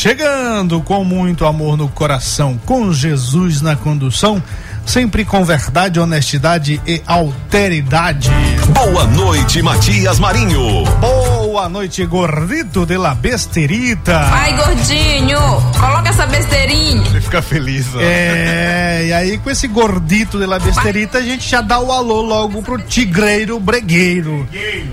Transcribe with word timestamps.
Chegando 0.00 0.80
com 0.80 1.04
muito 1.04 1.44
amor 1.44 1.76
no 1.76 1.86
coração, 1.86 2.58
com 2.64 2.90
Jesus 2.90 3.60
na 3.60 3.76
condução, 3.76 4.42
sempre 4.86 5.26
com 5.26 5.44
verdade, 5.44 6.00
honestidade 6.00 6.80
e 6.86 7.02
alteridade. 7.06 8.30
Boa 8.72 9.06
noite, 9.08 9.60
Matias 9.60 10.18
Marinho. 10.18 10.84
Boa 11.00 11.68
noite, 11.68 12.06
gordito 12.06 12.86
de 12.86 12.96
la 12.96 13.14
besterita. 13.14 14.18
Ai, 14.32 14.56
gordinho, 14.56 15.38
coloca 15.78 16.08
essa 16.08 16.26
besteirinha. 16.26 17.06
Ele 17.06 17.20
fica 17.20 17.42
feliz, 17.42 17.94
ó. 17.94 17.98
É, 18.00 19.04
e 19.06 19.12
aí 19.12 19.36
com 19.36 19.50
esse 19.50 19.68
gordito 19.68 20.38
de 20.38 20.46
la 20.46 20.58
besterita 20.58 21.18
a 21.18 21.22
gente 21.22 21.46
já 21.46 21.60
dá 21.60 21.78
o 21.78 21.92
alô 21.92 22.22
logo 22.22 22.62
pro 22.62 22.78
tigreiro 22.78 23.60
bregueiro. 23.60 24.48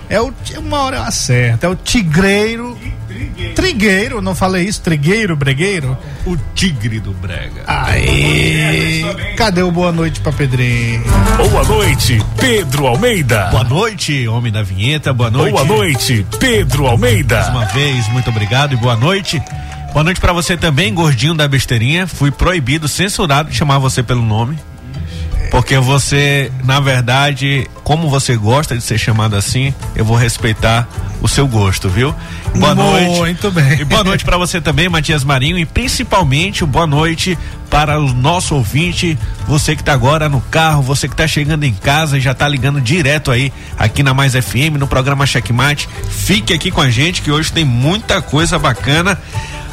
É 0.10 0.20
o, 0.20 0.34
uma 0.58 0.82
hora 0.82 0.98
eu 0.98 1.04
acerto, 1.04 1.66
é 1.66 1.70
o 1.70 1.76
tigreiro 1.76 2.78
Trigueiro, 3.56 4.22
não 4.22 4.34
falei 4.34 4.66
isso? 4.66 4.82
Trigueiro, 4.82 5.36
bregueiro? 5.36 5.98
O 6.26 6.36
tigre 6.56 7.00
do 7.00 7.12
brega. 7.12 7.64
Aí, 7.68 9.04
cadê 9.36 9.62
o 9.62 9.72
boa 9.72 9.92
noite 9.92 10.20
pra 10.20 10.32
Pedrinho? 10.32 11.04
Boa 11.50 11.64
noite, 11.64 12.22
Pedro 12.38 12.88
Almeida. 12.88 13.48
Boa 13.52 13.64
noite, 13.64 14.28
homem 14.28 14.52
da 14.52 14.64
vinheta, 14.64 15.14
boa 15.14 15.30
noite. 15.30 15.52
Boa 15.52 15.66
noite, 15.66 16.26
Pedro 16.40 16.88
Almeida. 16.88 17.36
Mais 17.36 17.50
uma 17.50 17.66
vez, 17.66 18.08
muito 18.10 18.30
obrigado 18.30 18.74
e 18.74 18.76
boa 18.76 18.96
noite. 18.96 19.42
Boa 19.94 20.04
noite 20.04 20.20
para 20.20 20.34
você 20.34 20.58
também, 20.58 20.94
gordinho 20.94 21.34
da 21.34 21.48
besteirinha. 21.48 22.06
Fui 22.08 22.32
proibido, 22.32 22.88
censurado 22.88 23.50
de 23.50 23.56
chamar 23.56 23.80
você 23.80 24.04
pelo 24.04 24.22
nome. 24.22 24.58
Porque 25.50 25.78
você, 25.78 26.52
na 26.64 26.80
verdade, 26.80 27.68
como 27.84 28.10
você 28.10 28.36
gosta 28.36 28.76
de 28.76 28.82
ser 28.84 28.98
chamado 28.98 29.36
assim, 29.36 29.74
eu 29.96 30.04
vou 30.04 30.18
respeitar 30.18 30.88
o 31.22 31.28
seu 31.28 31.48
gosto, 31.48 31.90
viu? 31.90 32.14
Boa 32.56 32.76
noite. 32.76 33.20
Muito 33.20 33.52
bem. 33.52 33.82
E 33.82 33.86
boa 33.86 34.04
noite 34.04 34.24
para 34.24 34.38
você 34.38 34.62
também, 34.62 34.90
Matias 34.90 35.24
Marinho, 35.24 35.58
e 35.58 35.66
principalmente 35.66 36.66
boa 36.66 36.88
noite 36.88 37.38
para 37.70 38.00
o 38.00 38.14
nosso 38.14 38.56
ouvinte, 38.56 39.18
você 39.48 39.76
que 39.76 39.82
está 39.82 39.94
agora 39.94 40.30
no 40.30 40.40
carro, 40.42 40.82
você 40.82 41.08
que 41.08 41.14
está 41.14 41.28
chegando 41.28 41.64
em 41.64 41.74
casa 41.74 42.18
e 42.18 42.22
já 42.22 42.32
está 42.32 42.48
ligando 42.48 42.80
direto 42.80 43.30
aí 43.32 43.52
aqui 43.78 44.02
na 44.04 44.14
Mais 44.14 44.34
FM, 44.34 44.78
no 44.80 44.88
programa 44.88 45.26
Checkmate. 45.26 45.90
Fique 46.10 46.54
aqui 46.54 46.72
com 46.72 46.82
a 46.82 46.90
gente 46.90 47.22
que 47.22 47.32
hoje 47.32 47.52
tem 47.52 47.66
muita 47.66 48.22
coisa 48.22 48.58
bacana. 48.58 49.20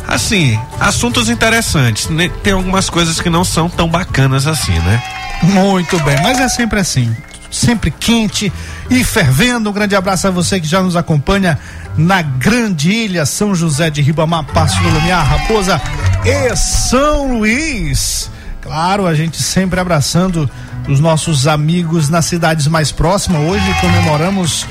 Assim, 0.06 0.58
assuntos 0.78 1.28
interessantes. 1.28 2.08
né? 2.08 2.30
Tem 2.42 2.52
algumas 2.52 2.90
coisas 2.90 3.20
que 3.20 3.30
não 3.30 3.44
são 3.44 3.70
tão 3.70 3.88
bacanas 3.88 4.46
assim, 4.46 4.78
né? 4.80 5.02
Muito 5.42 5.98
bem, 6.00 6.16
mas 6.22 6.38
é 6.40 6.48
sempre 6.48 6.80
assim, 6.80 7.14
sempre 7.54 7.90
quente 7.90 8.52
e 8.90 9.04
fervendo. 9.04 9.70
Um 9.70 9.72
grande 9.72 9.94
abraço 9.94 10.26
a 10.26 10.30
você 10.30 10.60
que 10.60 10.66
já 10.66 10.82
nos 10.82 10.96
acompanha 10.96 11.58
na 11.96 12.22
Grande 12.22 12.90
Ilha, 12.90 13.24
São 13.24 13.54
José 13.54 13.90
de 13.90 14.02
Ribamar, 14.02 14.44
Passo 14.44 14.80
do 14.82 14.88
Lumiar, 14.88 15.24
Raposa 15.26 15.80
e 16.24 16.56
São 16.56 17.38
Luís. 17.38 18.30
Claro, 18.60 19.06
a 19.06 19.14
gente 19.14 19.42
sempre 19.42 19.78
abraçando 19.78 20.50
os 20.88 20.98
nossos 21.00 21.46
amigos 21.46 22.08
nas 22.08 22.24
cidades 22.24 22.66
mais 22.66 22.90
próximas. 22.90 23.42
Hoje 23.42 23.64
comemoramos, 23.80 24.66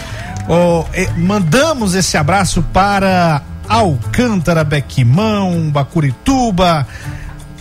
oh, 0.47 0.85
eh, 0.93 1.09
mandamos 1.15 1.93
esse 1.95 2.17
abraço 2.17 2.63
para 2.73 3.41
Alcântara, 3.67 4.63
Bequimão, 4.63 5.69
Bacurituba. 5.69 6.87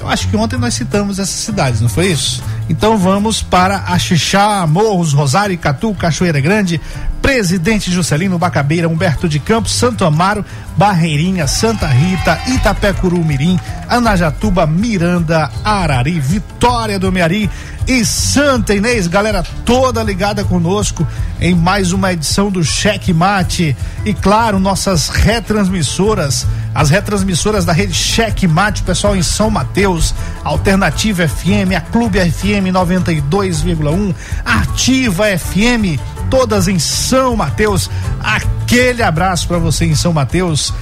Eu 0.00 0.08
acho 0.08 0.28
que 0.28 0.36
ontem 0.36 0.58
nós 0.58 0.74
citamos 0.74 1.18
essas 1.18 1.36
cidades, 1.36 1.80
não 1.80 1.88
foi 1.88 2.08
isso? 2.08 2.42
Então 2.68 2.96
vamos 2.96 3.42
para 3.42 3.76
Axixá, 3.76 4.66
Morros, 4.66 5.12
Rosário, 5.12 5.58
Catu, 5.58 5.94
Cachoeira 5.94 6.40
Grande, 6.40 6.80
Presidente 7.20 7.90
Juscelino, 7.90 8.38
Bacabeira, 8.38 8.88
Humberto 8.88 9.28
de 9.28 9.38
Campos, 9.38 9.72
Santo 9.72 10.04
Amaro, 10.04 10.44
Barreirinha, 10.76 11.46
Santa 11.46 11.86
Rita, 11.86 12.38
Itapecuru 12.48 13.24
Mirim, 13.24 13.58
Anajatuba, 13.88 14.66
Miranda, 14.66 15.50
Arari, 15.64 16.18
Vitória 16.18 16.98
do 16.98 17.12
Meari 17.12 17.50
e 17.86 18.04
Santa 18.04 18.74
Inês, 18.74 19.06
galera 19.06 19.42
toda 19.64 20.02
ligada 20.02 20.44
conosco 20.44 21.06
em 21.40 21.54
mais 21.54 21.92
uma 21.92 22.12
edição 22.12 22.50
do 22.50 22.62
Cheque 22.62 23.12
Mate 23.12 23.76
e 24.04 24.14
claro, 24.14 24.58
nossas 24.58 25.08
retransmissoras, 25.08 26.46
as 26.74 26.90
retransmissoras 26.90 27.64
da 27.64 27.72
rede 27.72 27.94
Cheque 27.94 28.46
Mate, 28.46 28.82
pessoal 28.82 29.16
em 29.16 29.22
São 29.22 29.50
Mateus, 29.50 30.14
Alternativa 30.44 31.26
FM, 31.26 31.74
a 31.76 31.80
Clube 31.80 32.18
FM 32.18 32.70
92,1, 32.72 34.14
Ativa 34.44 35.24
FM, 35.36 36.00
todas 36.30 36.68
em 36.68 36.78
São 36.78 37.36
Mateus. 37.36 37.90
Aquele 38.20 39.02
abraço 39.02 39.48
para 39.48 39.58
você 39.58 39.84
em 39.84 39.94
São 39.94 40.12
Mateus. 40.12 40.72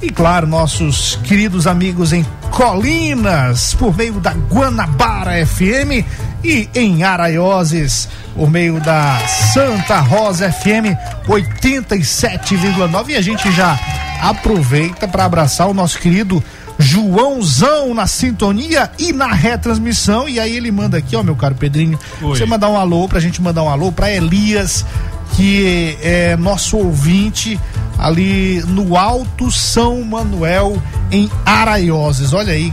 E 0.00 0.10
claro, 0.10 0.46
nossos 0.46 1.18
queridos 1.24 1.66
amigos 1.66 2.12
em 2.12 2.24
Colinas, 2.52 3.74
por 3.74 3.96
meio 3.96 4.14
da 4.14 4.32
Guanabara 4.32 5.44
FM 5.44 6.06
e 6.44 6.68
em 6.72 7.02
Araioses, 7.02 8.08
por 8.32 8.48
meio 8.48 8.80
da 8.80 9.18
Santa 9.52 9.98
Rosa 9.98 10.52
FM 10.52 10.94
87,9. 11.26 13.08
E 13.08 13.16
a 13.16 13.20
gente 13.20 13.50
já 13.50 13.76
aproveita 14.22 15.08
para 15.08 15.24
abraçar 15.24 15.68
o 15.68 15.74
nosso 15.74 15.98
querido 15.98 16.42
Joãozão 16.78 17.92
na 17.92 18.06
sintonia 18.06 18.88
e 18.98 19.12
na 19.12 19.32
retransmissão. 19.32 20.28
E 20.28 20.38
aí 20.38 20.56
ele 20.56 20.70
manda 20.70 20.96
aqui, 20.96 21.16
ó, 21.16 21.24
meu 21.24 21.34
caro 21.34 21.56
Pedrinho, 21.56 21.98
Oi. 22.22 22.38
você 22.38 22.46
mandar 22.46 22.68
um 22.68 22.76
alô 22.76 23.08
pra 23.08 23.18
gente 23.18 23.42
mandar 23.42 23.64
um 23.64 23.68
alô 23.68 23.90
pra 23.90 24.12
Elias, 24.12 24.86
que 25.34 25.98
é 26.02 26.36
nosso 26.36 26.76
ouvinte 26.76 27.58
ali 27.98 28.62
no 28.68 28.96
Alto 28.96 29.50
São 29.50 30.02
Manuel, 30.02 30.80
em 31.10 31.30
Araioses. 31.44 32.32
Olha 32.32 32.52
aí, 32.52 32.72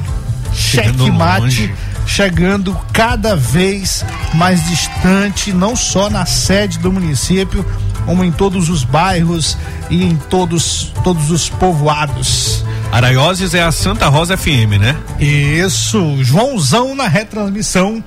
checkmate 0.53 1.73
chegando 2.05 2.77
cada 2.93 3.35
vez 3.35 4.05
mais 4.33 4.63
distante, 4.67 5.51
não 5.51 5.75
só 5.75 6.09
na 6.09 6.25
sede 6.25 6.79
do 6.79 6.91
município, 6.91 7.65
como 8.05 8.23
em 8.23 8.31
todos 8.31 8.69
os 8.69 8.83
bairros 8.83 9.57
e 9.89 10.03
em 10.03 10.15
todos, 10.15 10.93
todos 11.03 11.31
os 11.31 11.49
povoados. 11.49 12.63
Araioses 12.91 13.53
é 13.53 13.63
a 13.63 13.71
Santa 13.71 14.07
Rosa 14.07 14.37
FM, 14.37 14.79
né? 14.79 14.95
Isso, 15.19 16.23
Joãozão 16.23 16.95
na 16.95 17.07
retransmissão 17.07 18.03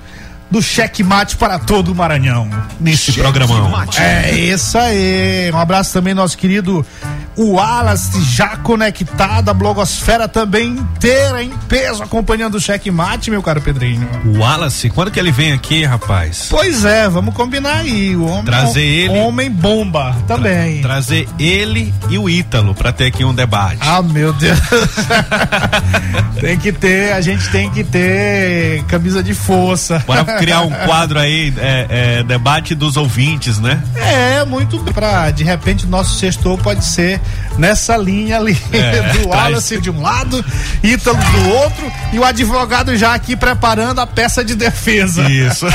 do 0.50 0.62
checkmate 0.62 1.36
para 1.36 1.58
todo 1.58 1.92
o 1.92 1.94
Maranhão. 1.94 2.48
Nesse 2.80 3.12
programão. 3.12 3.72
É 3.98 4.32
isso 4.34 4.78
aí. 4.78 5.50
Um 5.52 5.58
abraço 5.58 5.92
também 5.92 6.14
nosso 6.14 6.36
querido 6.36 6.84
Wallace, 7.54 8.22
já 8.24 8.56
conectado, 8.56 9.48
a 9.48 9.54
blogosfera 9.54 10.26
também 10.28 10.70
inteira 10.70 11.42
em 11.42 11.50
peso 11.68 12.02
acompanhando 12.02 12.56
o 12.56 12.60
checkmate, 12.60 13.30
meu 13.30 13.42
caro 13.42 13.60
Pedrinho. 13.60 14.08
O 14.24 14.38
Wallace, 14.38 14.90
quando 14.90 15.10
que 15.10 15.18
ele 15.20 15.30
vem 15.30 15.52
aqui, 15.52 15.84
rapaz? 15.84 16.46
Pois 16.50 16.84
é, 16.84 17.08
vamos 17.08 17.34
combinar 17.34 17.76
aí. 17.78 18.16
O 18.16 18.26
homem, 18.26 18.44
Trazer 18.44 18.82
ele- 18.82 19.18
Homem 19.20 19.50
bomba 19.50 20.16
também. 20.26 20.80
Trazer 20.82 21.28
ele 21.38 21.92
e 22.08 22.18
o 22.18 22.28
Ítalo 22.28 22.74
pra 22.74 22.92
ter 22.92 23.06
aqui 23.06 23.24
um 23.24 23.34
debate. 23.34 23.78
Ah, 23.80 24.02
meu 24.02 24.32
Deus. 24.32 24.58
tem 26.40 26.58
que 26.58 26.72
ter, 26.72 27.12
a 27.12 27.20
gente 27.20 27.48
tem 27.50 27.70
que 27.70 27.84
ter 27.84 28.82
camisa 28.84 29.22
de 29.22 29.34
força. 29.34 30.02
Bora 30.06 30.24
criar 30.38 30.62
um 30.62 30.70
quadro 30.86 31.18
aí, 31.18 31.52
é, 31.58 31.86
é, 32.18 32.22
debate 32.22 32.74
dos 32.74 32.96
ouvintes, 32.96 33.58
né? 33.58 33.82
É, 33.96 34.44
muito 34.44 34.78
pra, 34.92 35.30
de 35.30 35.44
repente, 35.44 35.84
o 35.86 35.88
nosso 35.88 36.18
sextor 36.18 36.58
pode 36.58 36.84
ser 36.84 37.20
nessa 37.58 37.96
linha 37.96 38.36
ali, 38.38 38.56
É, 38.72 39.02
do 39.12 39.18
traz- 39.20 39.26
Wallace 39.26 39.80
de 39.80 39.90
um 39.90 40.00
lado, 40.02 40.44
Ítalo 40.82 41.16
do 41.18 41.48
outro, 41.50 41.92
e 42.12 42.18
o 42.18 42.24
advogado 42.24 42.96
já 42.96 43.14
aqui 43.14 43.34
preparando 43.36 44.00
a 44.00 44.06
peça 44.06 44.44
de 44.44 44.54
defesa. 44.54 45.22
Isso. 45.30 45.66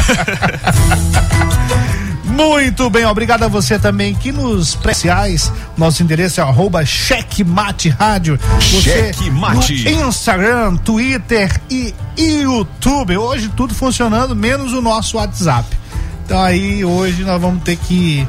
Muito 2.25 2.89
bem, 2.89 3.05
obrigado 3.05 3.44
a 3.44 3.47
você 3.47 3.77
também 3.77 4.15
que 4.15 4.31
nos 4.31 4.73
preciais. 4.73 5.51
Nosso 5.77 6.01
endereço 6.01 6.39
é 6.41 6.44
arroba 6.44 6.83
checkmate 6.83 7.89
rádio. 7.89 8.39
Você 8.59 9.13
Checkmate. 9.13 9.89
no 9.91 10.07
Instagram, 10.07 10.75
Twitter 10.77 11.61
e 11.69 11.94
YouTube. 12.17 13.17
Hoje 13.17 13.50
tudo 13.55 13.75
funcionando, 13.75 14.35
menos 14.35 14.73
o 14.73 14.81
nosso 14.81 15.17
WhatsApp. 15.17 15.67
Então 16.25 16.41
aí 16.41 16.83
hoje 16.83 17.23
nós 17.23 17.39
vamos 17.39 17.61
ter 17.63 17.75
que. 17.75 18.27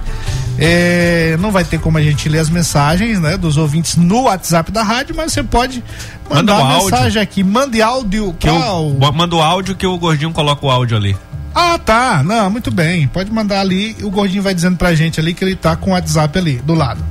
É, 0.59 1.37
não 1.41 1.51
vai 1.51 1.65
ter 1.65 1.79
como 1.81 1.99
a 1.99 2.03
gente 2.03 2.29
ler 2.29 2.39
as 2.39 2.49
mensagens 2.49 3.21
né, 3.21 3.37
dos 3.37 3.57
ouvintes 3.57 3.97
no 3.97 4.23
WhatsApp 4.23 4.71
da 4.71 4.83
rádio, 4.83 5.15
mas 5.17 5.33
você 5.33 5.43
pode 5.43 5.83
Manda 6.29 6.53
mandar 6.53 6.55
um 6.55 6.61
uma 6.67 6.75
áudio. 6.75 6.91
mensagem 6.93 7.23
aqui. 7.23 7.43
Mande 7.45 7.83
áudio. 7.83 8.35
Que 8.39 8.49
eu 8.49 8.91
bo- 8.99 9.13
mando 9.13 9.37
o 9.37 9.43
áudio 9.43 9.75
que 9.75 9.87
o 9.87 9.99
gordinho 9.99 10.31
coloca 10.33 10.65
o 10.65 10.71
áudio 10.71 10.97
ali. 10.97 11.17
Ah, 11.55 11.79
tá. 11.79 12.23
Não, 12.25 12.51
muito 12.51 12.71
bem. 12.71 13.07
Pode 13.09 13.31
mandar 13.33 13.61
ali. 13.61 13.97
O 14.03 14.11
gordinho 14.11 14.43
vai 14.43 14.55
dizendo 14.55 14.77
pra 14.77 14.95
gente 14.95 15.21
ali 15.21 15.35
que 15.35 15.45
ele 15.45 15.55
tá 15.57 15.77
com 15.77 15.91
o 15.91 15.93
WhatsApp 15.93 16.37
ali 16.39 16.57
do 16.65 16.75
lado. 16.75 17.05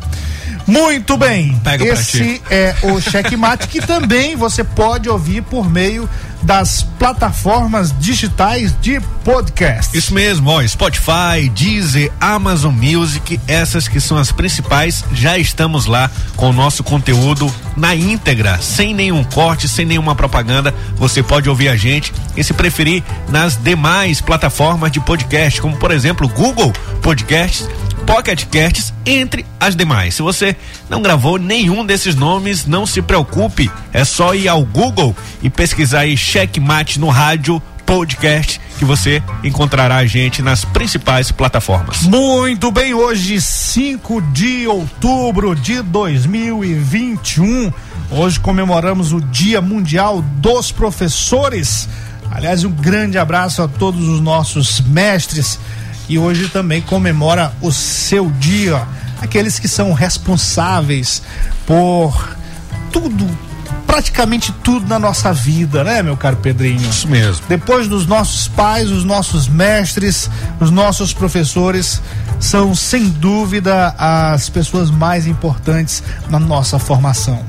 Muito 0.65 1.17
bem. 1.17 1.59
Pega 1.63 1.83
pra 1.85 1.93
Esse 1.93 2.41
é 2.49 2.75
o 2.83 2.99
Checkmate 3.01 3.67
que 3.67 3.81
também 3.81 4.35
você 4.35 4.63
pode 4.63 5.09
ouvir 5.09 5.41
por 5.43 5.69
meio 5.69 6.09
das 6.43 6.83
plataformas 6.99 7.93
digitais 7.97 8.75
de 8.81 8.99
podcast. 9.23 9.97
Isso 9.97 10.13
mesmo, 10.13 10.49
ó, 10.49 10.65
Spotify, 10.67 11.49
Deezer, 11.53 12.11
Amazon 12.19 12.73
Music, 12.73 13.39
essas 13.47 13.87
que 13.87 13.99
são 13.99 14.17
as 14.17 14.31
principais, 14.31 15.03
já 15.13 15.37
estamos 15.37 15.85
lá 15.85 16.11
com 16.35 16.49
o 16.49 16.53
nosso 16.53 16.83
conteúdo 16.83 17.53
na 17.75 17.95
íntegra, 17.95 18.59
sem 18.61 18.93
nenhum 18.93 19.23
corte, 19.23 19.67
sem 19.67 19.85
nenhuma 19.85 20.15
propaganda. 20.15 20.73
Você 20.97 21.23
pode 21.23 21.49
ouvir 21.49 21.69
a 21.69 21.75
gente 21.75 22.13
e 22.35 22.43
se 22.43 22.53
preferir 22.53 23.03
nas 23.29 23.55
demais 23.55 24.21
plataformas 24.21 24.91
de 24.91 24.99
podcast, 24.99 25.61
como 25.61 25.77
por 25.77 25.91
exemplo 25.91 26.27
Google 26.27 26.73
Podcasts, 27.01 27.67
Pocket 28.05 28.45
Casts, 28.45 28.93
entre 29.05 29.45
as 29.59 29.75
demais. 29.75 30.15
Se 30.15 30.21
você 30.21 30.55
não 30.89 31.01
gravou 31.01 31.37
nenhum 31.37 31.85
desses 31.85 32.15
nomes, 32.15 32.65
não 32.65 32.85
se 32.85 33.01
preocupe, 33.01 33.71
é 33.91 34.03
só 34.03 34.35
ir 34.35 34.47
ao 34.47 34.63
Google 34.63 35.15
e 35.41 35.49
pesquisar 35.49 36.01
aí 36.01 36.15
Checkmate 36.15 36.99
no 36.99 37.09
rádio 37.09 37.61
podcast 37.85 38.59
que 38.77 38.85
você 38.85 39.21
encontrará 39.43 39.97
a 39.97 40.05
gente 40.05 40.41
nas 40.41 40.65
principais 40.65 41.31
plataformas. 41.31 42.01
Muito 42.03 42.71
bem, 42.71 42.93
hoje 42.93 43.39
5 43.39 44.21
de 44.33 44.67
outubro 44.67 45.55
de 45.55 45.81
2021. 45.81 47.71
Hoje 48.11 48.39
comemoramos 48.39 49.13
o 49.13 49.21
Dia 49.21 49.61
Mundial 49.61 50.21
dos 50.37 50.71
Professores. 50.71 51.87
Aliás, 52.31 52.63
um 52.63 52.71
grande 52.71 53.17
abraço 53.17 53.61
a 53.61 53.67
todos 53.67 54.07
os 54.07 54.19
nossos 54.19 54.81
mestres 54.81 55.59
e 56.07 56.17
hoje 56.17 56.49
também 56.49 56.81
comemora 56.81 57.53
o 57.61 57.71
seu 57.71 58.29
dia. 58.31 58.85
Aqueles 59.21 59.57
que 59.57 59.67
são 59.67 59.93
responsáveis 59.93 61.21
por 61.65 62.35
tudo, 62.91 63.27
praticamente 63.87 64.51
tudo 64.63 64.87
na 64.87 64.99
nossa 64.99 65.31
vida, 65.31 65.83
né, 65.83 66.03
meu 66.03 66.17
caro 66.17 66.37
Pedrinho? 66.37 66.81
Isso 66.89 67.07
mesmo. 67.07 67.43
Depois 67.47 67.87
dos 67.87 68.05
nossos 68.05 68.47
pais, 68.47 68.91
os 68.91 69.03
nossos 69.03 69.47
mestres, 69.47 70.29
os 70.59 70.69
nossos 70.69 71.13
professores 71.13 72.01
são 72.39 72.75
sem 72.75 73.09
dúvida 73.09 73.95
as 73.97 74.49
pessoas 74.49 74.91
mais 74.91 75.25
importantes 75.25 76.03
na 76.29 76.39
nossa 76.39 76.77
formação. 76.77 77.43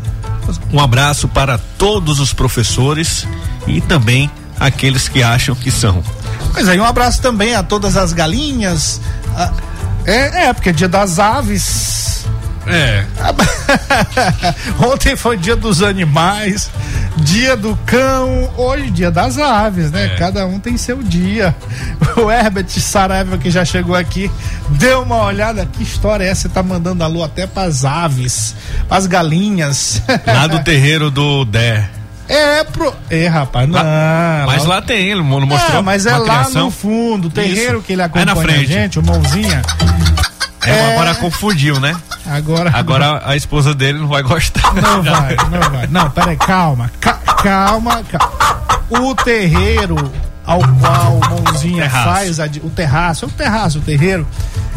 Um 0.73 0.79
abraço 0.79 1.27
para 1.27 1.59
todos 1.59 2.21
os 2.21 2.33
professores 2.33 3.27
e 3.67 3.81
também 3.81 4.31
aqueles 4.61 5.09
que 5.09 5.23
acham 5.23 5.55
que 5.55 5.71
são. 5.71 6.03
Pois 6.55 6.69
aí, 6.69 6.79
um 6.81 6.85
abraço 6.85 7.21
também 7.21 7.55
a 7.55 7.63
todas 7.63 7.97
as 7.97 8.13
galinhas. 8.15 9.01
a- 9.37 9.53
É, 10.07 10.47
é, 10.49 10.53
porque 10.53 10.69
é 10.71 10.73
dia 10.73 10.89
das 10.89 11.19
aves. 11.19 12.25
É. 12.67 13.05
Ontem 14.81 15.17
foi 15.17 15.37
dia 15.37 15.55
dos 15.57 15.83
animais, 15.83 16.71
dia 17.17 17.57
do 17.57 17.77
cão, 17.85 18.51
hoje 18.57 18.91
dia 18.91 19.11
das 19.11 19.39
aves, 19.39 19.91
né? 19.91 20.07
É. 20.07 20.09
Cada 20.17 20.47
um 20.47 20.59
tem 20.59 20.77
seu 20.77 21.03
dia. 21.03 21.55
O 22.17 22.31
Herbert 22.31 22.69
Saraiva, 22.69 23.37
que 23.37 23.51
já 23.51 23.65
chegou 23.65 23.97
aqui, 23.97 24.31
deu 24.69 25.03
uma 25.03 25.25
olhada. 25.25 25.67
Que 25.67 25.83
história 25.83 26.23
é 26.25 26.29
essa? 26.29 26.43
Você 26.43 26.49
tá 26.49 26.63
mandando 26.63 27.03
alô 27.03 27.25
até 27.25 27.45
pras 27.45 27.85
aves, 27.85 28.55
pras 28.89 29.07
galinhas. 29.09 30.01
Lá 30.25 30.47
do 30.47 30.61
terreiro 30.63 31.11
do 31.11 31.45
Dé. 31.45 31.89
É, 32.29 32.65
pro. 32.65 32.95
É, 33.11 33.27
rapaz, 33.29 33.69
não. 33.69 33.81
Mas 34.47 34.65
lá 34.65 34.81
tem, 34.81 35.11
ele 35.11 35.21
mo- 35.23 35.41
mostrou. 35.45 35.79
É, 35.79 35.83
mas 35.83 36.07
é 36.07 36.17
lá 36.17 36.25
criação. 36.25 36.65
no 36.65 36.71
fundo, 36.71 37.29
o 37.29 37.31
terreiro 37.31 37.79
Isso. 37.79 37.87
que 37.87 37.93
ele 37.93 38.03
acompanha 38.03 38.27
na 38.27 38.33
a 38.33 38.37
frente. 38.37 38.67
gente, 38.67 38.99
o 38.99 39.03
mãozinha. 39.05 39.61
É, 40.67 40.71
É. 40.71 40.93
Agora 40.95 41.15
confundiu, 41.17 41.79
né? 41.79 41.95
Agora. 42.27 42.71
Agora 42.75 43.23
a 43.27 43.37
esposa 43.37 43.75
dele 43.75 43.99
não 43.99 44.09
vai 44.09 44.23
gostar. 44.23 44.73
Não 44.75 45.03
vai, 45.03 45.37
não 45.51 45.71
vai. 45.71 45.87
Não, 45.89 46.11
peraí, 46.11 46.37
calma. 46.37 46.91
ca- 47.01 47.19
calma, 47.43 48.03
calma. 48.05 48.35
O 48.89 49.15
terreiro 49.15 50.11
ao 50.45 50.61
qual 50.79 51.17
o 51.17 51.21
Mãozinha 51.45 51.89
faz 51.89 52.41
a 52.41 52.47
o 52.63 52.71
terraço, 52.71 53.25
é 53.25 53.29
o 53.29 53.31
terraço, 53.31 53.79
o 53.79 53.83
terreiro, 53.83 54.27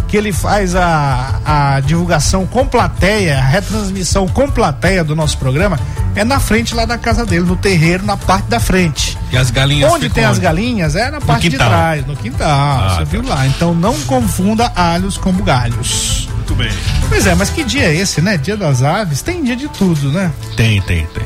que 0.08 0.16
ele 0.16 0.31
faz 0.31 0.75
a, 0.75 1.40
a 1.46 1.80
divulgação 1.81 2.46
com 2.48 2.66
plateia, 2.66 3.38
a 3.38 3.42
retransmissão 3.42 4.28
com 4.28 4.50
plateia 4.50 5.04
do 5.04 5.16
nosso 5.16 5.38
programa, 5.38 5.78
é 6.16 6.24
na 6.24 6.40
frente 6.40 6.74
lá 6.74 6.86
da 6.86 6.98
casa 6.98 7.25
dele, 7.25 7.46
no 7.46 7.56
terreiro, 7.56 8.06
na 8.06 8.16
parte 8.18 8.48
da 8.48 8.60
frente. 8.60 9.18
E 9.31 9.38
as 9.38 9.52
galinhas 9.52 9.92
Onde 9.92 10.10
tem 10.10 10.24
as 10.24 10.31
onde? 10.31 10.42
galinhas 10.42 10.96
é 10.96 11.12
na 11.12 11.19
parte 11.19 11.50
de 11.50 11.58
trás, 11.58 12.06
no 12.08 12.16
quintal. 12.16 12.48
Ah, 12.50 12.90
você 12.92 13.00
tá. 13.00 13.04
viu 13.04 13.22
lá. 13.24 13.46
Então 13.46 13.75
não 13.75 13.94
confunda 14.02 14.72
alhos 14.75 15.18
com 15.18 15.31
bugalhos. 15.31 16.28
Muito 16.34 16.56
bem. 16.56 16.72
Pois 17.10 17.28
é, 17.28 17.36
mas 17.36 17.50
que 17.50 17.63
dia 17.63 17.84
é 17.84 17.96
esse, 17.96 18.22
né? 18.22 18.38
Dia 18.38 18.56
das 18.56 18.81
aves? 18.81 19.22
Tem 19.22 19.44
dia 19.44 19.56
de 19.56 19.68
tudo, 19.68 20.12
né? 20.12 20.31
Tem, 20.56 20.81
tem, 20.81 21.06
tem. 21.08 21.25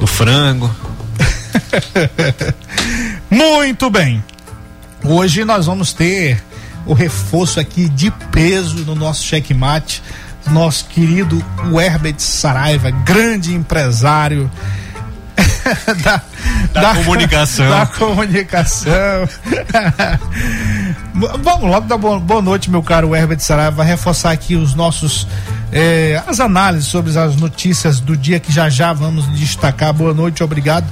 Do 0.00 0.06
frango. 0.06 0.74
Muito 3.30 3.90
bem. 3.90 4.22
Hoje 5.04 5.44
nós 5.44 5.66
vamos 5.66 5.92
ter 5.92 6.42
o 6.86 6.94
reforço 6.94 7.60
aqui 7.60 7.88
de 7.88 8.10
peso 8.32 8.78
no 8.84 8.94
nosso 8.94 9.24
checkmate. 9.24 10.02
Nosso 10.50 10.86
querido 10.86 11.44
Herbert 11.78 12.14
Saraiva, 12.18 12.90
grande 12.90 13.54
empresário 13.54 14.50
da, 16.02 16.22
Da 16.72 16.94
comunicação. 16.94 17.68
Da 17.68 17.86
comunicação. 17.86 19.28
Vamos 21.42 21.70
logo 21.70 21.86
dar 21.86 21.98
boa, 21.98 22.18
boa 22.18 22.40
noite, 22.40 22.70
meu 22.70 22.82
caro 22.82 23.14
Herbert 23.14 23.40
Saraiva. 23.40 23.76
Vai 23.76 23.86
reforçar 23.88 24.30
aqui 24.30 24.56
os 24.56 24.74
nossos. 24.74 25.26
eh, 25.70 26.22
as 26.26 26.40
análises 26.40 26.88
sobre 26.88 27.16
as 27.18 27.36
notícias 27.36 28.00
do 28.00 28.16
dia 28.16 28.40
que 28.40 28.50
já 28.50 28.70
já 28.70 28.94
vamos 28.94 29.30
destacar. 29.38 29.92
Boa 29.92 30.14
noite, 30.14 30.42
obrigado 30.42 30.86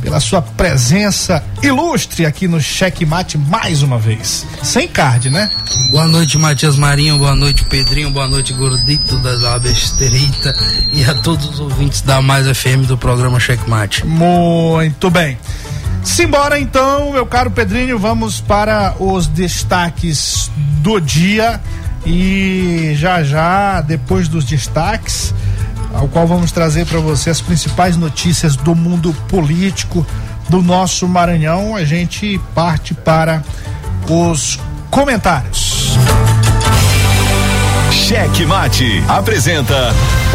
pela 0.00 0.20
sua 0.20 0.40
presença 0.42 1.42
ilustre 1.62 2.24
aqui 2.26 2.48
no 2.48 2.60
Checkmate 2.60 3.36
mais 3.36 3.82
uma 3.82 3.98
vez. 3.98 4.46
Sem 4.62 4.88
card, 4.88 5.30
né? 5.30 5.50
Boa 5.90 6.08
noite, 6.08 6.38
Matias 6.38 6.76
Marinho. 6.76 7.18
Boa 7.18 7.34
noite, 7.34 7.64
Pedrinho. 7.64 8.10
Boa 8.10 8.28
noite, 8.28 8.52
Gordito 8.52 9.18
da 9.18 9.32
La 9.32 9.58
Besterita. 9.58 10.54
E 10.92 11.04
a 11.04 11.14
todos 11.14 11.48
os 11.50 11.60
ouvintes 11.60 12.00
da 12.00 12.20
Mais 12.22 12.46
FM 12.46 12.86
do 12.86 12.96
programa 12.96 13.38
Checkmate. 13.38 14.06
Muito 14.06 15.10
bem. 15.10 15.38
Simbora 16.02 16.58
então, 16.58 17.12
meu 17.12 17.26
caro 17.26 17.50
Pedrinho, 17.50 17.98
vamos 17.98 18.40
para 18.40 18.94
os 18.98 19.26
destaques 19.26 20.50
do 20.82 20.98
dia 20.98 21.60
e 22.06 22.94
já 22.96 23.22
já, 23.22 23.80
depois 23.82 24.26
dos 24.26 24.44
destaques, 24.44 25.34
ao 25.94 26.08
qual 26.08 26.26
vamos 26.26 26.52
trazer 26.52 26.86
para 26.86 27.00
você 27.00 27.30
as 27.30 27.40
principais 27.40 27.96
notícias 27.96 28.56
do 28.56 28.74
mundo 28.74 29.14
político 29.28 30.06
do 30.48 30.62
nosso 30.62 31.06
Maranhão, 31.06 31.76
a 31.76 31.84
gente 31.84 32.40
parte 32.54 32.92
para 32.94 33.42
os 34.08 34.58
comentários. 34.90 35.96
Cheque 37.90 38.44
Mate 38.44 39.04
apresenta 39.08 39.94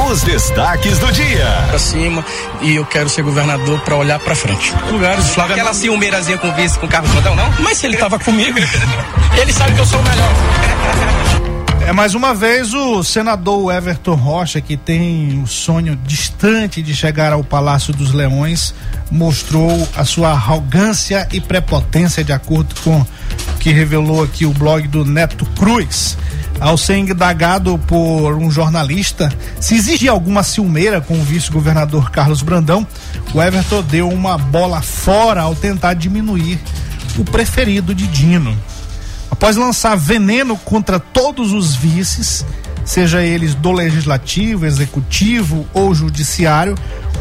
os 0.09 0.21
destaques 0.23 0.97
do 0.99 1.11
dia. 1.11 1.65
pra 1.69 1.79
cima 1.79 2.23
e 2.61 2.75
eu 2.75 2.85
quero 2.85 3.09
ser 3.09 3.21
governador 3.21 3.79
pra 3.81 3.95
olhar 3.95 4.19
pra 4.19 4.35
frente. 4.35 4.73
Lugares, 4.89 5.29
Flávio. 5.29 5.55
Aquela 5.55 5.73
ciumeirazinha 5.73 6.37
com 6.37 6.53
vice 6.53 6.79
com 6.79 6.87
Carlos 6.87 7.11
Montão, 7.13 7.35
não? 7.35 7.51
Mas 7.59 7.77
se 7.77 7.87
ele 7.87 7.97
tava 7.97 8.17
comigo, 8.17 8.57
ele 9.37 9.51
sabe 9.51 9.73
que 9.73 9.81
eu 9.81 9.85
sou 9.85 9.99
o 9.99 10.03
melhor. 10.03 11.54
É 11.85 11.91
mais 11.91 12.15
uma 12.15 12.33
vez 12.33 12.73
o 12.73 13.03
senador 13.03 13.71
Everton 13.71 14.15
Rocha, 14.15 14.59
que 14.59 14.75
tem 14.75 15.39
o 15.39 15.45
sonho 15.45 15.95
distante 15.95 16.81
de 16.81 16.95
chegar 16.95 17.31
ao 17.31 17.43
Palácio 17.43 17.93
dos 17.93 18.11
Leões, 18.11 18.73
mostrou 19.11 19.87
a 19.95 20.03
sua 20.03 20.31
arrogância 20.31 21.27
e 21.31 21.39
prepotência, 21.39 22.23
de 22.23 22.33
acordo 22.33 22.73
com 22.81 23.01
o 23.01 23.07
que 23.59 23.71
revelou 23.71 24.23
aqui 24.23 24.47
o 24.47 24.51
blog 24.51 24.87
do 24.87 25.05
Neto 25.05 25.45
Cruz. 25.55 26.17
Ao 26.59 26.75
ser 26.75 26.97
indagado 26.97 27.77
por 27.85 28.33
um 28.33 28.49
jornalista 28.49 29.31
se 29.59 29.75
existia 29.75 30.09
alguma 30.09 30.41
ciumeira 30.41 30.99
com 30.99 31.13
o 31.13 31.23
vice-governador 31.23 32.09
Carlos 32.09 32.41
Brandão, 32.41 32.85
o 33.31 33.39
Everton 33.39 33.83
deu 33.83 34.09
uma 34.09 34.39
bola 34.39 34.81
fora 34.81 35.41
ao 35.41 35.53
tentar 35.53 35.93
diminuir 35.93 36.59
o 37.15 37.23
preferido 37.23 37.93
de 37.93 38.07
Dino. 38.07 38.57
Após 39.35 39.57
lançar 39.57 39.97
veneno 39.97 40.55
contra 40.55 40.97
todos 40.97 41.51
os 41.51 41.75
vices, 41.75 42.45
seja 42.85 43.21
eles 43.21 43.53
do 43.53 43.73
legislativo, 43.73 44.65
executivo 44.65 45.67
ou 45.73 45.93
judiciário, 45.93 46.73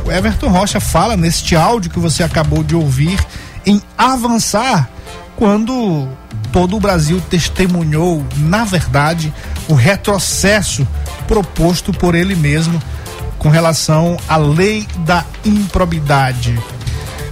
o 0.06 0.12
Everton 0.12 0.49
Rocha 0.49 0.78
fala 0.78 1.16
neste 1.16 1.56
áudio 1.56 1.90
que 1.90 1.99
você 1.99 2.23
acabou 2.23 2.62
de 2.62 2.76
ouvir 2.76 3.18
em 3.66 3.83
avançar 3.99 4.88
quando 5.35 6.09
todo 6.52 6.76
o 6.76 6.80
Brasil 6.80 7.21
testemunhou, 7.28 8.25
na 8.37 8.64
verdade, 8.64 9.35
o 9.66 9.75
retrocesso 9.75 10.87
proposto 11.26 11.92
por 11.92 12.14
ele 12.14 12.37
mesmo 12.37 12.80
com 13.40 13.49
relação 13.49 14.16
à 14.28 14.37
lei 14.37 14.87
da 14.99 15.25
improbidade. 15.44 16.56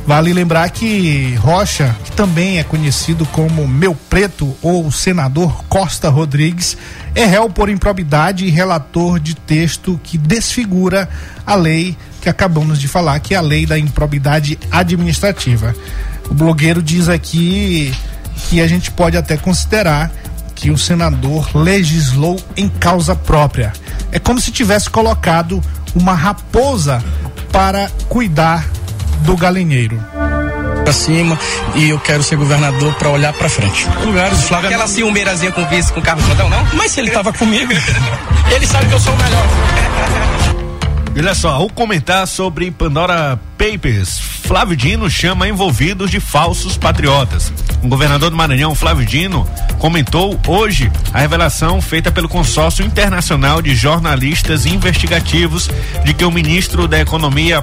Vale 0.05 0.33
lembrar 0.33 0.69
que 0.71 1.35
Rocha, 1.37 1.95
que 2.05 2.11
também 2.13 2.59
é 2.59 2.65
conhecido 2.65 3.25
como 3.27 3.69
Meu 3.69 3.95
Preto 3.95 4.57
ou 4.61 4.91
senador 4.91 5.65
Costa 5.69 6.09
Rodrigues, 6.09 6.77
é 7.15 7.25
réu 7.25 7.49
por 7.49 7.69
improbidade 7.69 8.45
e 8.45 8.51
relator 8.51 9.21
de 9.21 9.35
texto 9.35 10.01
que 10.03 10.19
desfigura 10.19 11.09
a 11.47 11.55
lei 11.55 11.97
que 12.21 12.29
acabamos 12.29 12.81
de 12.81 12.89
falar, 12.89 13.19
que 13.21 13.35
é 13.35 13.37
a 13.37 13.41
lei 13.41 13.65
da 13.65 13.79
improbidade 13.79 14.59
administrativa. 14.71 15.75
O 16.29 16.35
blogueiro 16.35 16.83
diz 16.83 17.09
aqui 17.09 17.95
que 18.49 18.61
a 18.61 18.67
gente 18.67 18.91
pode 18.91 19.17
até 19.17 19.37
considerar 19.37 20.11
que 20.55 20.71
o 20.71 20.79
senador 20.79 21.49
legislou 21.57 22.41
em 22.57 22.69
causa 22.69 23.15
própria. 23.15 23.73
É 24.11 24.19
como 24.19 24.41
se 24.41 24.51
tivesse 24.51 24.91
colocado 24.91 25.61
uma 25.95 26.15
raposa 26.15 27.03
para 27.51 27.91
cuidar 28.09 28.65
do 29.23 29.37
galinheiro. 29.37 30.03
Pra 30.85 30.93
cima 30.93 31.39
e 31.75 31.91
eu 31.91 31.99
quero 31.99 32.23
ser 32.23 32.37
governador 32.37 32.93
para 32.95 33.09
olhar 33.09 33.33
para 33.33 33.49
frente. 33.49 33.87
Lugares, 34.05 34.43
Flávio. 34.43 34.69
Aquela 34.69 34.87
ciumeirazinha 34.87 35.53
com 35.53 35.65
vice 35.69 35.93
com 35.93 36.03
Carlos 36.03 36.27
Montão, 36.27 36.49
não? 36.49 36.67
Mas 36.75 36.93
se 36.93 37.01
ele 37.01 37.11
tava 37.11 37.33
comigo, 37.33 37.73
ele 38.51 38.67
sabe 38.67 38.87
que 38.87 38.95
eu 38.95 39.01
sou 39.01 39.13
o 39.13 39.17
melhor. 39.17 39.47
Olha 41.15 41.35
só, 41.35 41.63
o 41.63 41.71
comentar 41.71 42.27
sobre 42.27 42.71
Pandora 42.71 43.39
Papers. 43.59 44.19
Flávio 44.19 44.75
Dino 44.75 45.11
chama 45.11 45.47
envolvidos 45.47 46.11
de 46.11 46.19
falsos 46.19 46.77
patriotas. 46.77 47.53
O 47.83 47.89
governador 47.89 48.31
do 48.31 48.37
Maranhão, 48.37 48.75
Flávio 48.75 49.05
Dino, 49.05 49.49
comentou 49.79 50.39
hoje 50.47 50.91
a 51.13 51.21
revelação 51.21 51.81
feita 51.81 52.11
pelo 52.11 52.29
consórcio 52.29 52.85
internacional 52.85 53.61
de 53.61 53.75
jornalistas 53.75 54.67
investigativos 54.67 55.71
de 56.03 56.15
que 56.15 56.25
o 56.25 56.31
ministro 56.31 56.89
da 56.89 56.99
Economia 56.99 57.63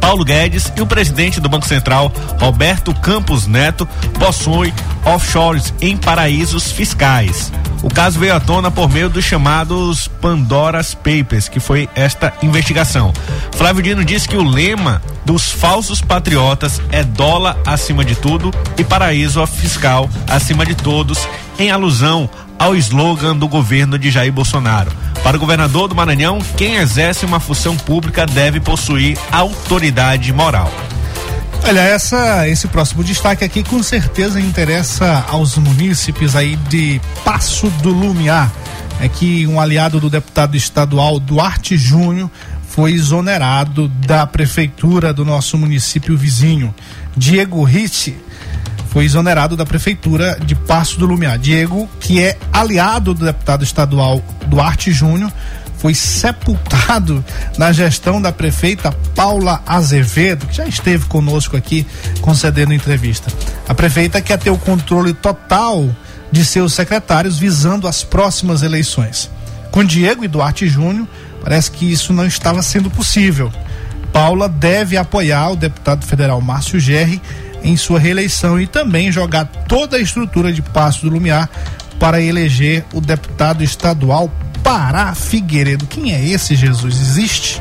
Paulo 0.00 0.24
Guedes 0.24 0.72
e 0.76 0.80
o 0.80 0.86
presidente 0.86 1.40
do 1.40 1.48
Banco 1.48 1.66
Central, 1.66 2.12
Roberto 2.40 2.94
Campos 2.94 3.46
Neto, 3.46 3.86
possuem 4.18 4.72
offshores 5.04 5.74
em 5.80 5.96
paraísos 5.96 6.72
fiscais. 6.72 7.52
O 7.82 7.88
caso 7.88 8.18
veio 8.18 8.34
à 8.34 8.40
tona 8.40 8.70
por 8.70 8.90
meio 8.90 9.08
dos 9.08 9.24
chamados 9.24 10.06
Pandora's 10.20 10.94
Papers, 10.94 11.48
que 11.48 11.60
foi 11.60 11.88
esta 11.94 12.32
investigação. 12.42 13.12
Flávio 13.52 13.82
Dino 13.82 14.04
disse 14.04 14.28
que 14.28 14.36
o 14.36 14.42
lema 14.42 15.00
dos 15.24 15.50
falsos 15.50 16.00
patriotas 16.00 16.80
é 16.90 17.02
dólar 17.02 17.56
acima 17.66 18.04
de 18.04 18.14
tudo 18.14 18.50
e 18.76 18.84
paraíso 18.84 19.46
fiscal 19.46 20.10
acima 20.28 20.66
de 20.66 20.74
todos, 20.74 21.26
em 21.58 21.70
alusão 21.70 22.28
ao 22.60 22.76
slogan 22.76 23.34
do 23.34 23.48
governo 23.48 23.98
de 23.98 24.10
Jair 24.10 24.30
Bolsonaro. 24.30 24.92
Para 25.24 25.38
o 25.38 25.40
governador 25.40 25.88
do 25.88 25.94
Maranhão, 25.94 26.38
quem 26.58 26.76
exerce 26.76 27.24
uma 27.24 27.40
função 27.40 27.74
pública 27.74 28.26
deve 28.26 28.60
possuir 28.60 29.16
autoridade 29.32 30.30
moral. 30.30 30.70
Olha, 31.64 31.80
essa, 31.80 32.46
esse 32.46 32.68
próximo 32.68 33.02
destaque 33.02 33.42
aqui 33.42 33.62
com 33.62 33.82
certeza 33.82 34.38
interessa 34.38 35.24
aos 35.30 35.56
munícipes 35.56 36.36
aí 36.36 36.54
de 36.56 37.00
Passo 37.24 37.70
do 37.82 37.88
Lumiar. 37.88 38.52
É 39.00 39.08
que 39.08 39.46
um 39.46 39.58
aliado 39.58 39.98
do 39.98 40.10
deputado 40.10 40.54
estadual 40.54 41.18
Duarte 41.18 41.78
Júnior 41.78 42.30
foi 42.68 42.92
exonerado 42.92 43.88
da 43.88 44.26
prefeitura 44.26 45.14
do 45.14 45.24
nosso 45.24 45.56
município 45.56 46.14
vizinho. 46.14 46.74
Diego 47.16 47.64
Ricci 47.64 48.16
foi 48.90 49.04
exonerado 49.04 49.56
da 49.56 49.64
prefeitura 49.64 50.36
de 50.44 50.54
Passo 50.54 50.98
do 50.98 51.06
Lumiar. 51.06 51.38
Diego, 51.38 51.88
que 52.00 52.22
é 52.22 52.36
aliado 52.52 53.14
do 53.14 53.24
deputado 53.24 53.62
estadual 53.62 54.20
Duarte 54.46 54.90
Júnior, 54.90 55.32
foi 55.78 55.94
sepultado 55.94 57.24
na 57.56 57.72
gestão 57.72 58.20
da 58.20 58.32
prefeita 58.32 58.92
Paula 59.14 59.62
Azevedo, 59.64 60.46
que 60.46 60.56
já 60.56 60.66
esteve 60.66 61.06
conosco 61.06 61.56
aqui 61.56 61.86
concedendo 62.20 62.74
entrevista. 62.74 63.32
A 63.68 63.74
prefeita 63.74 64.20
quer 64.20 64.38
ter 64.38 64.50
o 64.50 64.58
controle 64.58 65.14
total 65.14 65.88
de 66.30 66.44
seus 66.44 66.74
secretários 66.74 67.38
visando 67.38 67.86
as 67.86 68.02
próximas 68.02 68.62
eleições. 68.62 69.30
Com 69.70 69.84
Diego 69.84 70.24
e 70.24 70.28
Duarte 70.28 70.66
Júnior, 70.66 71.06
parece 71.42 71.70
que 71.70 71.90
isso 71.90 72.12
não 72.12 72.26
estava 72.26 72.60
sendo 72.60 72.90
possível. 72.90 73.52
Paula 74.12 74.48
deve 74.48 74.96
apoiar 74.96 75.50
o 75.50 75.56
deputado 75.56 76.04
federal 76.04 76.40
Márcio 76.40 76.80
Gerri 76.80 77.22
em 77.62 77.76
sua 77.76 77.98
reeleição 77.98 78.60
e 78.60 78.66
também 78.66 79.12
jogar 79.12 79.44
toda 79.44 79.96
a 79.96 80.00
estrutura 80.00 80.52
de 80.52 80.62
Passo 80.62 81.02
do 81.02 81.10
Lumiar 81.10 81.48
para 81.98 82.20
eleger 82.20 82.84
o 82.92 83.00
deputado 83.00 83.62
estadual 83.62 84.30
Pará 84.62 85.14
Figueiredo. 85.14 85.86
Quem 85.86 86.14
é 86.14 86.24
esse 86.24 86.54
Jesus? 86.54 87.00
Existe? 87.00 87.60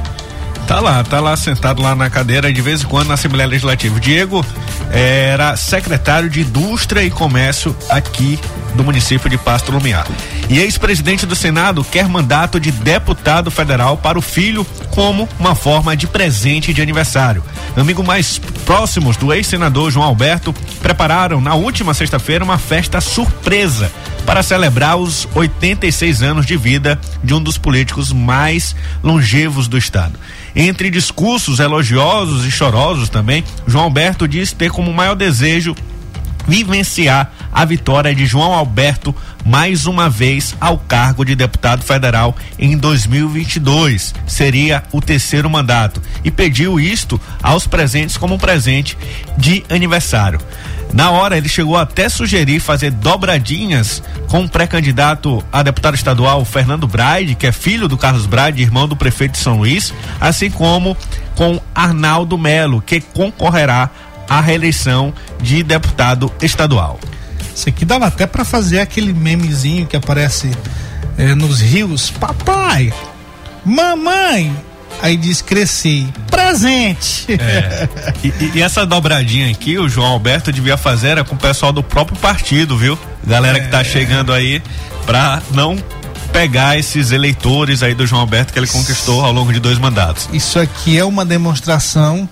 Tá 0.69 0.79
lá, 0.79 1.03
tá 1.03 1.19
lá 1.19 1.35
sentado 1.35 1.81
lá 1.81 1.95
na 1.95 2.11
cadeira 2.11 2.53
de 2.53 2.61
vez 2.61 2.83
em 2.83 2.85
quando 2.85 3.07
na 3.07 3.15
Assembleia 3.15 3.49
Legislativa. 3.49 3.99
Diego 3.99 4.45
era 4.91 5.57
secretário 5.57 6.29
de 6.29 6.41
Indústria 6.41 7.03
e 7.03 7.09
Comércio 7.09 7.75
aqui 7.89 8.39
do 8.75 8.83
município 8.83 9.27
de 9.27 9.35
Pasto 9.35 9.71
Lumiar. 9.71 10.05
E 10.47 10.59
ex-presidente 10.59 11.25
do 11.25 11.35
Senado 11.35 11.83
quer 11.83 12.07
mandato 12.07 12.59
de 12.59 12.71
deputado 12.71 13.49
federal 13.49 13.97
para 13.97 14.19
o 14.19 14.21
filho 14.21 14.63
como 14.91 15.27
uma 15.39 15.55
forma 15.55 15.97
de 15.97 16.05
presente 16.05 16.71
de 16.71 16.83
aniversário. 16.83 17.43
Amigos 17.75 18.05
mais 18.05 18.37
próximos 18.63 19.17
do 19.17 19.33
ex-senador 19.33 19.89
João 19.89 20.05
Alberto 20.05 20.53
prepararam 20.83 21.41
na 21.41 21.55
última 21.55 21.95
sexta-feira 21.95 22.43
uma 22.43 22.59
festa 22.59 23.01
surpresa 23.01 23.91
para 24.23 24.43
celebrar 24.43 24.97
os 24.97 25.27
86 25.33 26.21
anos 26.21 26.45
de 26.45 26.55
vida 26.55 26.99
de 27.23 27.33
um 27.33 27.41
dos 27.41 27.57
políticos 27.57 28.13
mais 28.13 28.75
longevos 29.01 29.67
do 29.67 29.75
estado. 29.75 30.13
Entre 30.55 30.89
discursos 30.89 31.59
elogiosos 31.59 32.45
e 32.45 32.51
chorosos 32.51 33.09
também, 33.09 33.43
João 33.67 33.85
Alberto 33.85 34.27
diz 34.27 34.51
ter 34.51 34.71
como 34.71 34.93
maior 34.93 35.15
desejo 35.15 35.75
vivenciar 36.47 37.31
a 37.51 37.63
vitória 37.63 38.13
de 38.13 38.25
João 38.25 38.53
Alberto 38.53 39.15
mais 39.45 39.85
uma 39.85 40.09
vez 40.09 40.55
ao 40.59 40.77
cargo 40.77 41.23
de 41.23 41.35
deputado 41.35 41.83
federal 41.83 42.35
em 42.57 42.77
2022. 42.77 44.13
Seria 44.27 44.83
o 44.91 45.01
terceiro 45.01 45.49
mandato 45.49 46.01
e 46.23 46.31
pediu 46.31 46.79
isto 46.79 47.19
aos 47.41 47.67
presentes 47.67 48.17
como 48.17 48.35
um 48.35 48.39
presente 48.39 48.97
de 49.37 49.63
aniversário. 49.69 50.39
Na 50.93 51.11
hora, 51.11 51.37
ele 51.37 51.47
chegou 51.47 51.77
até 51.77 52.09
sugerir 52.09 52.59
fazer 52.59 52.91
dobradinhas 52.91 54.01
com 54.27 54.43
o 54.43 54.49
pré-candidato 54.49 55.43
a 55.51 55.61
deputado 55.61 55.95
estadual 55.95 56.43
Fernando 56.43 56.87
Braide, 56.87 57.35
que 57.35 57.45
é 57.47 57.51
filho 57.51 57.87
do 57.87 57.97
Carlos 57.97 58.25
Braide, 58.25 58.61
irmão 58.61 58.87
do 58.87 58.95
prefeito 58.95 59.33
de 59.33 59.37
São 59.37 59.57
Luís, 59.57 59.93
assim 60.19 60.49
como 60.49 60.97
com 61.35 61.61
Arnaldo 61.73 62.37
Melo, 62.37 62.81
que 62.81 62.99
concorrerá 62.99 63.89
à 64.27 64.41
reeleição 64.41 65.13
de 65.41 65.63
deputado 65.63 66.31
estadual. 66.41 66.99
Isso 67.55 67.69
aqui 67.69 67.85
dava 67.85 68.07
até 68.07 68.25
para 68.25 68.43
fazer 68.43 68.79
aquele 68.79 69.13
memezinho 69.13 69.85
que 69.85 69.95
aparece 69.95 70.51
eh, 71.17 71.35
nos 71.35 71.61
rios. 71.61 72.09
Papai, 72.09 72.93
mamãe, 73.65 74.55
aí 75.01 75.17
diz 75.17 75.41
cresci. 75.41 76.07
Presente. 76.29 77.33
É. 77.33 77.89
E, 78.21 78.57
e, 78.57 78.61
essa 78.61 78.85
dobradinha 78.85 79.49
aqui, 79.49 79.77
o 79.77 79.87
João 79.87 80.07
Alberto 80.07 80.51
devia 80.51 80.75
fazer 80.75 81.09
era 81.09 81.23
com 81.23 81.35
o 81.35 81.37
pessoal 81.37 81.71
do 81.71 81.81
próprio 81.81 82.17
partido, 82.17 82.77
viu? 82.77 82.99
Galera 83.25 83.57
é. 83.57 83.61
que 83.61 83.67
tá 83.69 83.81
chegando 83.81 84.33
aí 84.33 84.61
pra 85.05 85.41
não 85.51 85.77
pegar 86.33 86.77
esses 86.77 87.11
eleitores 87.11 87.81
aí 87.81 87.95
do 87.95 88.05
João 88.05 88.21
Alberto 88.21 88.51
que 88.51 88.59
ele 88.59 88.67
conquistou 88.67 89.23
ao 89.23 89.31
longo 89.31 89.53
de 89.53 89.59
dois 89.59 89.77
mandatos. 89.77 90.27
Isso 90.33 90.59
aqui 90.59 90.97
é 90.97 91.05
uma 91.05 91.25
demonstração 91.25 92.27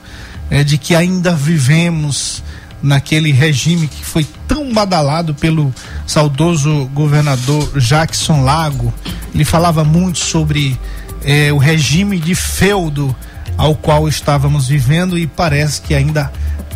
é, 0.49 0.63
de 0.63 0.77
que 0.77 0.93
ainda 0.93 1.33
vivemos 1.33 2.43
naquele 2.81 3.31
regime 3.31 3.87
que 3.87 4.05
foi 4.05 4.25
tão 4.47 4.71
badalado 4.71 5.33
pelo 5.33 5.73
saudoso 6.05 6.89
governador 6.93 7.79
Jackson 7.79 8.43
Lago. 8.43 8.93
Ele 9.33 9.45
falava 9.45 9.83
muito 9.83 10.19
sobre 10.19 10.79
é, 11.27 11.51
o 11.51 11.57
regime 11.57 12.19
de 12.19 12.33
feudo 12.33 13.15
ao 13.57 13.75
qual 13.75 14.07
estávamos 14.07 14.67
vivendo 14.67 15.17
e 15.17 15.27
parece 15.27 15.81
que 15.81 15.93
ainda 15.93 16.31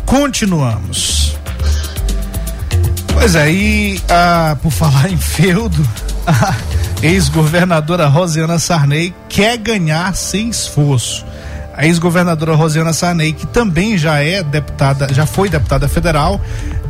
continuamos. 0.06 1.36
Pois 3.14 3.34
é, 3.34 3.50
e 3.50 4.00
ah, 4.08 4.56
por 4.62 4.70
falar 4.70 5.10
em 5.10 5.16
feudo, 5.16 5.88
a 6.26 6.54
ex-governadora 7.02 8.06
Rosiana 8.06 8.58
Sarney 8.58 9.14
quer 9.28 9.56
ganhar 9.56 10.14
sem 10.14 10.50
esforço 10.50 11.24
a 11.74 11.86
ex-governadora 11.86 12.54
Rosiana 12.54 12.92
Sarney, 12.92 13.32
que 13.32 13.46
também 13.46 13.96
já 13.96 14.22
é 14.22 14.42
deputada, 14.42 15.12
já 15.12 15.24
foi 15.26 15.48
deputada 15.48 15.88
federal, 15.88 16.40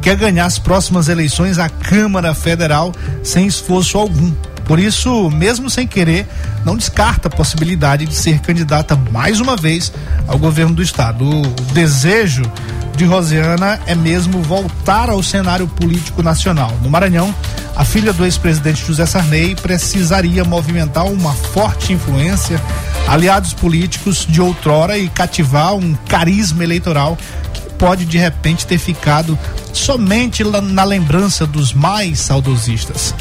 quer 0.00 0.16
ganhar 0.16 0.47
as 0.47 0.59
próximas 0.59 1.09
eleições 1.09 1.59
à 1.59 1.69
Câmara 1.69 2.35
Federal 2.35 2.92
sem 3.23 3.47
esforço 3.47 3.97
algum. 3.97 4.33
Por 4.73 4.79
isso, 4.79 5.29
mesmo 5.29 5.69
sem 5.69 5.87
querer, 5.87 6.26
não 6.64 6.79
descarta 6.79 7.29
a 7.29 7.31
possibilidade 7.31 8.07
de 8.07 8.14
ser 8.14 8.38
candidata 8.38 8.97
mais 8.97 9.38
uma 9.38 9.55
vez 9.55 9.93
ao 10.26 10.38
governo 10.38 10.75
do 10.75 10.83
estado. 10.83 11.29
O 11.29 11.43
desejo 11.75 12.50
de 12.97 13.05
Rosiana 13.05 13.79
é 13.85 13.95
mesmo 13.95 14.41
voltar 14.41 15.11
ao 15.11 15.23
cenário 15.23 15.69
político 15.69 16.23
nacional. 16.23 16.73
No 16.81 16.88
Maranhão, 16.88 17.35
a 17.76 17.85
filha 17.85 18.14
do 18.14 18.25
ex-presidente 18.25 18.83
José 18.83 19.05
Sarney 19.05 19.55
precisaria 19.57 20.43
movimentar 20.43 21.05
uma 21.05 21.35
forte 21.35 21.93
influência, 21.93 22.59
aliados 23.07 23.52
políticos 23.52 24.26
de 24.26 24.41
outrora 24.41 24.97
e 24.97 25.11
cativar 25.11 25.75
um 25.75 25.93
carisma 26.09 26.64
eleitoral 26.64 27.19
que 27.52 27.61
pode 27.75 28.07
de 28.07 28.17
repente 28.17 28.67
ter 28.67 28.79
ficado 28.79 29.38
somente 29.75 30.43
na 30.43 30.85
lembrança 30.85 31.47
dos 31.47 31.75
mais 31.75 32.21
saudosistas 32.21 33.14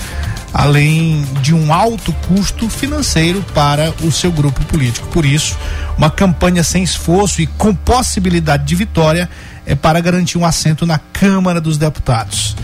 além 0.53 1.23
de 1.41 1.53
um 1.53 1.73
alto 1.73 2.13
custo 2.27 2.69
financeiro 2.69 3.43
para 3.53 3.93
o 4.03 4.11
seu 4.11 4.31
grupo 4.31 4.63
político. 4.65 5.07
Por 5.07 5.25
isso, 5.25 5.57
uma 5.97 6.09
campanha 6.09 6.63
sem 6.63 6.83
esforço 6.83 7.41
e 7.41 7.47
com 7.47 7.73
possibilidade 7.73 8.65
de 8.65 8.75
vitória 8.75 9.29
é 9.65 9.75
para 9.75 10.01
garantir 10.01 10.37
um 10.37 10.45
assento 10.45 10.85
na 10.85 10.99
Câmara 10.99 11.61
dos 11.61 11.77
Deputados. 11.77 12.55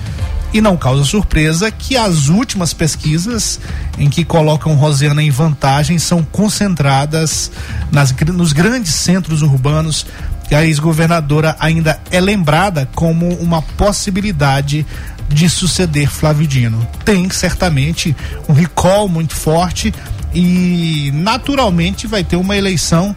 E 0.53 0.61
não 0.61 0.77
causa 0.77 1.03
surpresa 1.03 1.69
que 1.69 1.97
as 1.97 2.29
últimas 2.29 2.73
pesquisas 2.73 3.59
em 3.97 4.09
que 4.09 4.23
colocam 4.23 4.75
Rosiana 4.75 5.21
em 5.21 5.29
vantagem 5.29 5.99
são 5.99 6.23
concentradas 6.23 7.51
nas, 7.91 8.13
nos 8.33 8.53
grandes 8.53 8.93
centros 8.93 9.41
urbanos 9.41 10.05
que 10.47 10.55
a 10.55 10.65
ex-governadora 10.65 11.55
ainda 11.59 11.99
é 12.09 12.21
lembrada 12.21 12.87
como 12.95 13.27
uma 13.35 13.61
possibilidade 13.61 14.85
de 15.29 15.49
suceder 15.49 16.09
Flávio 16.09 16.47
Dino. 16.47 16.87
Tem 17.03 17.29
certamente 17.29 18.15
um 18.47 18.53
recall 18.53 19.07
muito 19.07 19.35
forte 19.35 19.93
e 20.33 21.11
naturalmente 21.13 22.07
vai 22.07 22.23
ter 22.23 22.35
uma 22.35 22.55
eleição, 22.55 23.15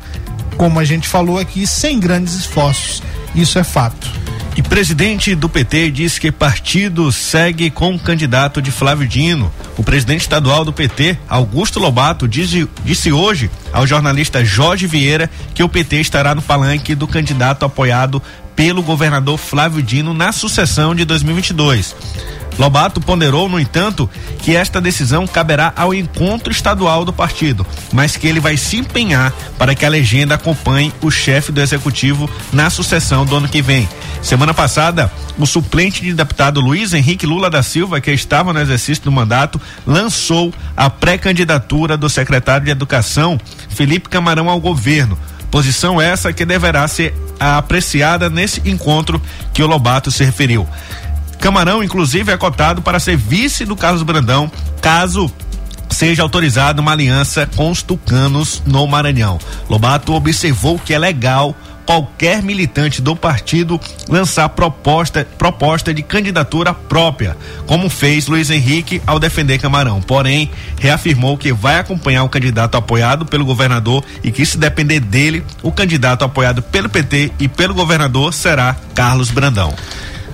como 0.57 0.79
a 0.79 0.85
gente 0.85 1.09
falou 1.09 1.39
aqui, 1.39 1.67
sem 1.67 1.99
grandes 1.99 2.35
esforços. 2.35 3.03
Isso 3.35 3.59
é 3.59 3.65
fato. 3.65 4.11
E 4.61 4.63
presidente 4.63 5.35
do 5.35 5.49
PT 5.49 5.91
diz 5.91 6.19
que 6.19 6.31
partido 6.31 7.11
segue 7.11 7.71
com 7.71 7.95
o 7.95 7.99
candidato 7.99 8.61
de 8.61 8.71
Flávio 8.71 9.09
Dino. 9.09 9.51
O 9.79 9.83
presidente 9.83 10.21
estadual 10.21 10.67
do 10.67 10.73
PT, 10.73 11.17
Augusto 11.27 11.81
Lobato, 11.81 12.29
disse, 12.29 12.69
disse 12.85 13.11
hoje 13.11 13.51
ao 13.73 13.87
jornalista 13.87 14.45
Jorge 14.45 14.87
Vieira 14.87 15.31
que 15.55 15.63
o 15.63 15.69
PT 15.69 16.03
estará 16.03 16.35
no 16.35 16.43
palanque 16.43 16.95
do 16.95 17.09
candidato 17.09 17.65
apoiado 17.65 18.23
pelo 18.55 18.83
governador 18.83 19.39
Flávio 19.39 19.83
Dino 19.83 20.13
na 20.13 20.31
sucessão 20.31 20.95
de 20.95 21.07
2022. 21.07 21.97
Lobato 22.61 23.01
ponderou, 23.01 23.49
no 23.49 23.59
entanto, 23.59 24.09
que 24.41 24.55
esta 24.55 24.83
decisão 24.83 25.27
caberá 25.27 25.73
ao 25.75 25.95
encontro 25.95 26.53
estadual 26.53 27.07
do 27.07 27.13
partido, 27.13 27.67
mas 27.91 28.19
que 28.19 28.27
ele 28.27 28.39
vai 28.39 28.59
se 28.59 28.77
empenhar 28.77 29.33
para 29.57 29.75
que 29.75 29.87
a 29.87 29.89
legenda 29.89 30.35
acompanhe 30.35 30.93
o 31.01 31.11
chefe 31.11 31.51
do 31.51 31.63
executivo 31.63 32.29
na 32.53 32.69
sucessão 32.69 33.25
do 33.25 33.35
ano 33.35 33.49
que 33.49 33.63
vem. 33.63 33.89
Semana 34.21 34.53
passada, 34.53 35.11
o 35.39 35.47
suplente 35.47 36.03
de 36.03 36.13
deputado 36.13 36.61
Luiz 36.61 36.93
Henrique 36.93 37.25
Lula 37.25 37.49
da 37.49 37.63
Silva, 37.63 37.99
que 37.99 38.11
estava 38.11 38.53
no 38.53 38.61
exercício 38.61 39.05
do 39.05 39.11
mandato, 39.11 39.59
lançou 39.87 40.53
a 40.77 40.91
pré-candidatura 40.91 41.97
do 41.97 42.11
secretário 42.11 42.67
de 42.67 42.71
Educação, 42.71 43.41
Felipe 43.71 44.11
Camarão, 44.11 44.51
ao 44.51 44.61
governo. 44.61 45.19
Posição 45.51 45.99
essa 45.99 46.31
que 46.31 46.45
deverá 46.45 46.87
ser 46.87 47.15
apreciada 47.41 48.29
nesse 48.29 48.61
encontro 48.69 49.21
que 49.55 49.63
o 49.63 49.67
Lobato 49.67 50.11
se 50.11 50.23
referiu. 50.23 50.69
Camarão, 51.41 51.83
inclusive, 51.83 52.31
é 52.31 52.37
cotado 52.37 52.83
para 52.83 53.01
ser 53.01 53.17
vice 53.17 53.65
do 53.65 53.75
Carlos 53.75 54.03
Brandão, 54.03 54.51
caso 54.81 55.33
seja 55.89 56.23
autorizada 56.23 56.81
uma 56.81 56.93
aliança 56.93 57.49
com 57.57 57.71
os 57.71 57.83
tucanos 57.83 58.63
no 58.67 58.87
Maranhão. 58.87 59.39
Lobato 59.69 60.13
observou 60.13 60.79
que 60.79 60.95
é 60.95 60.99
legal 60.99 61.57
qualquer 61.87 62.41
militante 62.41 63.03
do 63.03 63.17
partido 63.17 63.81
lançar 64.09 64.49
proposta, 64.51 65.27
proposta 65.37 65.93
de 65.93 66.03
candidatura 66.03 66.73
própria, 66.73 67.37
como 67.67 67.91
fez 67.91 68.29
Luiz 68.29 68.49
Henrique 68.49 69.03
ao 69.07 69.19
defender 69.19 69.59
Camarão. 69.59 70.01
Porém, 70.01 70.51
reafirmou 70.79 71.37
que 71.37 71.53
vai 71.53 71.79
acompanhar 71.79 72.23
o 72.23 72.29
candidato 72.29 72.77
apoiado 72.77 73.27
pelo 73.27 73.45
governador 73.45 74.05
e 74.23 74.31
que, 74.31 74.47
se 74.47 74.57
depender 74.57 75.01
dele, 75.01 75.45
o 75.63 75.73
candidato 75.73 76.25
apoiado 76.25 76.63
pelo 76.63 76.89
PT 76.89 77.33
e 77.41 77.49
pelo 77.49 77.75
governador 77.75 78.33
será 78.33 78.77
Carlos 78.95 79.31
Brandão. 79.31 79.75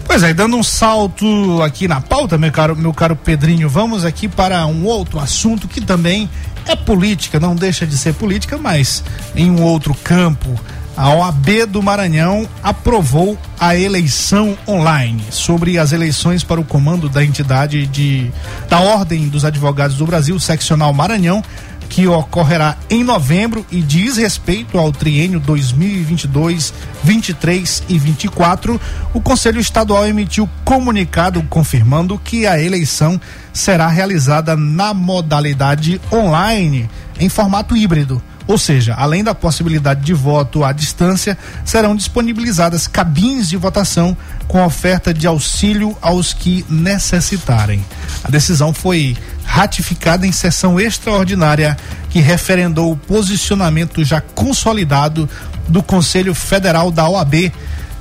Pois 0.07 0.23
é, 0.23 0.33
dando 0.33 0.57
um 0.57 0.63
salto 0.63 1.61
aqui 1.63 1.89
na 1.89 2.01
pauta, 2.01 2.39
meu 2.39 2.53
caro, 2.53 2.77
meu 2.77 2.95
caro 2.95 3.17
Pedrinho, 3.17 3.69
vamos 3.69 4.05
aqui 4.05 4.29
para 4.29 4.65
um 4.67 4.85
outro 4.85 5.19
assunto 5.19 5.67
que 5.67 5.81
também 5.81 6.31
é 6.65 6.77
política, 6.77 7.41
não 7.41 7.55
deixa 7.55 7.87
de 7.87 7.99
ser 7.99 8.15
política, 8.15 8.57
mas 8.57 9.03
em 9.35 9.51
um 9.51 9.63
outro 9.63 9.95
campo. 9.95 10.59
A 10.97 11.11
OAB 11.11 11.67
do 11.69 11.83
Maranhão 11.83 12.49
aprovou 12.63 13.37
a 13.61 13.77
eleição 13.77 14.57
online 14.67 15.23
sobre 15.29 15.79
as 15.79 15.93
eleições 15.93 16.43
para 16.43 16.59
o 16.59 16.65
comando 16.65 17.11
da 17.11 17.23
entidade 17.23 17.87
de 17.87 18.33
da 18.71 18.81
Ordem 18.81 19.29
dos 19.29 19.45
Advogados 19.45 19.99
do 19.99 20.07
Brasil, 20.07 20.41
seccional 20.41 20.95
Maranhão, 20.95 21.45
que 21.89 22.07
ocorrerá 22.07 22.77
em 22.91 23.03
novembro 23.03 23.65
e 23.71 23.81
diz 23.81 24.17
respeito 24.17 24.79
ao 24.79 24.93
triênio 24.93 25.41
2022, 25.41 26.75
23 27.03 27.83
e 27.89 27.99
24. 27.99 28.81
O 29.15 29.21
Conselho 29.21 29.61
Estadual 29.61 30.07
emitiu 30.07 30.49
comunicado 30.65 31.43
confirmando 31.49 32.19
que 32.19 32.47
a 32.47 32.61
eleição 32.61 33.21
será 33.53 33.89
realizada 33.89 34.57
na 34.57 34.93
modalidade 34.93 36.01
online, 36.13 36.91
em 37.19 37.29
formato 37.29 37.77
híbrido 37.77 38.23
ou 38.47 38.57
seja, 38.57 38.95
além 38.95 39.25
da 39.25 39.35
possibilidade 39.35 40.03
de 40.03 40.15
voto 40.15 40.65
à 40.65 40.73
distância, 40.73 41.37
serão 41.65 41.97
disponibilizadas 41.97 42.87
cabines 42.87 43.49
de 43.49 43.57
votação 43.57 44.17
com 44.47 44.65
oferta 44.65 45.13
de 45.13 45.27
auxílio 45.27 45.97
aos 46.01 46.33
que 46.33 46.65
necessitarem. 46.69 47.85
A 48.23 48.31
decisão 48.31 48.73
foi 48.73 49.17
ratificada 49.45 50.27
em 50.27 50.33
sessão 50.33 50.79
extraordinária 50.79 51.77
que 52.11 52.21
referendou 52.21 52.93
o 52.93 52.97
posicionamento 52.97 54.05
já 54.05 54.21
consolidado 54.21 55.29
do 55.69 55.83
Conselho 55.83 56.35
Federal 56.35 56.91
da 56.91 57.09
OAB 57.09 57.53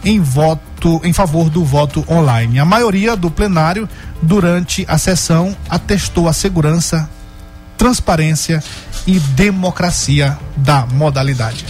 em 0.03 0.19
voto 0.19 1.01
em 1.03 1.12
favor 1.12 1.49
do 1.49 1.65
voto 1.65 2.05
online. 2.08 2.60
A 2.60 2.65
maioria 2.65 3.15
do 3.15 3.31
plenário 3.31 3.89
durante 4.21 4.86
a 4.88 4.97
sessão 4.99 5.55
atestou 5.67 6.27
a 6.27 6.34
segurança, 6.34 7.10
transparência 7.78 8.64
e 9.08 9.20
democracia 9.20 10.38
da 10.58 10.86
modalidade. 10.86 11.66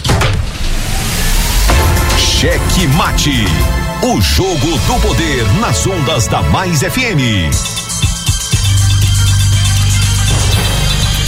Cheque 2.18 2.86
Mate. 2.88 3.44
O 4.02 4.20
jogo 4.20 4.78
do 4.86 5.00
poder 5.00 5.44
nas 5.60 5.86
ondas 5.86 6.26
da 6.26 6.42
Mais 6.42 6.80
FM. 6.80 7.50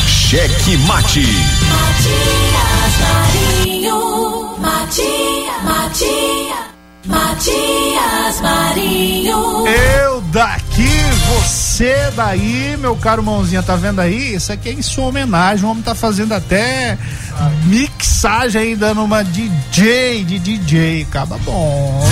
Cheque 0.07 0.77
Mate. 0.87 1.27
Matias 1.69 2.99
Marinho. 3.01 4.59
Matias, 4.59 5.65
Matias. 5.65 6.69
Matias 7.07 8.41
Marinho. 8.43 9.67
Eu 9.67 10.21
daqui, 10.33 10.89
você 11.29 11.68
daí, 12.17 12.77
meu 12.79 12.97
caro 12.97 13.23
mãozinha, 13.23 13.63
tá 13.63 13.77
vendo 13.77 14.01
aí? 14.01 14.35
Isso 14.35 14.53
aqui 14.53 14.69
é 14.69 14.73
em 14.73 14.83
sua 14.83 15.07
homenagem. 15.07 15.65
O 15.65 15.71
homem 15.71 15.83
tá 15.83 15.95
fazendo 15.95 16.33
até 16.33 16.99
mixagem 17.67 18.61
aí, 18.61 18.77
dando 18.77 19.05
uma 19.05 19.23
DJ 19.23 20.25
de 20.25 20.39
DJ. 20.39 21.03
Acaba 21.03 21.39
bom. 21.39 22.09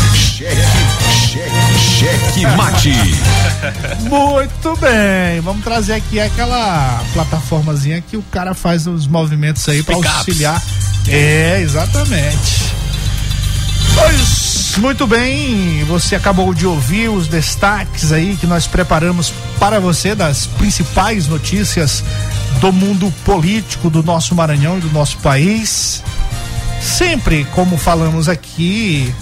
Cheque 1.79 2.47
mate. 2.57 2.93
Muito 4.01 4.77
bem. 4.77 5.41
Vamos 5.41 5.65
trazer 5.65 5.95
aqui 5.95 6.21
aquela 6.21 7.03
plataformazinha 7.13 8.01
que 8.01 8.17
o 8.17 8.23
cara 8.23 8.55
faz 8.55 8.87
os 8.87 9.07
movimentos 9.07 9.69
aí 9.69 9.83
para 9.83 9.97
auxiliar. 9.97 10.63
É, 11.09 11.61
exatamente. 11.61 12.75
Pois, 13.95 14.66
muito 14.79 15.07
bem, 15.07 15.85
você 15.85 16.15
acabou 16.17 16.53
de 16.53 16.67
ouvir 16.67 17.09
os 17.09 17.29
destaques 17.29 18.12
aí 18.12 18.37
que 18.37 18.47
nós 18.47 18.67
preparamos 18.67 19.33
para 19.59 19.81
você 19.81 20.15
das 20.15 20.47
principais 20.47 21.27
notícias 21.27 22.03
do 22.61 22.73
mundo 22.73 23.12
político 23.25 23.89
do 23.89 24.03
nosso 24.03 24.35
Maranhão 24.35 24.79
e 24.79 24.81
do 24.81 24.91
nosso 24.91 25.19
país. 25.19 26.03
Sempre, 26.81 27.45
como 27.55 27.79
falamos 27.79 28.29
aqui, 28.29 29.15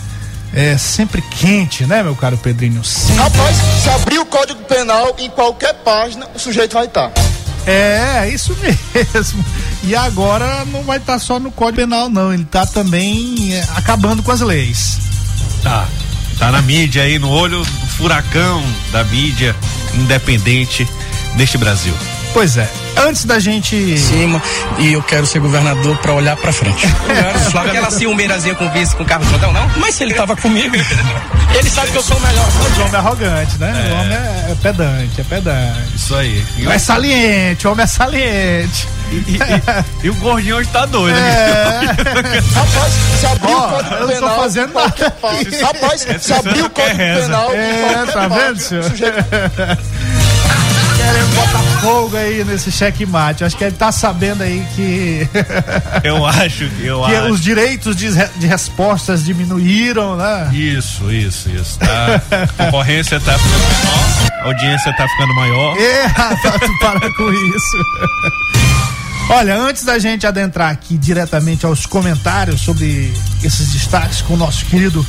é 0.53 0.79
sempre 0.79 1.23
quente, 1.23 1.85
né, 1.85 2.03
meu 2.03 2.17
caro 2.17 2.37
Pedrinho? 2.37 2.83
Sempre. 2.85 3.17
Rapaz, 3.17 3.57
se 3.83 3.89
abrir 3.91 4.19
o 4.19 4.27
Código 4.27 4.63
Penal 4.65 5.15
em 5.19 5.31
qualquer 5.31 5.75
página, 5.75 6.27
o 6.35 6.39
sujeito 6.39 6.75
vai 6.75 6.87
estar. 6.87 7.13
É, 7.67 8.29
isso 8.29 8.57
mesmo. 9.15 9.45
E 9.83 9.95
agora 9.95 10.65
não 10.67 10.83
vai 10.83 10.99
estar 10.99 11.19
só 11.19 11.39
no 11.39 11.51
Código 11.51 11.83
Penal, 11.83 12.09
não. 12.09 12.33
Ele 12.33 12.43
está 12.43 12.67
também 12.67 13.55
é, 13.55 13.65
acabando 13.77 14.23
com 14.23 14.31
as 14.31 14.41
leis. 14.41 15.14
Tá. 15.65 15.89
Tá 16.39 16.53
na 16.53 16.61
mídia 16.63 17.03
aí, 17.03 17.19
no 17.19 17.31
olho 17.31 17.59
do 17.65 17.87
furacão 17.97 18.63
da 18.93 19.03
mídia 19.05 19.57
independente 19.95 20.87
deste 21.37 21.57
Brasil. 21.57 21.95
Pois 22.35 22.57
é. 22.57 22.69
Antes 22.97 23.25
da 23.25 23.39
gente. 23.39 23.97
Cima, 23.97 24.43
e 24.79 24.93
eu 24.93 25.03
quero 25.03 25.25
ser 25.25 25.39
governador 25.39 25.97
pra 25.99 26.13
olhar 26.13 26.37
pra 26.37 26.53
frente. 26.53 26.87
Flávio, 27.51 27.71
aquela 27.71 27.91
ciumeirazinha 27.91 28.55
com 28.57 28.69
vice 28.71 28.95
com 28.97 29.05
carro 29.05 29.25
montão, 29.27 29.53
não? 29.53 29.69
Mas 29.77 29.95
se 29.95 30.03
ele 30.03 30.15
tava 30.15 30.37
comigo, 30.37 30.75
ele 31.55 31.71
sabe 31.71 31.93
que 31.93 31.99
eu 31.99 32.03
sou 32.03 32.17
o 32.17 32.21
melhor. 32.21 32.47
O 32.77 32.81
homem 32.83 32.93
é 32.93 32.97
arrogante, 32.97 33.59
né? 33.59 33.89
O 33.91 33.95
homem 33.95 34.17
é, 34.17 34.47
é 34.51 34.57
pedante, 34.61 35.21
é 35.21 35.25
pedante. 35.25 35.95
Isso 35.95 36.15
aí. 36.15 36.45
E, 36.59 36.67
É 36.67 36.79
saliente, 36.79 37.67
o 37.69 37.73
homem 37.73 37.85
é 37.85 37.87
saliente. 37.87 38.89
E- 39.11 39.17
e- 39.17 40.07
e 40.07 40.11
o 40.11 40.15
gordinho 40.17 40.57
hoje 40.57 40.69
tá 40.71 40.87
doido. 40.87 41.17
É. 41.17 41.81
Rapaz, 42.55 42.93
se 43.21 43.27
abrir 43.27 43.53
Ó, 43.53 43.67
o 43.67 43.71
Código 43.71 43.95
eu 43.95 44.01
não 44.01 44.09
tô 44.09 44.15
Penal. 44.15 44.41
fazendo 44.41 44.73
qualquer 44.73 45.03
nada 45.05 45.17
parte- 45.21 45.61
Rapaz, 45.63 46.07
se 46.21 46.33
abrir 46.33 46.63
o 46.63 46.71
Código 46.71 46.97
reza. 46.97 47.23
Penal. 47.23 47.51
É, 47.53 48.07
tá 48.13 48.29
vendo, 48.29 48.59
senhor? 48.61 48.85
Querendo 50.97 51.35
botar 51.35 51.59
fogo 51.81 52.17
aí 52.17 52.45
nesse 52.45 52.71
checkmate. 52.73 53.45
Acho 53.45 53.57
que 53.57 53.65
ele 53.65 53.77
tá 53.77 53.93
sabendo 53.93 54.43
aí 54.43 54.65
que, 54.75 55.29
Eu 56.03 56.25
acho, 56.25 56.65
eu 56.81 57.03
que 57.05 57.15
acho. 57.15 57.27
os 57.33 57.41
direitos 57.43 57.95
de, 57.97 58.09
de 58.37 58.47
respostas 58.47 59.25
diminuíram, 59.25 60.17
né? 60.17 60.49
Isso, 60.53 61.11
isso, 61.13 61.51
isso. 61.51 61.79
Tá? 61.79 62.21
A 62.59 62.65
concorrência 62.65 63.21
tá 63.21 63.37
ficando 63.39 63.65
menor, 63.65 64.41
a 64.41 64.45
audiência 64.47 64.97
tá 64.97 65.07
ficando 65.09 65.35
maior. 65.35 65.77
É, 65.77 66.07
rapaz, 66.17 66.61
tu 66.61 66.79
para 66.79 67.01
com 67.15 67.33
isso. 67.33 67.85
Olha, 69.29 69.57
antes 69.57 69.85
da 69.85 69.99
gente 69.99 70.27
adentrar 70.27 70.71
aqui 70.71 70.99
diretamente 70.99 71.65
aos 71.65 71.87
comentários 71.87 72.61
sobre 72.61 73.13
esses 73.43 73.73
destaques 73.73 74.21
com 74.21 74.35
o 74.35 74.37
nosso 74.37 74.67
querido 74.67 75.05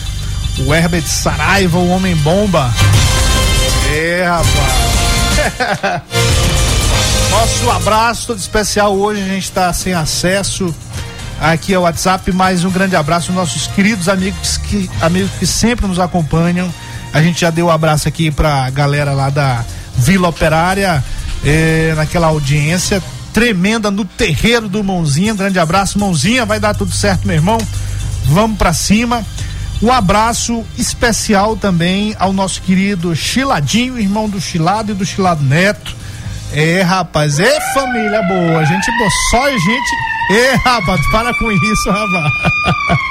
o 0.60 0.74
Herbert 0.74 1.06
Saraiva, 1.06 1.78
o 1.78 1.90
Homem 1.90 2.16
Bomba. 2.18 2.74
É, 3.92 4.24
rapaz. 4.26 6.04
Nosso 7.30 7.70
abraço 7.70 8.28
todo 8.28 8.40
especial 8.40 8.96
hoje, 8.96 9.22
a 9.22 9.26
gente 9.26 9.44
está 9.44 9.74
sem 9.74 9.94
acesso 9.94 10.74
aqui 11.42 11.76
ao 11.76 11.84
WhatsApp, 11.84 12.32
mas 12.32 12.64
um 12.64 12.72
grande 12.72 12.96
abraço 12.96 13.32
aos 13.32 13.36
nossos 13.38 13.68
queridos 13.68 14.08
amigos 14.08 14.58
que, 14.58 14.90
amigos 15.02 15.32
que 15.38 15.46
sempre 15.46 15.86
nos 15.86 16.00
acompanham. 16.00 16.74
A 17.12 17.22
gente 17.22 17.42
já 17.42 17.50
deu 17.50 17.68
um 17.68 17.70
abraço 17.70 18.08
aqui 18.08 18.32
pra 18.32 18.70
galera 18.70 19.12
lá 19.12 19.30
da 19.30 19.66
Vila 19.98 20.30
Operária, 20.30 21.04
eh, 21.44 21.94
naquela 21.98 22.28
audiência 22.28 23.04
tremenda 23.36 23.92
no 23.92 24.06
terreiro 24.06 24.70
do 24.70 24.82
Mãozinha. 24.82 25.34
Grande 25.34 25.60
abraço, 25.60 26.00
Mãozinha, 26.00 26.46
vai 26.46 26.58
dar 26.58 26.74
tudo 26.74 26.94
certo, 26.94 27.28
meu 27.28 27.36
irmão. 27.36 27.58
Vamos 28.28 28.58
pra 28.58 28.72
cima. 28.72 29.24
Um 29.82 29.92
abraço 29.92 30.64
especial 30.78 31.58
também 31.58 32.16
ao 32.18 32.32
nosso 32.32 32.62
querido 32.62 33.14
Chiladinho, 33.14 34.00
irmão 34.00 34.30
do 34.30 34.40
Chilado 34.40 34.94
e 34.94 34.96
do 34.96 35.06
Chilado 35.06 35.44
Neto. 35.44 35.94
É, 36.54 36.82
rapaz, 36.82 37.38
é 37.40 37.60
família 37.74 38.22
boa, 38.24 38.64
gente 38.66 38.90
boa, 38.98 39.10
só 39.30 39.50
gente. 39.50 39.92
É, 40.32 40.56
rapaz, 40.56 41.02
para 41.12 41.34
com 41.38 41.52
isso, 41.52 41.92
rapaz. 41.92 42.32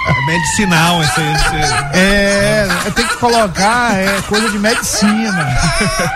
É 0.08 0.26
medicinal 0.26 1.02
esse, 1.02 1.20
esse- 1.20 1.74
É, 1.92 2.66
tem 2.94 3.06
que 3.06 3.16
colocar 3.18 3.94
é, 3.94 4.20
coisa 4.22 4.48
de 4.50 4.58
medicina. 4.58 5.54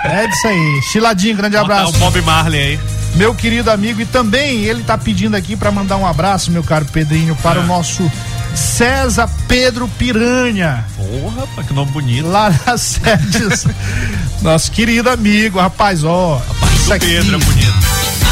É 0.04 0.26
disso 0.26 0.48
aí. 0.48 0.80
Chiladinho, 0.90 1.36
grande 1.36 1.58
botar 1.58 1.74
abraço. 1.82 1.94
o 1.96 1.98
Bob 1.98 2.20
Marley 2.22 2.60
aí. 2.60 2.80
Meu 3.14 3.34
querido 3.34 3.70
amigo, 3.70 4.00
e 4.00 4.06
também 4.06 4.64
ele 4.64 4.82
tá 4.82 4.96
pedindo 4.96 5.36
aqui 5.36 5.56
para 5.56 5.70
mandar 5.70 5.96
um 5.96 6.06
abraço, 6.06 6.50
meu 6.50 6.62
caro 6.62 6.84
Pedrinho, 6.86 7.34
para 7.36 7.60
o 7.60 7.66
nosso 7.66 8.10
César 8.54 9.28
Pedro 9.46 9.88
Piranha. 9.98 10.84
Porra, 10.96 11.40
rapaz, 11.40 11.66
que 11.66 11.72
nome 11.72 11.90
bonito. 11.92 12.28
lá 12.28 12.52
nas 12.66 12.80
sedes. 12.80 13.66
Nosso 14.42 14.70
querido 14.70 15.10
amigo, 15.10 15.58
rapaz, 15.58 16.04
ó. 16.04 16.40
isso 16.76 16.92
aqui. 16.92 17.06
Pedro 17.06 17.34
é 17.34 17.38
bonito. 17.38 17.74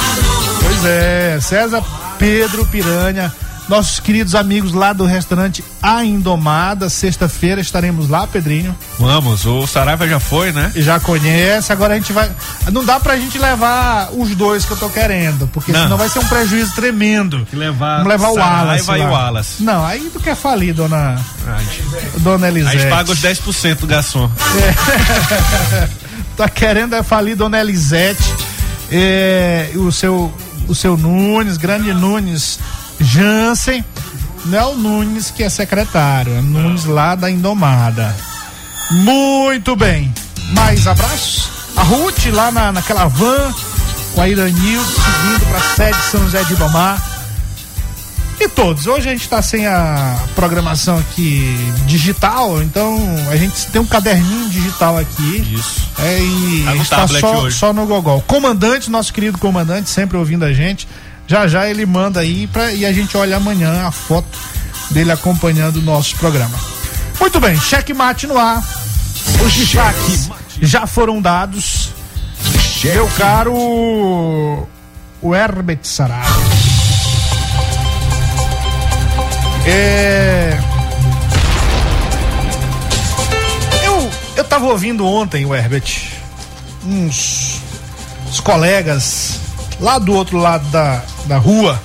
Pois 0.60 0.86
é, 0.86 1.39
César 1.41 1.84
Pedro 2.20 2.65
Piranha. 2.67 3.34
Nossos 3.67 3.99
queridos 3.99 4.34
amigos 4.34 4.71
lá 4.71 4.93
do 4.93 5.06
restaurante 5.06 5.62
A 5.82 6.03
Indomada. 6.03 6.89
Sexta-feira 6.89 7.60
estaremos 7.60 8.08
lá, 8.08 8.25
Pedrinho. 8.25 8.73
Vamos, 8.97 9.45
o 9.45 9.67
Saraiva 9.67 10.08
já 10.08 10.21
foi, 10.21 10.53
né? 10.53 10.71
Já 10.75 11.01
conhece, 11.01 11.73
agora 11.73 11.93
a 11.93 11.97
gente 11.97 12.13
vai. 12.13 12.32
Não 12.71 12.86
dá 12.86 12.97
pra 12.97 13.17
gente 13.17 13.38
levar 13.38 14.10
os 14.13 14.34
dois 14.36 14.63
que 14.63 14.71
eu 14.71 14.77
tô 14.77 14.89
querendo, 14.89 15.47
porque 15.49 15.73
Não. 15.73 15.84
senão 15.84 15.97
vai 15.97 16.08
ser 16.08 16.19
um 16.19 16.25
prejuízo 16.27 16.73
tremendo. 16.75 17.45
levar 17.51 17.97
Vamos 17.97 18.08
levar 18.10 18.30
o 18.30 18.36
Saraiva 18.36 18.63
Wallace. 18.63 18.91
e 18.91 19.06
o 19.06 19.12
Wallace. 19.12 19.63
Não, 19.63 19.86
aí 19.86 20.10
tu 20.13 20.19
quer 20.21 20.36
falir, 20.36 20.73
dona, 20.73 21.19
A 21.45 21.58
gente, 21.60 21.84
dona 22.19 22.47
a 22.47 22.49
Elisete. 22.49 22.80
gente 22.80 22.89
paga 22.89 23.12
os 23.12 23.19
10% 23.19 23.80
do 23.80 23.88
garçom. 23.88 24.32
tá 26.38 26.47
querendo 26.47 26.95
é 26.95 27.03
falir 27.03 27.36
Dona 27.36 27.60
Elisete, 27.60 28.34
é, 28.91 29.71
o 29.75 29.91
seu 29.91 30.34
o 30.67 30.75
seu 30.75 30.97
Nunes, 30.97 31.56
grande 31.58 31.93
Nunes 31.93 32.60
Jansen, 32.99 33.83
não 34.45 34.57
é 34.57 34.65
o 34.65 34.75
Nunes 34.75 35.31
que 35.31 35.43
é 35.43 35.49
secretário, 35.49 36.33
é 36.33 36.41
Nunes 36.41 36.86
lá 36.86 37.15
da 37.15 37.29
Indomada. 37.29 38.15
Muito 38.91 39.75
bem. 39.75 40.13
Mais 40.51 40.88
abraços. 40.88 41.49
A 41.75 41.83
Ruth 41.83 42.25
lá 42.33 42.51
na, 42.51 42.71
naquela 42.71 43.07
van 43.07 43.53
com 44.15 44.21
a 44.21 44.27
Iranil 44.27 44.81
seguindo 44.83 45.45
para 45.47 45.60
sede 45.75 45.97
São 46.10 46.23
José 46.23 46.43
de 46.43 46.53
Ibamar. 46.53 47.17
E 48.39 48.47
todos. 48.47 48.86
Hoje 48.86 49.10
a 49.10 49.12
gente 49.12 49.23
está 49.23 49.41
sem 49.41 49.65
a 49.65 50.15
programação 50.36 50.97
aqui 50.99 51.55
digital, 51.88 52.62
então 52.62 52.95
a 53.31 53.36
gente 53.36 53.65
tem 53.67 53.81
um 53.81 53.86
caderninho 53.86 54.47
digital 54.49 54.95
aqui. 54.97 55.55
Isso. 55.55 55.89
É, 55.97 56.19
e 56.19 56.63
Tá 56.63 56.71
a 56.71 56.75
tá 56.77 57.07
tablet 57.07 57.19
só, 57.19 57.49
só 57.49 57.73
no 57.73 57.88
Gogol. 57.88 58.21
Comandante, 58.27 58.91
nosso 58.91 59.12
querido 59.12 59.39
comandante, 59.39 59.89
sempre 59.89 60.17
ouvindo 60.17 60.45
a 60.45 60.53
gente. 60.53 60.88
Já 61.27 61.45
já 61.45 61.69
ele 61.69 61.85
manda 61.85 62.21
aí 62.21 62.47
pra, 62.47 62.71
e 62.71 62.85
a 62.85 62.93
gente 62.93 63.17
olha 63.17 63.35
amanhã 63.35 63.85
a 63.85 63.91
foto 63.91 64.37
dele 64.89 65.11
acompanhando 65.11 65.77
o 65.77 65.81
nosso 65.81 66.15
programa. 66.15 66.57
Muito 67.19 67.39
bem, 67.39 67.59
checkmate 67.59 68.25
no 68.25 68.37
ar. 68.37 68.63
Os 69.45 69.53
destaques 69.53 70.29
já 70.61 70.87
foram 70.87 71.21
dados. 71.21 71.89
Meu 72.83 73.07
caro 73.17 74.67
o 75.21 75.35
Herbert 75.35 75.79
Saraiva. 75.83 76.41
É. 79.65 80.57
Eu, 83.83 84.09
eu 84.37 84.43
tava 84.45 84.67
ouvindo 84.67 85.05
ontem, 85.05 85.45
o 85.45 85.53
Herbert, 85.53 85.91
uns, 86.85 87.59
uns 88.29 88.39
colegas 88.39 89.46
lá 89.79 89.99
do 89.99 90.13
outro 90.13 90.37
lado 90.37 90.67
da, 90.69 91.03
da 91.25 91.37
rua, 91.37 91.79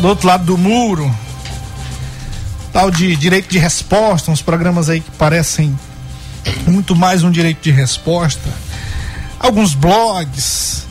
do 0.00 0.08
outro 0.08 0.26
lado 0.26 0.44
do 0.44 0.56
muro, 0.56 1.12
tal 2.72 2.90
de 2.90 3.16
direito 3.16 3.48
de 3.48 3.58
resposta, 3.58 4.30
uns 4.30 4.42
programas 4.42 4.88
aí 4.88 5.00
que 5.00 5.10
parecem 5.12 5.76
muito 6.66 6.94
mais 6.94 7.22
um 7.22 7.30
direito 7.30 7.62
de 7.62 7.70
resposta, 7.70 8.48
alguns 9.38 9.74
blogs. 9.74 10.86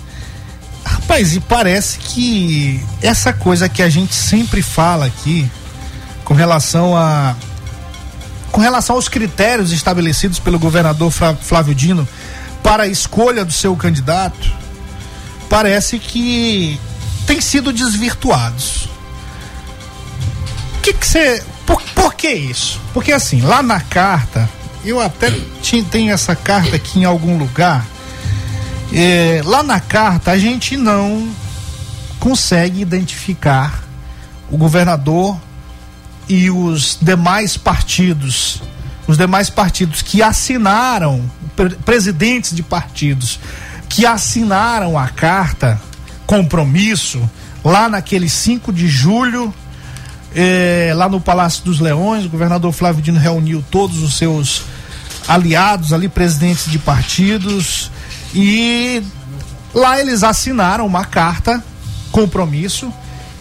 Rapaz, 0.84 1.36
e 1.36 1.40
parece 1.40 2.00
que 2.00 2.84
essa 3.02 3.34
coisa 3.34 3.68
que 3.68 3.82
a 3.82 3.90
gente 3.90 4.14
sempre 4.14 4.62
fala 4.62 5.06
aqui 5.06 5.50
com 6.24 6.34
relação 6.34 6.96
a 6.96 7.36
com 8.52 8.62
relação 8.62 8.96
aos 8.96 9.08
critérios 9.08 9.72
estabelecidos 9.72 10.40
pelo 10.40 10.58
governador 10.58 11.12
Flávio 11.12 11.76
Dino 11.76 12.08
para 12.64 12.84
a 12.84 12.88
escolha 12.88 13.46
do 13.46 13.52
seu 13.52 13.76
candidato, 13.76 14.52
parece 15.50 16.00
que 16.00 16.80
tem 17.26 17.42
sido 17.42 17.72
desvirtuados. 17.74 18.90
Que 20.82 20.94
que 20.94 21.06
você. 21.08 21.44
Por, 21.66 21.82
por 21.94 22.14
que 22.14 22.30
isso? 22.30 22.80
Porque 22.94 23.12
assim, 23.12 23.42
lá 23.42 23.62
na 23.62 23.82
carta, 23.82 24.50
eu 24.86 25.02
até 25.02 25.32
tinha, 25.62 25.84
tenho 25.84 26.14
essa 26.14 26.36
carta 26.36 26.76
aqui 26.76 27.00
em 27.00 27.06
algum 27.06 27.38
lugar. 27.38 27.86
É, 28.94 29.42
lá 29.44 29.62
na 29.62 29.82
carta 29.82 30.32
a 30.32 30.38
gente 30.38 30.78
não 30.78 31.30
consegue 32.20 32.82
identificar 32.82 33.84
o 34.50 34.58
governador 34.58 35.38
e 36.30 36.50
os 36.50 36.98
demais 37.02 37.58
partidos, 37.58 38.62
os 39.06 39.18
demais 39.18 39.50
partidos 39.50 40.02
que 40.02 40.22
assinaram, 40.22 41.30
pre- 41.54 41.76
presidentes 41.86 42.56
de 42.56 42.64
partidos 42.64 43.40
que 43.90 44.06
assinaram 44.06 44.98
a 44.98 45.08
carta 45.08 45.80
compromisso 46.26 47.30
lá 47.64 47.90
naquele 47.90 48.30
5 48.30 48.72
de 48.72 48.88
julho, 48.88 49.54
eh, 50.36 50.92
lá 50.96 51.10
no 51.10 51.20
Palácio 51.20 51.64
dos 51.64 51.80
Leões, 51.80 52.26
o 52.26 52.30
governador 52.30 52.72
Flávio 52.72 53.02
Dino 53.02 53.20
reuniu 53.20 53.64
todos 53.70 54.02
os 54.02 54.18
seus 54.18 54.64
aliados 55.28 55.92
ali, 55.92 56.08
presidentes 56.08 56.70
de 56.70 56.80
partidos, 56.80 57.92
e 58.34 59.02
lá 59.74 60.00
eles 60.00 60.24
assinaram 60.24 60.86
uma 60.86 61.04
carta 61.04 61.64
compromisso 62.12 62.92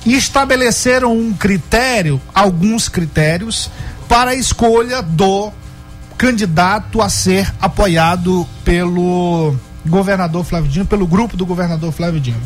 e 0.04 0.14
estabeleceram 0.14 1.16
um 1.16 1.32
critério, 1.32 2.20
alguns 2.34 2.88
critérios, 2.88 3.70
para 4.08 4.30
a 4.32 4.34
escolha 4.34 5.02
do 5.02 5.52
candidato 6.16 7.02
a 7.02 7.08
ser 7.08 7.52
apoiado 7.60 8.46
pelo 8.64 9.54
governador 9.86 10.44
Flávio 10.44 10.70
Dino, 10.70 10.86
pelo 10.86 11.06
grupo 11.06 11.36
do 11.36 11.46
governador 11.46 11.92
Flávio 11.92 12.20
Dino. 12.20 12.42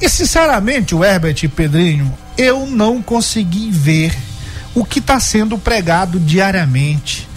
E 0.00 0.08
sinceramente, 0.08 0.94
o 0.94 1.04
Herbert 1.04 1.36
e 1.42 1.48
Pedrinho, 1.48 2.12
eu 2.38 2.66
não 2.66 3.02
consegui 3.02 3.70
ver 3.70 4.16
o 4.74 4.84
que 4.84 4.98
está 4.98 5.20
sendo 5.20 5.58
pregado 5.58 6.18
diariamente 6.18 7.28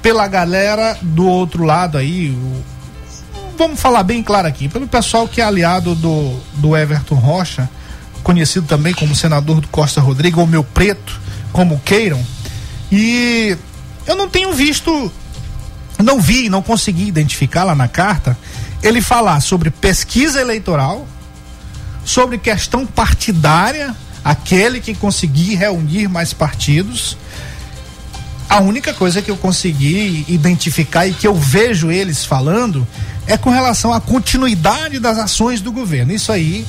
pela 0.00 0.26
galera 0.28 0.96
do 1.02 1.26
outro 1.26 1.64
lado 1.64 1.98
aí. 1.98 2.36
vamos 3.56 3.80
falar 3.80 4.04
bem 4.04 4.22
claro 4.22 4.46
aqui, 4.46 4.68
pelo 4.68 4.86
pessoal 4.86 5.26
que 5.26 5.40
é 5.40 5.44
aliado 5.44 5.94
do, 5.96 6.38
do 6.54 6.76
Everton 6.76 7.16
Rocha, 7.16 7.68
conhecido 8.22 8.66
também 8.66 8.94
como 8.94 9.14
senador 9.14 9.60
do 9.60 9.68
Costa 9.68 10.00
Rodrigo, 10.00 10.40
ou 10.40 10.46
meu 10.46 10.62
preto, 10.62 11.20
como 11.52 11.80
queiram. 11.84 12.24
E 12.92 13.56
eu 14.06 14.14
não 14.16 14.28
tenho 14.28 14.52
visto, 14.52 15.12
não 16.02 16.20
vi, 16.20 16.48
não 16.48 16.62
consegui 16.62 17.06
identificar 17.06 17.64
lá 17.64 17.74
na 17.74 17.88
carta, 17.88 18.36
ele 18.82 19.00
falar 19.00 19.40
sobre 19.40 19.70
pesquisa 19.70 20.40
eleitoral, 20.40 21.06
sobre 22.04 22.38
questão 22.38 22.86
partidária, 22.86 23.94
aquele 24.24 24.80
que 24.80 24.94
conseguir 24.94 25.54
reunir 25.56 26.08
mais 26.08 26.32
partidos. 26.32 27.16
A 28.48 28.60
única 28.60 28.94
coisa 28.94 29.20
que 29.20 29.30
eu 29.30 29.36
consegui 29.36 30.24
identificar 30.28 31.06
e 31.06 31.12
que 31.12 31.26
eu 31.26 31.34
vejo 31.34 31.90
eles 31.90 32.24
falando 32.24 32.86
é 33.26 33.36
com 33.36 33.50
relação 33.50 33.92
à 33.92 34.00
continuidade 34.00 34.98
das 34.98 35.18
ações 35.18 35.60
do 35.60 35.70
governo. 35.70 36.12
Isso 36.12 36.32
aí, 36.32 36.64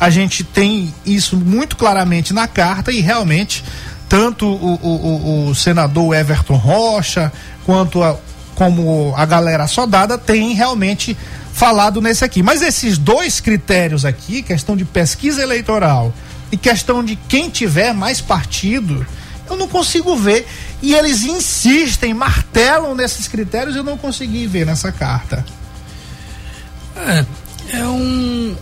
a 0.00 0.08
gente 0.08 0.42
tem 0.42 0.94
isso 1.04 1.36
muito 1.36 1.76
claramente 1.76 2.32
na 2.32 2.46
carta 2.48 2.90
e 2.92 3.00
realmente 3.00 3.62
tanto 4.08 4.46
o, 4.46 4.74
o, 4.82 4.88
o- 4.88 5.48
o 5.50 5.54
senador 5.54 6.14
Everton 6.16 6.54
Rocha 6.56 7.30
quanto 7.66 8.02
a, 8.02 8.16
como 8.58 9.14
a 9.16 9.24
galera 9.24 9.68
soldada 9.68 10.18
tem 10.18 10.52
realmente 10.52 11.16
falado 11.52 12.00
nesse 12.00 12.24
aqui. 12.24 12.42
Mas 12.42 12.60
esses 12.60 12.98
dois 12.98 13.38
critérios 13.38 14.04
aqui, 14.04 14.42
questão 14.42 14.76
de 14.76 14.84
pesquisa 14.84 15.40
eleitoral 15.40 16.12
e 16.50 16.56
questão 16.56 17.04
de 17.04 17.14
quem 17.14 17.48
tiver 17.48 17.94
mais 17.94 18.20
partido, 18.20 19.06
eu 19.48 19.56
não 19.56 19.68
consigo 19.68 20.16
ver. 20.16 20.44
E 20.82 20.92
eles 20.92 21.22
insistem, 21.22 22.12
martelam 22.12 22.96
nesses 22.96 23.28
critérios, 23.28 23.76
eu 23.76 23.84
não 23.84 23.96
consegui 23.96 24.48
ver 24.48 24.66
nessa 24.66 24.90
carta. 24.90 25.46
É, 26.96 27.24
é 27.78 27.86
um 27.86 28.56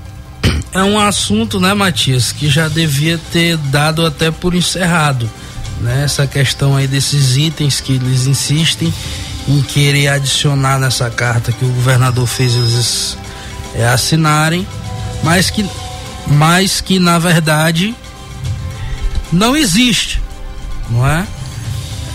é 0.72 0.82
um 0.82 1.00
assunto, 1.00 1.58
né, 1.58 1.72
Matias, 1.72 2.32
que 2.32 2.50
já 2.50 2.68
devia 2.68 3.18
ter 3.32 3.56
dado 3.56 4.04
até 4.04 4.30
por 4.30 4.54
encerrado, 4.54 5.28
né? 5.80 6.02
Essa 6.04 6.26
questão 6.26 6.76
aí 6.76 6.86
desses 6.86 7.38
itens 7.38 7.80
que 7.80 7.94
eles 7.94 8.26
insistem 8.26 8.92
em 9.48 9.62
querer 9.62 10.08
adicionar 10.08 10.78
nessa 10.78 11.08
carta 11.10 11.52
que 11.52 11.64
o 11.64 11.68
governador 11.68 12.26
fez 12.26 12.54
eles 12.54 13.18
é, 13.74 13.86
assinarem, 13.86 14.66
mas 15.22 15.50
que 15.50 15.68
mas 16.26 16.80
que 16.80 16.98
na 16.98 17.18
verdade 17.18 17.94
não 19.32 19.56
existe, 19.56 20.20
não 20.90 21.06
é? 21.06 21.26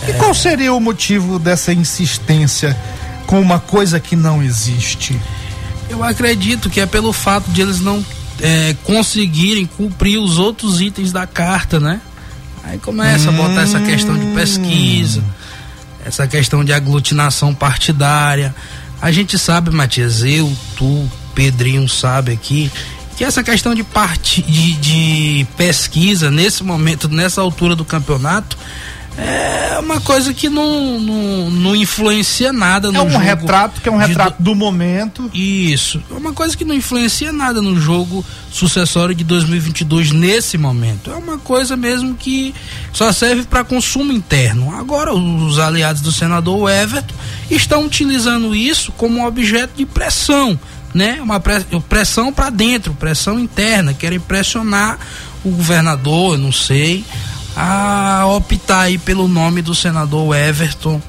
E 0.07 0.13
qual 0.13 0.33
seria 0.33 0.73
o 0.73 0.79
motivo 0.79 1.37
dessa 1.37 1.71
insistência 1.71 2.75
com 3.27 3.39
uma 3.39 3.59
coisa 3.59 3.99
que 3.99 4.15
não 4.15 4.41
existe? 4.41 5.19
Eu 5.89 6.03
acredito 6.03 6.69
que 6.69 6.79
é 6.81 6.85
pelo 6.85 7.13
fato 7.13 7.49
de 7.51 7.61
eles 7.61 7.79
não 7.79 8.03
é, 8.41 8.75
conseguirem 8.83 9.65
cumprir 9.65 10.17
os 10.17 10.37
outros 10.39 10.81
itens 10.81 11.11
da 11.11 11.27
carta, 11.27 11.79
né? 11.79 12.01
Aí 12.63 12.77
começa 12.79 13.29
a 13.29 13.31
botar 13.31 13.61
essa 13.61 13.79
questão 13.79 14.17
de 14.17 14.25
pesquisa, 14.33 15.23
essa 16.05 16.27
questão 16.27 16.63
de 16.63 16.73
aglutinação 16.73 17.53
partidária. 17.53 18.53
A 19.01 19.11
gente 19.11 19.37
sabe, 19.37 19.71
Matias, 19.71 20.23
eu, 20.23 20.51
tu, 20.75 21.09
Pedrinho 21.33 21.87
sabe 21.87 22.31
aqui, 22.33 22.71
que 23.15 23.23
essa 23.23 23.43
questão 23.43 23.73
de, 23.75 23.83
parti 23.83 24.41
de, 24.41 24.73
de 24.73 25.47
pesquisa 25.57 26.31
nesse 26.31 26.63
momento, 26.63 27.07
nessa 27.07 27.41
altura 27.41 27.75
do 27.75 27.85
campeonato, 27.85 28.57
é 29.17 29.77
uma 29.79 29.99
coisa 29.99 30.33
que 30.33 30.47
não, 30.49 30.99
não, 30.99 31.49
não 31.51 31.75
influencia 31.75 32.53
nada 32.53 32.91
no 32.91 32.97
É 32.97 33.01
um 33.01 33.09
jogo 33.09 33.23
retrato 33.23 33.81
que 33.81 33.89
é 33.89 33.91
um 33.91 33.97
de 33.99 34.05
retrato 34.05 34.41
do 34.41 34.55
momento. 34.55 35.29
isso. 35.33 36.01
É 36.09 36.13
uma 36.13 36.33
coisa 36.33 36.55
que 36.55 36.63
não 36.63 36.73
influencia 36.73 37.31
nada 37.31 37.61
no 37.61 37.79
jogo 37.79 38.25
sucessório 38.51 39.13
de 39.13 39.23
2022 39.23 40.11
nesse 40.11 40.57
momento. 40.57 41.11
É 41.11 41.15
uma 41.15 41.37
coisa 41.37 41.75
mesmo 41.75 42.15
que 42.15 42.53
só 42.93 43.11
serve 43.11 43.43
para 43.43 43.63
consumo 43.63 44.11
interno. 44.13 44.73
Agora, 44.77 45.13
os 45.13 45.59
aliados 45.59 46.01
do 46.01 46.11
senador 46.11 46.69
Everton 46.69 47.15
estão 47.49 47.85
utilizando 47.85 48.55
isso 48.55 48.91
como 48.93 49.19
um 49.19 49.25
objeto 49.25 49.73
de 49.75 49.85
pressão, 49.85 50.57
né? 50.93 51.19
Uma 51.21 51.39
pre- 51.39 51.65
pressão 51.89 52.31
para 52.31 52.49
dentro, 52.49 52.93
pressão 52.93 53.39
interna. 53.39 53.93
Querem 53.93 54.19
pressionar 54.19 54.97
o 55.43 55.49
governador, 55.49 56.35
eu 56.35 56.37
não 56.37 56.51
sei, 56.51 57.03
a 57.55 58.25
optar 58.27 58.81
aí 58.81 58.97
pelo 58.97 59.27
nome 59.27 59.61
do 59.61 59.75
senador 59.75 60.35
Everton 60.35 61.01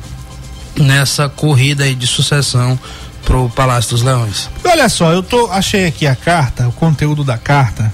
nessa 0.76 1.28
corrida 1.28 1.85
aí 1.85 1.94
de 1.94 2.07
sucessão 2.07 2.78
pro 3.24 3.48
Palácio 3.50 3.90
dos 3.90 4.02
Leões. 4.02 4.50
Olha 4.64 4.88
só, 4.88 5.12
eu 5.12 5.22
tô 5.22 5.50
achei 5.50 5.87
aqui 5.87 6.07
a 6.07 6.16
carta, 6.16 6.68
o 6.68 6.72
conteúdo 6.72 7.22
da 7.22 7.38
carta, 7.38 7.92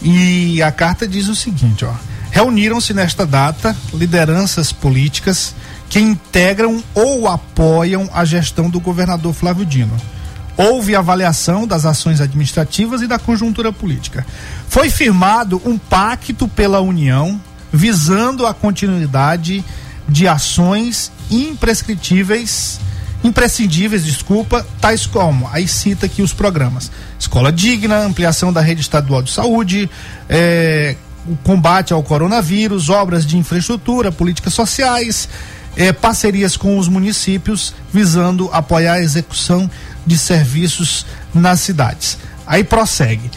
e 0.00 0.62
a 0.62 0.70
carta 0.70 1.06
diz 1.06 1.28
o 1.28 1.34
seguinte, 1.34 1.84
ó: 1.84 1.92
Reuniram-se 2.30 2.94
nesta 2.94 3.26
data 3.26 3.76
lideranças 3.92 4.72
políticas 4.72 5.54
que 5.88 5.98
integram 5.98 6.82
ou 6.94 7.26
apoiam 7.26 8.08
a 8.12 8.24
gestão 8.24 8.68
do 8.68 8.78
governador 8.78 9.32
Flávio 9.32 9.64
Dino. 9.64 9.96
Houve 10.56 10.94
avaliação 10.94 11.66
das 11.66 11.84
ações 11.86 12.20
administrativas 12.20 13.00
e 13.00 13.06
da 13.06 13.18
conjuntura 13.18 13.72
política. 13.72 14.26
Foi 14.68 14.90
firmado 14.90 15.62
um 15.64 15.78
pacto 15.78 16.48
pela 16.48 16.80
União 16.80 17.40
visando 17.72 18.46
a 18.46 18.54
continuidade 18.54 19.64
de 20.08 20.26
ações 20.26 21.12
imprescritíveis 21.30 22.80
imprescindíveis, 23.22 24.04
desculpa, 24.04 24.66
tais 24.80 25.06
como, 25.06 25.48
aí 25.52 25.66
cita 25.66 26.06
aqui 26.06 26.22
os 26.22 26.32
programas: 26.32 26.90
Escola 27.18 27.52
Digna, 27.52 27.98
ampliação 27.98 28.52
da 28.52 28.60
rede 28.60 28.80
estadual 28.80 29.22
de 29.22 29.32
saúde, 29.32 29.90
eh, 30.28 30.96
o 31.26 31.36
combate 31.38 31.92
ao 31.92 32.02
coronavírus, 32.02 32.88
obras 32.88 33.26
de 33.26 33.36
infraestrutura, 33.36 34.12
políticas 34.12 34.54
sociais, 34.54 35.28
eh, 35.76 35.92
parcerias 35.92 36.56
com 36.56 36.78
os 36.78 36.88
municípios, 36.88 37.74
visando 37.92 38.48
apoiar 38.52 38.94
a 38.94 39.02
execução 39.02 39.70
de 40.06 40.16
serviços 40.16 41.04
nas 41.34 41.60
cidades. 41.60 42.18
Aí 42.46 42.64
prossegue. 42.64 43.30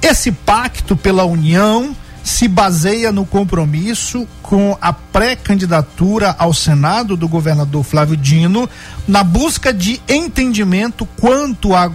Esse 0.00 0.30
pacto 0.30 0.96
pela 0.96 1.24
União 1.24 1.96
se 2.24 2.48
baseia 2.48 3.12
no 3.12 3.26
compromisso 3.26 4.26
com 4.42 4.76
a 4.80 4.92
pré-candidatura 4.94 6.34
ao 6.38 6.54
Senado 6.54 7.16
do 7.16 7.28
governador 7.28 7.84
Flávio 7.84 8.16
Dino 8.16 8.68
na 9.06 9.22
busca 9.22 9.74
de 9.74 10.00
entendimento 10.08 11.06
quanto 11.20 11.74
a- 11.74 11.92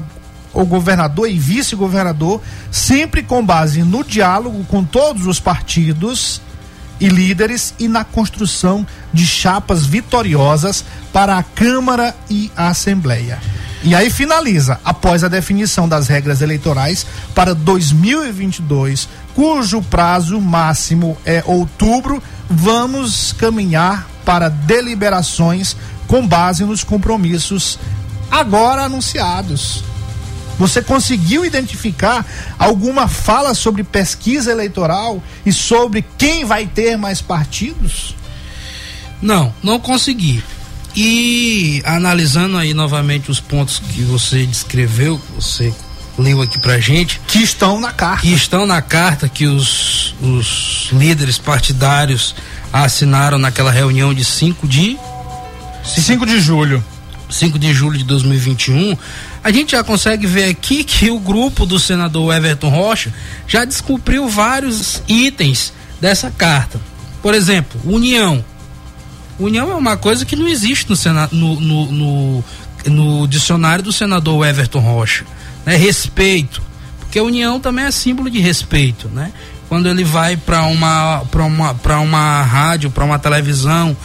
ao 0.53 0.65
governador 0.65 1.29
e 1.29 1.37
vice-governador, 1.37 2.41
sempre 2.71 3.23
com 3.23 3.43
base 3.43 3.81
no 3.81 4.03
diálogo 4.03 4.63
com 4.65 4.83
todos 4.83 5.25
os 5.25 5.39
partidos 5.39 6.41
e 6.99 7.07
líderes 7.07 7.73
e 7.79 7.87
na 7.87 8.03
construção 8.03 8.85
de 9.11 9.25
chapas 9.25 9.85
vitoriosas 9.85 10.83
para 11.11 11.37
a 11.37 11.43
Câmara 11.43 12.15
e 12.29 12.51
a 12.55 12.67
Assembleia. 12.67 13.39
E 13.81 13.95
aí 13.95 14.09
finaliza, 14.09 14.77
após 14.83 15.23
a 15.23 15.29
definição 15.29 15.87
das 15.87 16.07
regras 16.09 16.41
eleitorais 16.41 17.05
para 17.33 17.55
2022, 17.55 19.07
cujo 19.35 19.81
prazo 19.81 20.39
máximo 20.39 21.17
é 21.25 21.43
outubro, 21.45 22.21
vamos 22.49 23.33
caminhar 23.33 24.07
para 24.25 24.49
deliberações 24.49 25.75
com 26.07 26.27
base 26.27 26.63
nos 26.63 26.83
compromissos 26.83 27.79
agora 28.29 28.83
anunciados. 28.83 29.83
Você 30.57 30.81
conseguiu 30.81 31.45
identificar 31.45 32.25
alguma 32.57 33.07
fala 33.07 33.53
sobre 33.53 33.83
pesquisa 33.83 34.51
eleitoral 34.51 35.23
e 35.45 35.53
sobre 35.53 36.03
quem 36.17 36.43
vai 36.43 36.67
ter 36.67 36.97
mais 36.97 37.21
partidos? 37.21 38.13
Não, 39.21 39.53
não 39.63 39.79
consegui. 39.79 40.43
E 40.95 41.81
analisando 41.85 42.57
aí 42.57 42.73
novamente 42.73 43.31
os 43.31 43.39
pontos 43.39 43.79
que 43.79 44.01
você 44.01 44.45
descreveu, 44.45 45.21
você 45.35 45.73
leu 46.19 46.41
aqui 46.41 46.59
pra 46.59 46.79
gente, 46.79 47.19
que 47.27 47.39
estão 47.39 47.79
na 47.79 47.91
carta, 47.91 48.21
que 48.21 48.33
estão 48.33 48.65
na 48.65 48.81
carta 48.81 49.29
que 49.29 49.45
os, 49.45 50.13
os 50.21 50.89
líderes 50.91 51.37
partidários 51.37 52.35
assinaram 52.71 53.37
naquela 53.37 53.71
reunião 53.71 54.13
de 54.13 54.23
5 54.23 54.67
de 54.67 54.97
5 55.83 56.25
de 56.25 56.39
julho. 56.39 56.83
5 57.29 57.59
de 57.59 57.71
julho 57.73 57.97
de 57.97 58.03
2021, 58.05 58.97
a 59.43 59.51
gente 59.51 59.73
já 59.73 59.83
consegue 59.83 60.25
ver 60.25 60.45
aqui 60.45 60.83
que 60.83 61.11
o 61.11 61.19
grupo 61.19 61.63
do 61.63 61.77
senador 61.79 62.35
Everton 62.35 62.69
Rocha 62.69 63.13
já 63.47 63.65
descumpriu 63.65 64.27
vários 64.27 65.03
itens 65.07 65.71
dessa 66.01 66.31
carta. 66.31 66.81
Por 67.21 67.35
exemplo, 67.35 67.79
união. 67.85 68.43
União 69.37 69.69
é 69.69 69.75
uma 69.75 69.95
coisa 69.95 70.25
que 70.25 70.35
não 70.35 70.47
existe 70.47 70.89
no, 70.89 70.95
sena, 70.95 71.29
no, 71.31 71.59
no, 71.59 71.91
no, 71.91 72.43
no 72.85 73.27
dicionário 73.27 73.83
do 73.83 73.93
senador 73.93 74.45
Everton 74.47 74.79
Rocha. 74.79 75.23
Né? 75.65 75.75
Respeito. 75.75 76.61
Porque 76.99 77.19
união 77.19 77.59
também 77.59 77.85
é 77.85 77.91
símbolo 77.91 78.29
de 78.29 78.39
respeito, 78.39 79.07
né? 79.09 79.31
Quando 79.67 79.87
ele 79.89 80.03
vai 80.03 80.35
para 80.37 80.63
uma, 80.63 81.23
pra 81.31 81.43
uma, 81.43 81.73
pra 81.75 81.99
uma 81.99 82.41
rádio, 82.43 82.89
para 82.89 83.03
uma 83.05 83.19
televisão, 83.19 83.95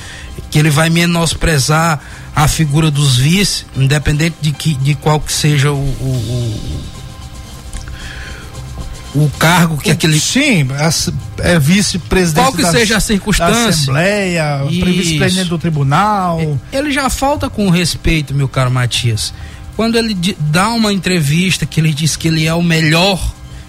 que 0.51 0.59
ele 0.59 0.71
vai 0.71 0.91
menosprezar 0.91 2.01
a 2.37 2.47
figura 2.49 2.91
dos 2.91 3.17
vice, 3.17 3.65
independente 3.77 4.37
de, 4.41 4.53
que, 4.53 4.75
de 4.75 4.95
qual 4.95 5.21
que 5.21 5.33
seja 5.33 5.71
o, 5.71 5.77
o, 5.77 6.81
o, 9.15 9.23
o 9.25 9.31
cargo 9.39 9.77
que 9.79 9.91
aquele. 9.91 10.19
Sim, 10.19 10.67
as- 10.79 11.11
é 11.39 11.59
vice-presidente. 11.59 12.45
Qual 12.45 12.53
que 12.53 12.63
da- 12.63 12.71
seja 12.73 12.97
a 12.97 13.01
circunstância. 13.01 13.55
Da 13.55 13.69
Assembleia, 13.69 14.65
vice-presidente 14.69 15.49
do 15.49 15.59
tribunal. 15.59 16.59
Ele 16.73 16.91
já 16.93 17.09
falta 17.09 17.49
com 17.49 17.71
respeito, 17.71 18.35
meu 18.35 18.49
caro 18.49 18.71
Matias. 18.71 19.33
Quando 19.77 19.97
ele 19.97 20.15
dá 20.39 20.69
uma 20.71 20.93
entrevista 20.93 21.67
que 21.67 21.81
ele 21.81 21.93
diz 21.93 22.17
que 22.17 22.29
ele 22.29 22.47
é 22.47 22.55
o 22.55 22.63
melhor, 22.63 23.21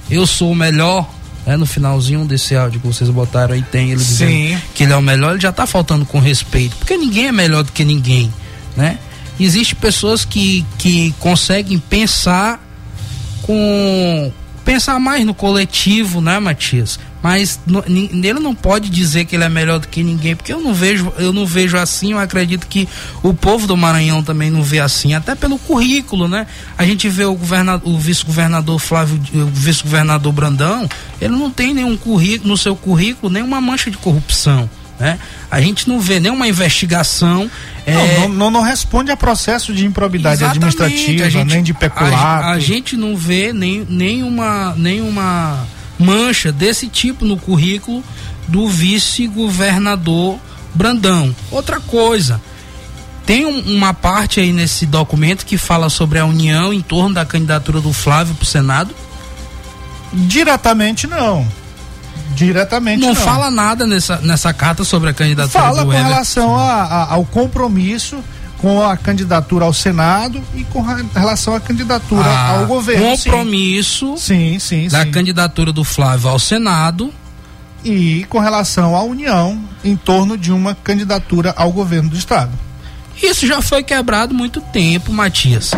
eu 0.10 0.28
sou 0.28 0.52
o 0.52 0.56
melhor, 0.56 1.10
é 1.46 1.58
no 1.58 1.66
finalzinho 1.66 2.26
desse 2.26 2.56
áudio 2.56 2.80
que 2.80 2.88
vocês 2.88 3.10
botaram 3.10 3.54
aí 3.54 3.62
tem 3.62 3.92
ele 3.92 3.98
dizendo 3.98 4.32
Sim. 4.32 4.58
que 4.74 4.84
ele 4.84 4.94
é 4.94 4.98
o 4.98 5.02
melhor, 5.02 5.32
ele 5.32 5.42
já 5.42 5.52
tá 5.52 5.66
faltando 5.66 6.06
com 6.06 6.20
respeito, 6.20 6.76
porque 6.78 6.96
ninguém 6.96 7.28
é 7.28 7.32
melhor 7.32 7.64
do 7.64 7.72
que 7.72 7.84
ninguém, 7.84 8.32
né? 8.76 9.00
Existem 9.40 9.78
pessoas 9.80 10.24
que, 10.24 10.66
que 10.78 11.14
conseguem 11.20 11.78
pensar 11.78 12.64
com 13.42 14.32
pensar 14.66 15.00
mais 15.00 15.24
no 15.26 15.34
coletivo, 15.34 16.20
né, 16.20 16.40
Matias? 16.40 17.00
Mas 17.24 17.60
no- 17.66 17.84
ele 17.88 18.40
não 18.40 18.54
pode 18.54 18.90
dizer 18.90 19.26
que 19.26 19.36
ele 19.36 19.44
é 19.44 19.50
melhor 19.50 19.80
do 19.80 19.88
que 19.88 20.04
ninguém, 20.04 20.36
porque 20.36 20.52
eu 20.54 20.60
não 20.62 20.74
vejo, 20.74 21.12
eu 21.18 21.32
não 21.32 21.46
vejo 21.46 21.78
assim, 21.78 22.12
eu 22.12 22.20
acredito 22.20 22.68
que 22.68 22.88
o 23.24 23.34
povo 23.34 23.66
do 23.66 23.76
Maranhão 23.78 24.22
também 24.22 24.52
não 24.52 24.62
vê 24.62 24.80
assim, 24.80 25.14
até 25.14 25.34
pelo 25.34 25.58
currículo, 25.58 26.28
né? 26.28 26.46
A 26.78 26.86
gente 26.86 27.08
vê 27.10 27.24
o 27.26 27.36
o 27.84 27.98
vice-governador 28.00 28.80
Flávio, 28.80 29.20
o 29.34 29.46
vice-governador 29.48 30.32
Brandão, 30.34 30.88
ele 31.22 31.36
não 31.36 31.50
tem 31.50 31.74
nenhum 31.74 31.96
currículo 31.98 32.50
no 32.52 32.58
seu 32.58 32.76
currículo, 32.76 33.32
nenhuma 33.32 33.60
mancha 33.62 33.90
de 33.90 33.98
corrupção, 33.98 34.70
né? 35.00 35.20
A 35.52 35.60
gente 35.62 35.88
não 35.90 36.00
vê 36.00 36.20
nenhuma 36.20 36.48
investigação 36.48 37.50
é, 37.86 37.94
Não, 37.94 38.08
não, 38.22 38.30
não, 38.30 38.52
não 38.52 38.62
responde 38.62 39.12
a 39.12 39.18
processo 39.18 39.74
de 39.74 39.86
improbidade 39.86 40.38
Exatamente, 40.44 40.66
administrativa, 40.82 41.26
a 41.26 41.30
gente- 41.30 41.54
nem 41.54 41.62
de 41.64 41.72
A, 41.72 41.76
peculato. 41.76 42.48
a 42.48 42.60
gente 42.60 42.96
não 42.98 43.16
vê 43.16 43.54
nem, 43.54 43.86
nenhuma, 43.90 44.74
nenhuma 44.76 45.68
mancha 46.00 46.52
desse 46.52 46.88
tipo 46.88 47.24
no 47.26 47.38
currículo 47.38 48.04
do 48.48 48.68
vice-governador 48.70 50.40
Brandão. 50.74 51.34
Outra 51.52 51.80
coisa, 51.80 52.42
tem 53.26 53.46
um- 53.46 53.76
uma 53.76 53.94
parte 53.94 54.40
aí 54.40 54.52
nesse 54.52 54.86
documento 54.86 55.46
que 55.46 55.58
fala 55.58 55.90
sobre 55.90 56.20
a 56.20 56.26
união 56.26 56.74
em 56.74 56.82
torno 56.82 57.14
da 57.16 57.26
candidatura 57.26 57.80
do 57.82 57.94
Flávio 57.94 58.34
para 58.36 58.44
o 58.44 58.48
Senado. 58.48 58.96
Diretamente 60.14 61.08
não. 61.08 61.48
Diretamente 62.36 63.00
Não, 63.02 63.10
não. 63.10 63.16
fala 63.16 63.50
nada 63.50 63.88
nessa, 63.88 64.18
nessa 64.18 64.54
carta 64.54 64.84
sobre 64.84 65.10
a 65.10 65.14
candidatura 65.14 65.64
Fala 65.64 65.80
do 65.82 65.86
com 65.88 65.94
Everton. 65.94 66.10
relação 66.10 66.56
a- 66.60 66.84
a- 66.84 67.14
ao 67.14 67.26
compromisso 67.26 68.18
com 68.58 68.84
a 68.84 68.98
candidatura 68.98 69.66
ao 69.66 69.74
Senado 69.74 70.42
e 70.56 70.64
com 70.66 70.82
relação 71.14 71.56
à 71.56 71.60
candidatura 71.60 72.26
Ah, 72.28 72.60
ao 72.60 72.66
governo. 72.68 73.16
sim. 73.18 73.30
compromisso 73.30 74.16
Sim, 74.18 74.58
sim, 74.60 74.88
da 74.90 75.04
sim. 75.04 75.12
candidatura 75.12 75.72
do 75.72 75.84
Flávio 75.84 76.30
ao 76.30 76.40
Senado. 76.40 77.14
E 77.84 78.26
com 78.30 78.40
relação 78.40 78.96
à 78.96 79.04
União 79.04 79.62
em 79.84 79.96
torno 79.96 80.36
de 80.38 80.52
uma 80.52 80.74
candidatura 80.74 81.54
ao 81.56 81.72
governo 81.72 82.10
do 82.10 82.18
Estado. 82.18 82.52
Isso 83.22 83.46
já 83.46 83.62
foi 83.62 83.84
quebrado 83.84 84.34
há 84.34 84.38
muito 84.38 84.60
tempo, 84.60 85.14
Matias. 85.14 85.72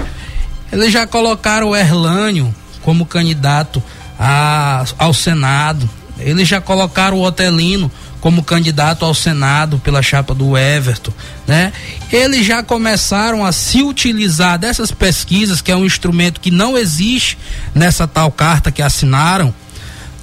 Eles 0.71 0.91
já 0.91 1.05
colocaram 1.05 1.69
o 1.69 1.75
Erlânio 1.75 2.53
como 2.81 3.05
candidato 3.05 3.83
a- 4.17 4.85
ao 4.97 5.13
Senado. 5.13 5.89
Eles 6.19 6.47
já 6.47 6.59
colocaram 6.59 7.17
o 7.17 7.23
Otelino 7.23 7.91
como 8.19 8.43
candidato 8.43 9.05
ao 9.05 9.13
Senado 9.13 9.79
pela 9.79 10.01
chapa 10.01 10.33
do 10.33 10.57
Everton, 10.57 11.13
né? 11.45 11.71
Eles 12.11 12.45
já 12.45 12.63
começaram 12.63 13.45
a 13.45 13.51
se 13.51 13.83
utilizar 13.83 14.57
dessas 14.57 14.91
pesquisas, 14.91 15.61
que 15.61 15.71
é 15.71 15.75
um 15.75 15.85
instrumento 15.85 16.41
que 16.41 16.51
não 16.51 16.77
existe 16.77 17.37
nessa 17.75 18.07
tal 18.07 18.31
carta 18.31 18.71
que 18.71 18.81
assinaram, 18.81 19.53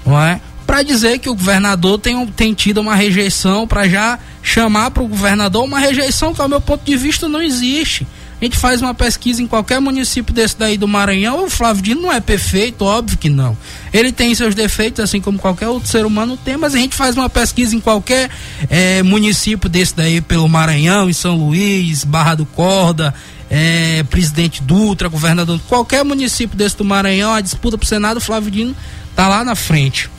não 0.05 0.21
é? 0.21 0.41
Para 0.67 0.83
dizer 0.83 1.19
que 1.19 1.29
o 1.29 1.35
governador 1.35 1.99
tem, 1.99 2.27
tem 2.29 2.55
tido 2.55 2.81
uma 2.81 2.95
rejeição, 2.95 3.67
para 3.67 3.89
já 3.89 4.19
chamar 4.43 4.91
para 4.91 5.03
o 5.03 5.09
governador 5.09 5.63
uma 5.63 5.79
rejeição 5.79 6.35
que, 6.35 6.41
ao 6.41 6.49
meu 6.49 6.61
ponto 6.61 6.85
de 6.85 6.97
vista, 6.97 7.29
não 7.29 7.41
existe. 7.41 8.07
A 8.45 8.47
gente 8.47 8.59
faz 8.59 8.83
uma 8.83 8.93
pesquisa 8.93 9.43
em 9.43 9.47
qualquer 9.47 9.81
município 9.81 10.35
desse 10.35 10.59
daí 10.59 10.77
do 10.77 10.87
Maranhão, 10.87 11.47
o 11.47 11.49
Flávio 11.49 11.83
Dino 11.83 12.03
não 12.03 12.13
é 12.13 12.21
perfeito, 12.21 12.85
óbvio 12.85 13.17
que 13.17 13.31
não. 13.31 13.57
Ele 13.91 14.13
tem 14.13 14.35
seus 14.35 14.55
defeitos, 14.55 15.03
assim 15.03 15.19
como 15.19 15.39
qualquer 15.39 15.67
outro 15.69 15.89
ser 15.89 16.05
humano 16.05 16.37
tem, 16.37 16.55
mas 16.55 16.75
a 16.75 16.79
gente 16.79 16.95
faz 16.95 17.17
uma 17.17 17.31
pesquisa 17.31 17.75
em 17.75 17.81
qualquer 17.81 18.29
eh, 18.69 19.03
município 19.03 19.67
desse 19.67 19.97
daí 19.97 20.21
pelo 20.21 20.47
Maranhão, 20.47 21.09
em 21.09 21.13
São 21.15 21.39
Luís, 21.39 22.05
Barra 22.05 22.35
do 22.35 22.45
Corda, 22.45 23.15
eh, 23.51 24.05
Presidente 24.11 24.63
Dutra, 24.63 25.09
governador, 25.09 25.59
qualquer 25.67 26.05
município 26.05 26.55
desse 26.55 26.77
do 26.77 26.85
Maranhão, 26.85 27.33
a 27.33 27.41
disputa 27.41 27.79
pro 27.79 27.87
Senado, 27.87 28.19
o 28.19 28.21
Flávio 28.21 28.51
Dino 28.51 28.77
tá 29.17 29.27
lá 29.27 29.43
na 29.43 29.55
frente. 29.55 30.11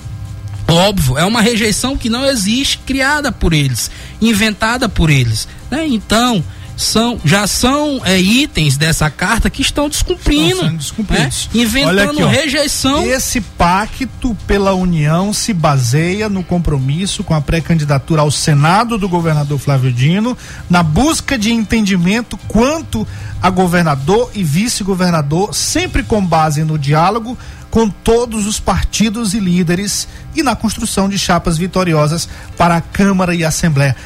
Óbvio, 0.68 1.16
é 1.16 1.24
uma 1.24 1.42
rejeição 1.42 1.96
que 1.96 2.10
não 2.10 2.26
existe, 2.26 2.80
criada 2.88 3.32
por 3.32 3.54
eles, 3.54 3.92
inventada 4.20 4.90
por 4.90 5.12
eles. 5.12 5.48
Né? 5.70 5.86
Então, 5.86 6.44
são, 6.76 7.20
já 7.24 7.48
são 7.48 8.02
é, 8.04 8.20
itens 8.20 8.78
dessa 8.78 9.10
carta 9.10 9.50
que 9.50 9.62
estão 9.62 9.88
descumprindo. 9.88 10.56
Estão 10.56 10.76
descumpridos. 10.76 11.50
né? 11.54 11.62
Inventando 11.62 12.12
aqui, 12.12 12.24
ó. 12.24 12.28
rejeição. 12.28 13.06
Esse 13.06 13.40
pacto 13.42 14.36
pela 14.46 14.74
União 14.74 15.34
se 15.34 15.54
baseia 15.54 16.28
no 16.28 16.44
compromisso 16.44 17.24
com 17.24 17.34
a 17.34 17.42
pré-candidatura 17.42 18.22
ao 18.22 18.32
Senado 18.32 18.98
do 18.98 19.08
governador 19.08 19.58
Flávio 19.60 19.92
Dino, 19.92 20.38
na 20.70 20.84
busca 20.84 21.38
de 21.38 21.52
entendimento 21.52 22.38
quanto 22.48 23.08
a 23.42 23.50
governador 23.50 24.32
e 24.34 24.44
vice-governador, 24.44 25.54
sempre 25.54 26.04
com 26.04 26.26
base 26.26 26.64
no 26.64 26.78
diálogo 26.78 27.38
com 27.76 27.90
todos 27.90 28.48
os 28.48 28.58
partidos 28.58 29.34
e 29.34 29.40
líderes 29.40 30.08
e 30.34 30.42
na 30.42 30.56
construção 30.56 31.10
de 31.10 31.20
chapas 31.20 31.58
vitoriosas 31.58 32.30
para 32.58 32.78
a 32.78 32.82
Câmara 32.82 33.36
e 33.36 33.44
a 33.44 33.50
Assembleia. 33.50 33.98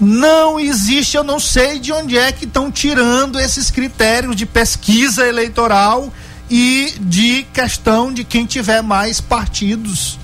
Não 0.00 0.60
existe, 0.60 1.16
eu 1.16 1.24
não 1.24 1.40
sei 1.40 1.78
de 1.78 1.92
onde 1.92 2.18
é 2.18 2.30
que 2.30 2.44
estão 2.44 2.70
tirando 2.70 3.40
esses 3.40 3.70
critérios 3.70 4.36
de 4.36 4.44
pesquisa 4.44 5.26
eleitoral 5.26 6.12
e 6.50 6.92
de 7.00 7.46
questão 7.52 8.12
de 8.12 8.22
quem 8.22 8.44
tiver 8.44 8.82
mais 8.82 9.20
partidos. 9.20 10.18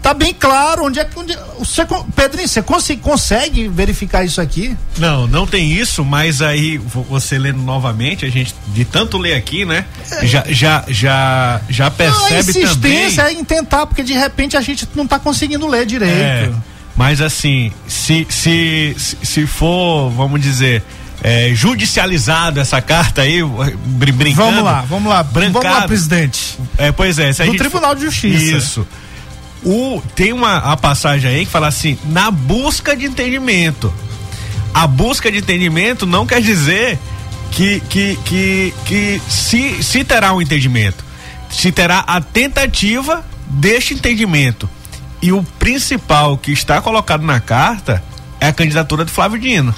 Tá 0.00 0.12
bem 0.12 0.34
claro 0.34 0.84
onde 0.84 1.00
é 1.00 1.04
que. 1.04 1.18
Onde, 1.18 1.36
você, 1.58 1.82
Pedrinho, 2.14 2.46
você 2.46 2.60
consegue, 2.62 3.00
consegue 3.00 3.68
verificar 3.68 4.22
isso 4.22 4.38
aqui? 4.38 4.76
Não, 4.98 5.26
não 5.26 5.46
tem 5.46 5.72
isso, 5.72 6.04
mas 6.04 6.42
aí 6.42 6.76
vo- 6.76 7.02
você 7.04 7.38
lendo 7.38 7.62
novamente, 7.62 8.26
a 8.26 8.28
gente 8.30 8.54
de 8.68 8.84
tanto 8.84 9.16
ler 9.16 9.32
aqui, 9.34 9.64
né? 9.64 9.86
Já 10.22 10.44
já 10.46 10.84
já 10.88 11.60
já 11.70 11.84
Não, 11.84 11.88
a 11.88 11.90
percebe 11.90 12.50
insistência 12.50 13.22
também. 13.22 13.36
é 13.38 13.40
em 13.40 13.44
tentar, 13.44 13.86
porque 13.86 14.02
de 14.02 14.12
repente 14.12 14.58
a 14.58 14.60
gente 14.60 14.86
não 14.94 15.06
tá 15.06 15.18
conseguindo 15.18 15.66
ler 15.66 15.82
É, 15.82 15.84
direito. 15.86 16.62
Mas 16.96 17.20
assim, 17.20 17.72
se 17.86 18.26
se 18.30 18.94
se, 18.98 19.46
for, 19.46 20.10
vamos 20.10 20.40
dizer, 20.40 20.82
é, 21.22 21.50
judicializado 21.54 22.60
essa 22.60 22.80
carta 22.80 23.22
aí, 23.22 23.42
brin- 23.86 24.12
brincando. 24.12 24.50
Vamos 24.50 24.64
lá, 24.64 24.80
vamos 24.88 25.08
lá. 25.10 25.22
Vamos 25.22 25.54
lá, 25.54 25.60
brancado. 25.62 25.86
presidente. 25.88 26.58
É, 26.78 26.92
pois 26.92 27.18
é, 27.18 27.32
se 27.32 27.42
a 27.42 27.44
Do 27.44 27.50
gente 27.52 27.58
Tribunal 27.60 27.94
de 27.94 28.04
Justiça. 28.04 28.56
Isso. 28.56 28.86
O, 29.64 30.02
tem 30.14 30.32
uma 30.32 30.58
a 30.58 30.76
passagem 30.76 31.30
aí 31.30 31.46
que 31.46 31.50
fala 31.50 31.66
assim, 31.68 31.98
na 32.06 32.30
busca 32.30 32.94
de 32.94 33.06
entendimento. 33.06 33.92
A 34.74 34.86
busca 34.86 35.32
de 35.32 35.38
entendimento 35.38 36.04
não 36.04 36.26
quer 36.26 36.42
dizer 36.42 36.98
que, 37.50 37.80
que, 37.88 38.18
que, 38.24 38.74
que 38.84 39.22
se, 39.28 39.82
se 39.82 40.04
terá 40.04 40.34
um 40.34 40.42
entendimento. 40.42 41.02
Se 41.50 41.72
terá 41.72 42.00
a 42.00 42.20
tentativa 42.20 43.24
deste 43.48 43.94
entendimento. 43.94 44.68
E 45.24 45.32
o 45.32 45.42
principal 45.58 46.36
que 46.36 46.52
está 46.52 46.82
colocado 46.82 47.24
na 47.24 47.40
carta 47.40 48.04
é 48.38 48.48
a 48.48 48.52
candidatura 48.52 49.06
do 49.06 49.10
Flávio 49.10 49.38
Dino. 49.40 49.74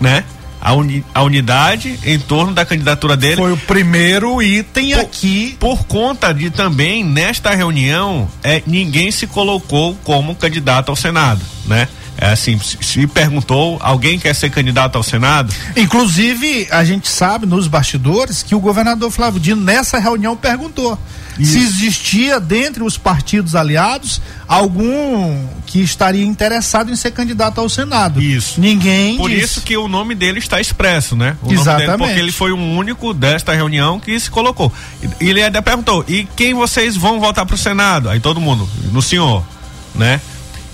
Né? 0.00 0.24
A, 0.60 0.72
uni, 0.72 1.04
a 1.14 1.22
unidade 1.22 1.96
em 2.04 2.18
torno 2.18 2.52
da 2.52 2.64
candidatura 2.66 3.16
dele. 3.16 3.36
Foi 3.36 3.52
o 3.52 3.56
primeiro 3.56 4.42
item 4.42 4.90
Por- 4.90 5.00
aqui. 5.00 5.56
Por 5.60 5.84
conta 5.84 6.34
de 6.34 6.50
também, 6.50 7.04
nesta 7.04 7.54
reunião, 7.54 8.28
é, 8.42 8.64
ninguém 8.66 9.12
se 9.12 9.28
colocou 9.28 9.94
como 10.02 10.34
candidato 10.34 10.88
ao 10.88 10.96
Senado, 10.96 11.40
né? 11.66 11.86
É 12.16 12.30
assim, 12.30 12.58
se, 12.58 13.06
perguntou, 13.06 13.78
alguém 13.80 14.18
quer 14.18 14.34
ser 14.34 14.50
candidato 14.50 14.96
ao 14.96 15.02
Senado? 15.02 15.52
Inclusive, 15.76 16.68
a 16.70 16.84
gente 16.84 17.08
sabe 17.08 17.46
nos 17.46 17.66
bastidores 17.66 18.42
que 18.42 18.54
o 18.54 18.60
governador 18.60 19.10
Flávio 19.10 19.40
Dino, 19.40 19.60
nessa 19.62 19.98
reunião, 19.98 20.36
perguntou 20.36 20.98
se 21.42 21.58
existia 21.58 22.38
dentre 22.38 22.82
os 22.84 22.96
partidos 22.96 23.54
aliados 23.56 24.20
algum 24.46 25.46
que 25.66 25.80
estaria 25.80 26.24
interessado 26.24 26.92
em 26.92 26.96
ser 26.96 27.10
candidato 27.10 27.60
ao 27.60 27.68
Senado. 27.68 28.22
Isso. 28.22 28.60
Ninguém 28.60 29.16
Por 29.16 29.30
disse. 29.30 29.44
isso 29.44 29.60
que 29.62 29.76
o 29.76 29.88
nome 29.88 30.14
dele 30.14 30.38
está 30.38 30.60
expresso, 30.60 31.16
né? 31.16 31.36
O 31.42 31.52
Exatamente. 31.52 31.86
dele, 31.86 31.98
porque 31.98 32.20
ele 32.20 32.32
foi 32.32 32.52
o 32.52 32.56
único 32.56 33.12
desta 33.12 33.52
reunião 33.52 33.98
que 33.98 34.18
se 34.20 34.30
colocou. 34.30 34.72
Ele 35.18 35.42
ainda 35.42 35.60
perguntou: 35.62 36.04
e 36.06 36.28
quem 36.36 36.54
vocês 36.54 36.96
vão 36.96 37.18
votar 37.18 37.44
para 37.46 37.54
o 37.54 37.58
Senado? 37.58 38.08
Aí 38.08 38.20
todo 38.20 38.40
mundo, 38.40 38.68
no 38.92 39.02
senhor, 39.02 39.42
né? 39.94 40.20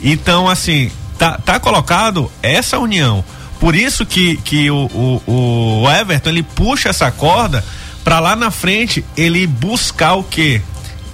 Então, 0.02 0.48
assim, 0.48 0.90
tá, 1.20 1.38
tá 1.44 1.60
colocado 1.60 2.32
essa 2.42 2.78
união. 2.78 3.22
Por 3.60 3.76
isso 3.76 4.06
que, 4.06 4.38
que 4.38 4.70
o, 4.70 4.86
o, 5.26 5.82
o 5.84 5.90
Everton 5.90 6.30
ele 6.30 6.42
puxa 6.42 6.88
essa 6.88 7.10
corda 7.10 7.62
para 8.02 8.18
lá 8.18 8.34
na 8.34 8.50
frente 8.50 9.04
ele 9.14 9.46
buscar 9.46 10.14
o 10.14 10.24
quê? 10.24 10.62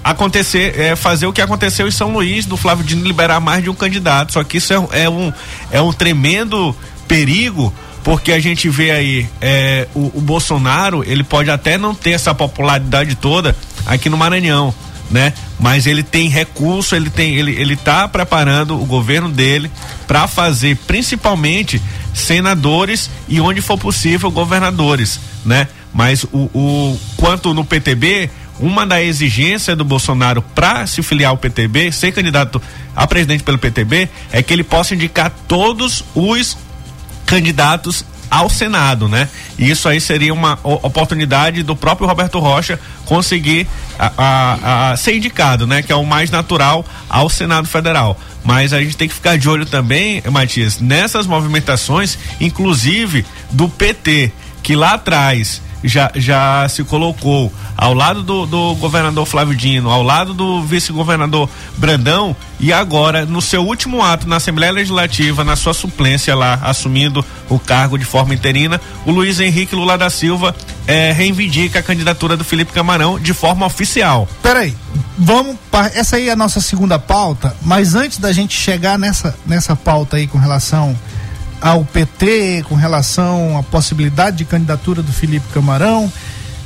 acontecer, 0.01 0.79
é, 0.79 0.95
fazer 0.95 1.27
o 1.27 1.33
que 1.33 1.41
aconteceu 1.41 1.85
em 1.85 1.91
São 1.91 2.13
Luís, 2.13 2.45
do 2.45 2.55
Flávio 2.55 2.85
Dino 2.85 3.05
liberar 3.05 3.41
mais 3.41 3.61
de 3.61 3.69
um 3.69 3.73
candidato. 3.75 4.31
Só 4.31 4.41
que 4.41 4.55
isso 4.55 4.71
é, 4.71 5.03
é 5.03 5.09
um, 5.09 5.33
é 5.69 5.81
um 5.81 5.91
tremendo 5.91 6.73
perigo, 7.09 7.73
porque 8.05 8.31
a 8.31 8.39
gente 8.39 8.69
vê 8.69 8.91
aí 8.91 9.29
é, 9.41 9.85
o, 9.93 10.17
o 10.17 10.21
Bolsonaro, 10.21 11.03
ele 11.05 11.25
pode 11.25 11.51
até 11.51 11.77
não 11.77 11.93
ter 11.93 12.11
essa 12.11 12.33
popularidade 12.33 13.15
toda 13.15 13.53
aqui 13.85 14.09
no 14.09 14.15
Maranhão, 14.15 14.73
né? 15.09 15.33
Mas 15.59 15.87
ele 15.87 16.03
tem 16.03 16.27
recurso, 16.29 16.95
ele 16.95 17.09
tem, 17.09 17.35
ele, 17.35 17.51
ele 17.59 17.75
tá 17.75 18.07
preparando 18.07 18.79
o 18.79 18.85
governo 18.85 19.29
dele 19.29 19.71
para 20.05 20.27
fazer 20.27 20.77
principalmente 20.87 21.81
senadores 22.13 23.09
e 23.27 23.39
onde 23.39 23.61
for 23.61 23.77
possível 23.77 24.29
governadores, 24.29 25.19
né? 25.45 25.67
Mas 25.93 26.23
o, 26.25 26.49
o 26.53 26.99
quanto 27.15 27.53
no 27.53 27.63
PTB, 27.63 28.29
uma 28.59 28.85
da 28.85 29.01
exigência 29.01 29.75
do 29.75 29.85
Bolsonaro 29.85 30.41
para 30.41 30.85
se 30.85 31.01
filiar 31.01 31.31
ao 31.31 31.37
PTB, 31.37 31.91
ser 31.91 32.11
candidato 32.11 32.61
a 32.95 33.07
presidente 33.07 33.43
pelo 33.43 33.57
PTB, 33.57 34.09
é 34.31 34.43
que 34.43 34.53
ele 34.53 34.63
possa 34.63 34.93
indicar 34.93 35.31
todos 35.47 36.03
os 36.13 36.57
candidatos 37.25 38.05
ao 38.29 38.49
Senado, 38.49 39.07
né? 39.07 39.29
E 39.57 39.69
isso 39.69 39.87
aí 39.87 39.99
seria 40.01 40.33
uma 40.33 40.59
oportunidade 40.63 41.63
do 41.63 41.75
próprio 41.75 42.07
Roberto 42.07 42.39
Rocha 42.39 42.79
conseguir 43.05 43.67
a, 43.97 44.11
a- 44.17 44.91
a 44.91 44.97
ser 44.97 45.15
indicado, 45.15 45.65
né? 45.67 45.81
Que 45.81 45.91
é 45.91 45.95
o 45.95 46.05
mais 46.05 46.29
natural 46.29 46.85
ao 47.09 47.29
Senado 47.29 47.67
Federal. 47.67 48.19
Mas 48.43 48.71
a 48.73 48.81
gente 48.81 48.95
tem 48.95 49.07
que 49.07 49.13
ficar 49.13 49.37
de 49.37 49.49
olho 49.49 49.65
também, 49.65 50.21
Matias, 50.31 50.79
nessas 50.79 51.27
movimentações, 51.27 52.17
inclusive 52.39 53.25
do 53.51 53.67
PT, 53.67 54.31
que 54.63 54.75
lá 54.75 54.93
atrás 54.93 55.61
já, 55.83 56.11
já 56.15 56.67
se 56.69 56.83
colocou 56.83 57.51
ao 57.75 57.93
lado 57.93 58.23
do, 58.23 58.45
do 58.45 58.75
governador 58.75 59.25
Flávio 59.25 59.55
Dino, 59.55 59.89
ao 59.89 60.01
lado 60.01 60.33
do 60.33 60.63
vice-governador 60.63 61.49
Brandão, 61.77 62.35
e 62.59 62.73
agora, 62.73 63.25
no 63.25 63.41
seu 63.41 63.63
último 63.63 64.03
ato 64.03 64.27
na 64.27 64.37
Assembleia 64.37 64.71
Legislativa, 64.71 65.43
na 65.43 65.55
sua 65.55 65.73
suplência 65.73 66.35
lá, 66.35 66.59
assumindo 66.63 67.23
o 67.49 67.59
cargo 67.59 67.97
de 67.97 68.05
forma 68.05 68.33
interina, 68.33 68.81
o 69.05 69.11
Luiz 69.11 69.39
Henrique 69.39 69.75
Lula 69.75 69.97
da 69.97 70.09
Silva 70.09 70.55
eh, 70.87 71.11
reivindica 71.11 71.79
a 71.79 71.83
candidatura 71.83 72.35
do 72.35 72.43
Felipe 72.43 72.73
Camarão 72.73 73.19
de 73.19 73.33
forma 73.33 73.65
oficial. 73.65 74.27
Peraí, 74.41 74.75
vamos. 75.17 75.55
Essa 75.93 76.15
aí 76.15 76.29
é 76.29 76.31
a 76.31 76.35
nossa 76.35 76.59
segunda 76.59 76.97
pauta, 76.97 77.55
mas 77.61 77.93
antes 77.93 78.17
da 78.17 78.31
gente 78.31 78.57
chegar 78.57 78.97
nessa, 78.97 79.35
nessa 79.45 79.75
pauta 79.75 80.17
aí 80.17 80.25
com 80.25 80.39
relação 80.39 80.97
ao 81.61 81.83
PT, 81.83 82.65
com 82.67 82.75
relação 82.75 83.57
à 83.57 83.63
possibilidade 83.63 84.37
de 84.37 84.45
candidatura 84.45 85.01
do 85.01 85.11
Felipe 85.11 85.47
Camarão, 85.53 86.11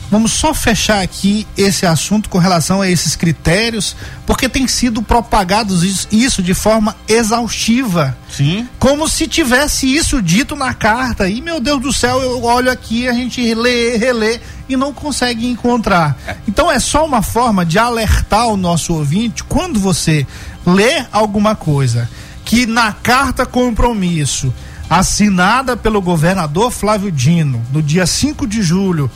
vamos 0.09 0.33
só 0.33 0.53
fechar 0.53 1.01
aqui 1.01 1.47
esse 1.57 1.85
assunto 1.85 2.29
com 2.29 2.37
relação 2.37 2.81
a 2.81 2.89
esses 2.89 3.15
critérios, 3.15 3.95
porque 4.25 4.49
tem 4.49 4.67
sido 4.67 5.01
propagados 5.01 5.83
isso, 5.83 6.07
isso 6.11 6.43
de 6.43 6.53
forma 6.53 6.95
exaustiva. 7.07 8.17
Sim. 8.29 8.67
Como 8.77 9.07
se 9.07 9.27
tivesse 9.27 9.93
isso 9.93 10.21
dito 10.21 10.55
na 10.55 10.73
carta. 10.73 11.29
E, 11.29 11.41
meu 11.41 11.59
Deus 11.61 11.81
do 11.81 11.93
céu, 11.93 12.21
eu 12.21 12.43
olho 12.43 12.69
aqui, 12.69 13.07
a 13.07 13.13
gente 13.13 13.53
lê, 13.55 13.95
relê 13.95 14.41
e 14.67 14.75
não 14.75 14.93
consegue 14.93 15.47
encontrar. 15.47 16.17
Então 16.47 16.69
é 16.69 16.79
só 16.79 17.05
uma 17.05 17.21
forma 17.21 17.65
de 17.65 17.79
alertar 17.79 18.47
o 18.47 18.57
nosso 18.57 18.93
ouvinte 18.93 19.43
quando 19.43 19.79
você 19.79 20.27
lê 20.65 21.05
alguma 21.11 21.55
coisa 21.55 22.09
que 22.43 22.65
na 22.65 22.91
carta 22.91 23.45
compromisso 23.45 24.53
assinada 24.91 25.77
pelo 25.77 26.01
governador 26.01 26.69
Flávio 26.69 27.09
Dino 27.09 27.65
no 27.71 27.81
dia 27.81 28.05
5 28.05 28.45
de 28.45 28.61
julho, 28.61 29.09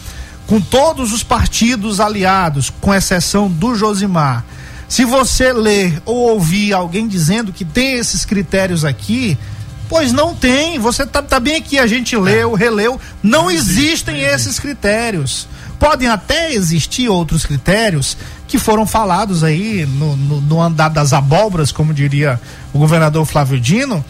com 0.48 0.62
todos 0.62 1.12
os 1.12 1.22
partidos 1.22 2.00
aliados, 2.00 2.70
com 2.80 2.94
exceção 2.94 3.50
do 3.50 3.76
Josimar. 3.76 4.46
Se 4.88 5.04
você 5.04 5.52
ler 5.52 6.02
ou 6.06 6.30
ouvir 6.30 6.72
alguém 6.72 7.10
dizendo 7.10 7.52
que 7.52 7.66
tem 7.66 7.96
esses 7.96 8.24
critérios 8.24 8.86
aqui, 8.86 9.38
pois 9.90 10.14
não 10.14 10.34
tem. 10.34 10.80
Você 10.80 11.06
tá, 11.06 11.22
tá 11.22 11.42
bem 11.42 11.58
aqui, 11.58 11.78
a 11.78 11.88
gente 11.88 12.16
leu, 12.16 12.54
releu. 12.54 12.98
Não, 13.22 13.52
existem 13.52 14.22
esses 14.22 14.58
critérios. 14.58 15.46
Podem 15.78 16.08
até 16.08 16.54
existir 16.54 17.10
outros 17.10 17.46
critérios 17.46 18.16
que 18.48 18.58
foram 18.58 18.86
falados 18.86 19.44
aí 19.44 19.86
no, 19.86 20.16
no, 20.16 20.40
no 20.40 20.62
andar 20.62 20.88
das 20.88 21.12
abóboras, 21.12 21.70
como 21.70 21.94
diria 21.94 22.40
o 22.72 22.80
governador 22.80 23.26
Flávio 23.26 23.60
Dino. 23.60 24.06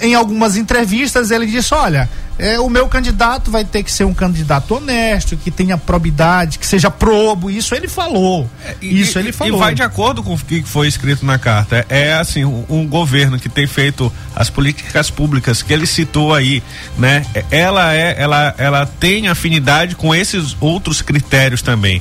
Em 0.00 0.14
algumas 0.14 0.56
entrevistas 0.56 1.30
ele 1.30 1.46
disse: 1.46 1.74
olha, 1.74 2.08
é, 2.40 2.58
o 2.58 2.70
meu 2.70 2.88
candidato 2.88 3.50
vai 3.50 3.64
ter 3.66 3.82
que 3.82 3.92
ser 3.92 4.04
um 4.04 4.14
candidato 4.14 4.74
honesto, 4.74 5.36
que 5.36 5.50
tenha 5.50 5.76
probidade, 5.76 6.58
que 6.58 6.66
seja 6.66 6.90
probo. 6.90 7.50
Isso 7.50 7.74
ele 7.74 7.86
falou. 7.86 8.48
Isso 8.80 9.18
ele 9.18 9.30
falou. 9.30 9.56
E 9.56 9.58
vai 9.58 9.74
de 9.74 9.82
acordo 9.82 10.22
com 10.22 10.32
o 10.32 10.38
que 10.38 10.62
foi 10.62 10.88
escrito 10.88 11.24
na 11.26 11.38
carta. 11.38 11.84
É, 11.88 12.08
é, 12.08 12.14
assim, 12.14 12.44
um, 12.44 12.64
um 12.68 12.86
governo 12.86 13.38
que 13.38 13.48
tem 13.48 13.66
feito 13.66 14.10
as 14.34 14.48
políticas 14.48 15.10
públicas 15.10 15.62
que 15.62 15.70
ele 15.70 15.86
citou 15.86 16.32
aí, 16.32 16.62
né? 16.96 17.26
É, 17.34 17.44
Ela 17.50 17.94
é, 17.94 18.14
ela, 18.18 18.54
ela 18.56 18.86
tem 18.86 19.28
afinidade 19.28 19.94
com 19.94 20.14
esses 20.14 20.56
outros 20.60 21.02
critérios 21.02 21.60
também. 21.60 22.00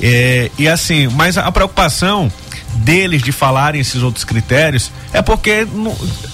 É, 0.00 0.50
e 0.58 0.68
assim, 0.68 1.06
mas 1.08 1.38
a 1.38 1.50
preocupação 1.52 2.30
deles 2.76 3.22
de 3.22 3.32
falarem 3.32 3.80
esses 3.80 4.02
outros 4.02 4.24
critérios 4.24 4.90
é 5.12 5.20
porque 5.22 5.66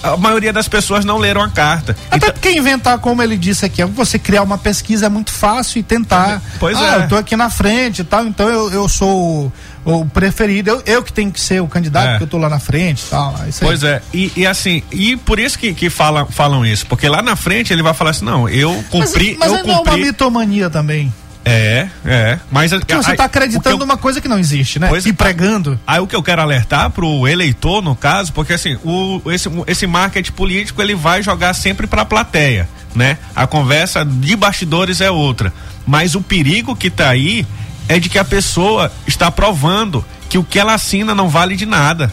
a 0.03 0.17
maioria 0.17 0.51
das 0.53 0.67
pessoas 0.67 1.03
não 1.05 1.17
leram 1.17 1.41
a 1.41 1.49
carta. 1.49 1.95
Até 2.11 2.31
porque 2.31 2.51
inventar, 2.51 2.99
como 2.99 3.21
ele 3.21 3.37
disse 3.37 3.65
aqui, 3.65 3.81
é 3.81 3.85
você 3.85 4.19
criar 4.19 4.43
uma 4.43 4.57
pesquisa 4.57 5.05
é 5.05 5.09
muito 5.09 5.31
fácil 5.31 5.79
e 5.79 5.83
tentar. 5.83 6.41
Pois 6.59 6.77
ah, 6.77 6.99
é. 7.01 7.03
eu 7.03 7.07
tô 7.07 7.15
aqui 7.15 7.35
na 7.35 7.49
frente 7.49 7.99
e 7.99 8.03
tal, 8.03 8.25
então 8.25 8.47
eu, 8.49 8.71
eu 8.71 8.87
sou 8.89 9.51
o, 9.85 9.91
o 10.01 10.05
preferido, 10.05 10.69
eu, 10.69 10.83
eu 10.85 11.03
que 11.03 11.11
tenho 11.13 11.31
que 11.31 11.39
ser 11.39 11.61
o 11.61 11.67
candidato, 11.67 12.05
É. 12.07 12.11
porque 12.11 12.23
eu 12.23 12.27
tô 12.27 12.37
lá 12.37 12.49
na 12.49 12.59
frente 12.59 13.03
e 13.07 13.09
tal. 13.09 13.35
Aí. 13.39 13.51
Pois 13.59 13.83
é, 13.83 14.01
e, 14.13 14.31
e 14.35 14.45
assim, 14.45 14.83
e 14.91 15.15
por 15.17 15.39
isso 15.39 15.57
que, 15.57 15.73
que 15.73 15.89
fala, 15.89 16.25
falam 16.25 16.65
isso, 16.65 16.85
porque 16.87 17.07
lá 17.07 17.21
na 17.21 17.35
frente 17.35 17.71
ele 17.73 17.81
vai 17.83 17.93
falar 17.93 18.11
assim, 18.11 18.25
não, 18.25 18.47
eu 18.49 18.83
cumpri, 18.89 19.37
mas 19.39 19.49
eu 19.51 19.57
mas 19.57 19.65
não 19.65 19.73
é 19.73 19.77
uma 19.77 19.83
cumpri. 19.83 20.01
mitomania 20.01 20.69
também. 20.69 21.13
É, 21.45 21.89
é, 22.05 22.39
mas 22.49 22.71
Porque 22.71 22.95
você 22.95 23.15
tá 23.15 23.25
acreditando 23.25 23.79
numa 23.79 23.97
coisa 23.97 24.21
que 24.21 24.27
não 24.27 24.39
existe, 24.39 24.79
né? 24.79 24.87
Pois 24.87 25.05
e 25.05 25.09
é. 25.09 25.13
pregando. 25.13 25.77
Aí 25.85 25.99
o 25.99 26.07
que 26.07 26.15
eu 26.15 26.23
quero 26.23 26.41
alertar 26.41 26.89
pro 26.89 27.27
eleitor, 27.27 27.81
no 27.81 27.95
caso, 27.95 28.31
porque 28.31 28.53
assim, 28.53 28.77
o, 28.83 29.21
esse, 29.31 29.49
esse 29.67 29.85
marketing 29.85 30.31
político 30.31 30.81
ele 30.81 30.95
vai 30.95 31.21
jogar 31.21 31.53
sempre 31.53 31.85
pra 31.85 32.05
plateia, 32.05 32.67
né? 32.95 33.17
A 33.35 33.45
conversa 33.45 34.05
de 34.05 34.35
bastidores 34.35 35.01
é 35.01 35.11
outra. 35.11 35.53
Mas 35.85 36.15
o 36.15 36.21
perigo 36.21 36.75
que 36.75 36.89
tá 36.89 37.09
aí 37.09 37.45
é 37.89 37.99
de 37.99 38.07
que 38.07 38.17
a 38.17 38.23
pessoa 38.23 38.91
está 39.05 39.29
provando 39.29 40.05
que 40.29 40.37
o 40.37 40.43
que 40.43 40.57
ela 40.57 40.73
assina 40.73 41.13
não 41.13 41.27
vale 41.27 41.55
de 41.57 41.65
nada. 41.65 42.11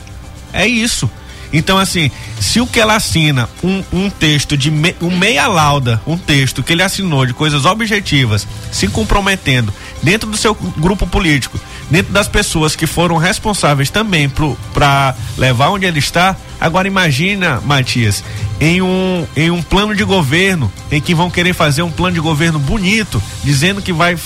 É 0.53 0.67
isso. 0.67 1.09
Então, 1.53 1.79
assim, 1.79 2.11
se 2.41 2.61
o 2.61 2.67
que 2.67 2.79
ela 2.79 2.95
assina, 2.95 3.49
um, 3.63 3.83
um 3.93 4.11
texto 4.11 4.57
de 4.57 4.71
me, 4.71 4.95
um 5.01 5.17
meia 5.17 5.47
lauda, 5.47 6.01
um 6.07 6.17
texto 6.17 6.63
que 6.63 6.73
ele 6.73 6.83
assinou 6.83 7.27
de 7.27 7.35
coisas 7.35 7.65
objetivas, 7.65 8.47
se 8.71 8.87
comprometendo 8.89 9.73
dentro 10.03 10.31
do 10.31 10.37
seu 10.37 10.55
grupo 10.55 11.07
político, 11.07 11.59
dentro 11.91 12.13
das 12.13 12.29
pessoas 12.29 12.77
que 12.77 12.87
foram 12.87 13.17
responsáveis 13.17 13.91
também 13.91 14.31
para 14.73 15.15
levar 15.37 15.71
onde 15.71 15.87
ele 15.87 15.99
está. 15.99 16.37
Agora 16.61 16.87
imagina, 16.87 17.61
Matias, 17.63 18.23
em 18.61 18.81
um, 18.83 19.27
em 19.35 19.51
um 19.51 19.63
plano 19.63 19.97
de 19.97 20.05
governo, 20.05 20.71
em 20.93 21.01
que 21.01 21.15
vão 21.15 21.31
querer 21.31 21.55
fazer 21.55 21.83
um 21.83 21.91
plano 21.91 22.15
de 22.15 22.21
governo 22.21 22.59
bonito, 22.59 23.21
dizendo 23.43 23.83
que 23.83 23.93
vai 23.93 24.17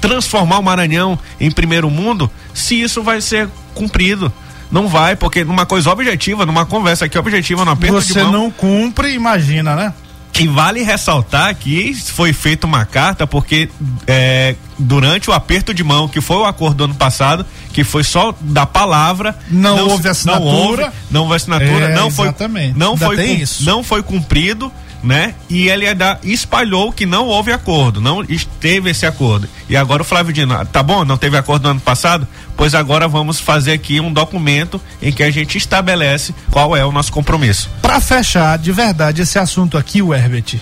transformar 0.00 0.58
o 0.58 0.62
Maranhão 0.62 1.18
em 1.38 1.50
primeiro 1.50 1.88
mundo, 1.90 2.30
se 2.54 2.80
isso 2.80 3.02
vai 3.02 3.20
ser 3.20 3.48
cumprido. 3.74 4.32
Não 4.72 4.88
vai, 4.88 5.14
porque 5.14 5.44
numa 5.44 5.66
coisa 5.66 5.90
objetiva, 5.90 6.44
numa 6.46 6.64
conversa 6.66 7.04
aqui 7.04 7.18
objetiva, 7.18 7.64
no 7.64 7.70
aperto 7.72 8.00
de 8.00 8.12
Você 8.14 8.22
não 8.24 8.50
cumpre, 8.50 9.12
imagina, 9.12 9.76
né? 9.76 9.92
E 10.40 10.48
vale 10.48 10.82
ressaltar 10.82 11.54
que 11.54 11.92
foi 11.94 12.32
feita 12.32 12.66
uma 12.66 12.86
carta 12.86 13.26
porque 13.26 13.68
é, 14.06 14.56
durante 14.78 15.28
o 15.28 15.32
aperto 15.34 15.74
de 15.74 15.84
mão, 15.84 16.08
que 16.08 16.22
foi 16.22 16.38
o 16.38 16.46
acordo 16.46 16.76
do 16.76 16.84
ano 16.84 16.94
passado, 16.94 17.44
que 17.70 17.84
foi 17.84 18.02
só 18.02 18.34
da 18.40 18.64
palavra, 18.64 19.36
Não 19.50 19.88
houve 19.90 20.08
assinatura. 20.08 20.46
Não 20.46 20.56
houve, 20.56 20.96
não 21.10 21.20
houve 21.24 21.34
assinatura, 21.36 21.84
É, 21.90 21.94
não 21.94 22.10
foi, 22.10 22.24
exatamente. 22.28 22.78
não 22.78 22.96
foi, 22.96 23.16
cum- 23.16 23.22
isso. 23.42 23.62
não 23.64 23.84
foi 23.84 24.02
cumprido, 24.02 24.72
né? 25.02 25.34
E 25.50 25.68
ele 25.68 25.86
espalhou 26.22 26.92
que 26.92 27.04
não 27.04 27.26
houve 27.26 27.52
acordo, 27.52 28.00
não 28.00 28.24
teve 28.60 28.90
esse 28.90 29.04
acordo. 29.04 29.48
E 29.68 29.76
agora 29.76 30.02
o 30.02 30.04
Flávio 30.04 30.32
Dino, 30.32 30.54
ah, 30.54 30.64
tá 30.64 30.82
bom, 30.82 31.04
não 31.04 31.16
teve 31.16 31.36
acordo 31.36 31.64
no 31.64 31.70
ano 31.70 31.80
passado? 31.80 32.26
Pois 32.56 32.74
agora 32.74 33.08
vamos 33.08 33.40
fazer 33.40 33.72
aqui 33.72 34.00
um 34.00 34.12
documento 34.12 34.80
em 35.00 35.12
que 35.12 35.22
a 35.22 35.30
gente 35.30 35.58
estabelece 35.58 36.34
qual 36.50 36.76
é 36.76 36.84
o 36.84 36.92
nosso 36.92 37.12
compromisso. 37.12 37.68
Pra 37.80 38.00
fechar 38.00 38.58
de 38.58 38.70
verdade 38.70 39.22
esse 39.22 39.38
assunto 39.38 39.76
aqui, 39.76 40.00
o 40.00 40.14
Herbert, 40.14 40.60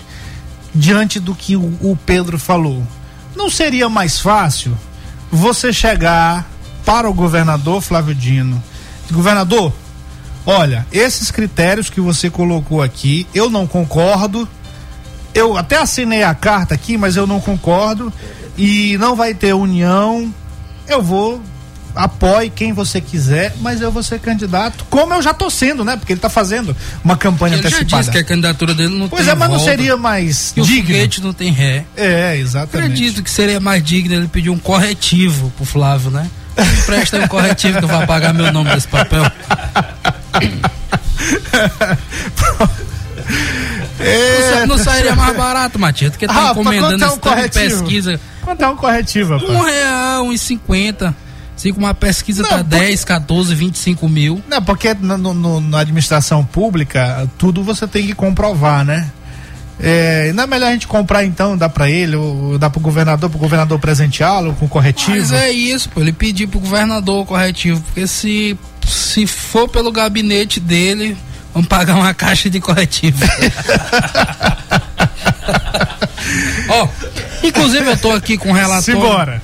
diante 0.73 1.19
do 1.19 1.35
que 1.35 1.55
o, 1.55 1.77
o 1.81 1.97
Pedro 2.05 2.39
falou, 2.39 2.85
não 3.35 3.49
seria 3.49 3.89
mais 3.89 4.19
fácil 4.19 4.75
você 5.31 5.71
chegar 5.71 6.49
para 6.85 7.09
o 7.09 7.13
governador 7.13 7.81
Flávio 7.81 8.15
Dino, 8.15 8.61
governador, 9.11 9.71
olha, 10.45 10.85
esses 10.91 11.31
critérios 11.31 11.89
que 11.89 12.01
você 12.01 12.29
colocou 12.29 12.81
aqui, 12.81 13.27
eu 13.33 13.49
não 13.49 13.65
concordo. 13.67 14.47
Eu 15.33 15.57
até 15.57 15.77
assinei 15.77 16.23
a 16.23 16.33
carta 16.35 16.73
aqui, 16.73 16.97
mas 16.97 17.15
eu 17.15 17.25
não 17.25 17.39
concordo 17.39 18.11
e 18.57 18.97
não 18.99 19.15
vai 19.15 19.33
ter 19.33 19.53
união. 19.53 20.33
Eu 20.87 21.01
vou 21.01 21.41
apoie 21.95 22.49
quem 22.49 22.73
você 22.73 23.01
quiser, 23.01 23.53
mas 23.59 23.81
eu 23.81 23.91
vou 23.91 24.01
ser 24.03 24.19
candidato, 24.19 24.85
como 24.89 25.13
eu 25.13 25.21
já 25.21 25.33
tô 25.33 25.49
sendo, 25.49 25.83
né? 25.83 25.97
Porque 25.97 26.13
ele 26.13 26.19
tá 26.19 26.29
fazendo 26.29 26.75
uma 27.03 27.17
campanha 27.17 27.55
Ele 27.55 27.63
já 27.63 27.67
antecipada. 27.67 28.01
disse 28.03 28.11
que 28.11 28.17
a 28.17 28.23
candidatura 28.23 28.73
dele 28.73 28.97
não 28.97 29.09
Pois 29.09 29.23
tem 29.25 29.31
é, 29.31 29.35
mas 29.35 29.49
não 29.49 29.57
volta, 29.57 29.71
seria 29.71 29.97
mais 29.97 30.51
que 30.53 30.61
o 30.61 30.63
digno? 30.63 30.87
foguete 30.87 31.21
não 31.21 31.33
tem 31.33 31.51
ré. 31.51 31.85
É, 31.95 32.37
exatamente. 32.37 32.91
Acredito 32.91 33.23
que 33.23 33.29
seria 33.29 33.59
mais 33.59 33.83
digno 33.83 34.13
ele 34.15 34.27
pedir 34.27 34.49
um 34.49 34.57
corretivo 34.57 35.51
pro 35.57 35.65
Flávio, 35.65 36.11
né? 36.11 36.29
Presta 36.85 37.17
aí 37.17 37.23
um 37.23 37.27
corretivo 37.27 37.79
que 37.79 37.83
eu 37.85 37.89
vou 37.89 38.01
apagar 38.01 38.33
meu 38.33 38.51
nome 38.51 38.69
desse 38.73 38.87
papel. 38.87 39.23
É, 43.99 44.39
Não, 44.39 44.49
sa- 44.59 44.65
não 44.65 44.77
sairia 44.77 45.15
mais 45.15 45.35
barato, 45.37 45.77
Matias, 45.77 46.11
porque 46.11 46.25
tá 46.27 46.33
Rafa, 46.33 46.51
encomendando 46.59 47.03
é 47.03 47.09
um 47.09 47.17
corretivo? 47.17 47.79
pesquisa. 47.83 48.19
Quanto 48.41 48.61
é 48.63 48.67
um 48.67 48.75
corretivo, 48.75 49.33
rapaz? 49.37 49.49
Um 49.51 49.61
real, 49.61 50.23
uns 50.25 50.41
50. 50.41 51.15
Se 51.55 51.71
com 51.71 51.79
uma 51.79 51.93
pesquisa 51.93 52.41
Não, 52.41 52.49
tá 52.49 52.57
porque- 52.57 52.69
10, 52.79 53.05
14, 53.05 53.53
25 53.53 54.09
mil. 54.09 54.41
Não, 54.49 54.61
porque 54.63 54.95
no- 54.95 55.17
no- 55.17 55.61
na 55.61 55.79
administração 55.79 56.43
pública, 56.43 57.29
tudo 57.37 57.63
você 57.63 57.87
tem 57.87 58.07
que 58.07 58.15
comprovar, 58.15 58.83
né? 58.83 59.11
É, 59.83 60.31
não 60.33 60.43
é 60.43 60.47
melhor 60.47 60.67
a 60.67 60.71
gente 60.73 60.87
comprar 60.87 61.25
então, 61.25 61.57
dá 61.57 61.67
pra 61.67 61.89
ele, 61.89 62.15
ou 62.15 62.59
dá 62.59 62.69
pro 62.69 62.79
governador, 62.79 63.31
pro 63.31 63.39
governador 63.39 63.79
presenteá-lo 63.79 64.53
com 64.53 64.67
corretivo? 64.67 65.17
Mas 65.17 65.31
é 65.31 65.49
isso, 65.49 65.89
pô. 65.89 66.01
Ele 66.01 66.13
pediu 66.13 66.47
pro 66.47 66.59
governador 66.59 67.23
o 67.23 67.25
corretivo. 67.25 67.81
Porque 67.81 68.05
se, 68.05 68.55
se 68.87 69.25
for 69.25 69.67
pelo 69.67 69.91
gabinete 69.91 70.59
dele, 70.59 71.17
vamos 71.51 71.67
pagar 71.67 71.95
uma 71.95 72.13
caixa 72.13 72.47
de 72.47 72.59
corretivo. 72.59 73.17
Ó, 76.69 76.87
inclusive 77.43 77.89
eu 77.89 77.97
tô 77.97 78.11
aqui 78.11 78.37
com 78.37 78.49
um 78.49 78.53
relatório. 78.53 79.01
Simbora. 79.01 79.41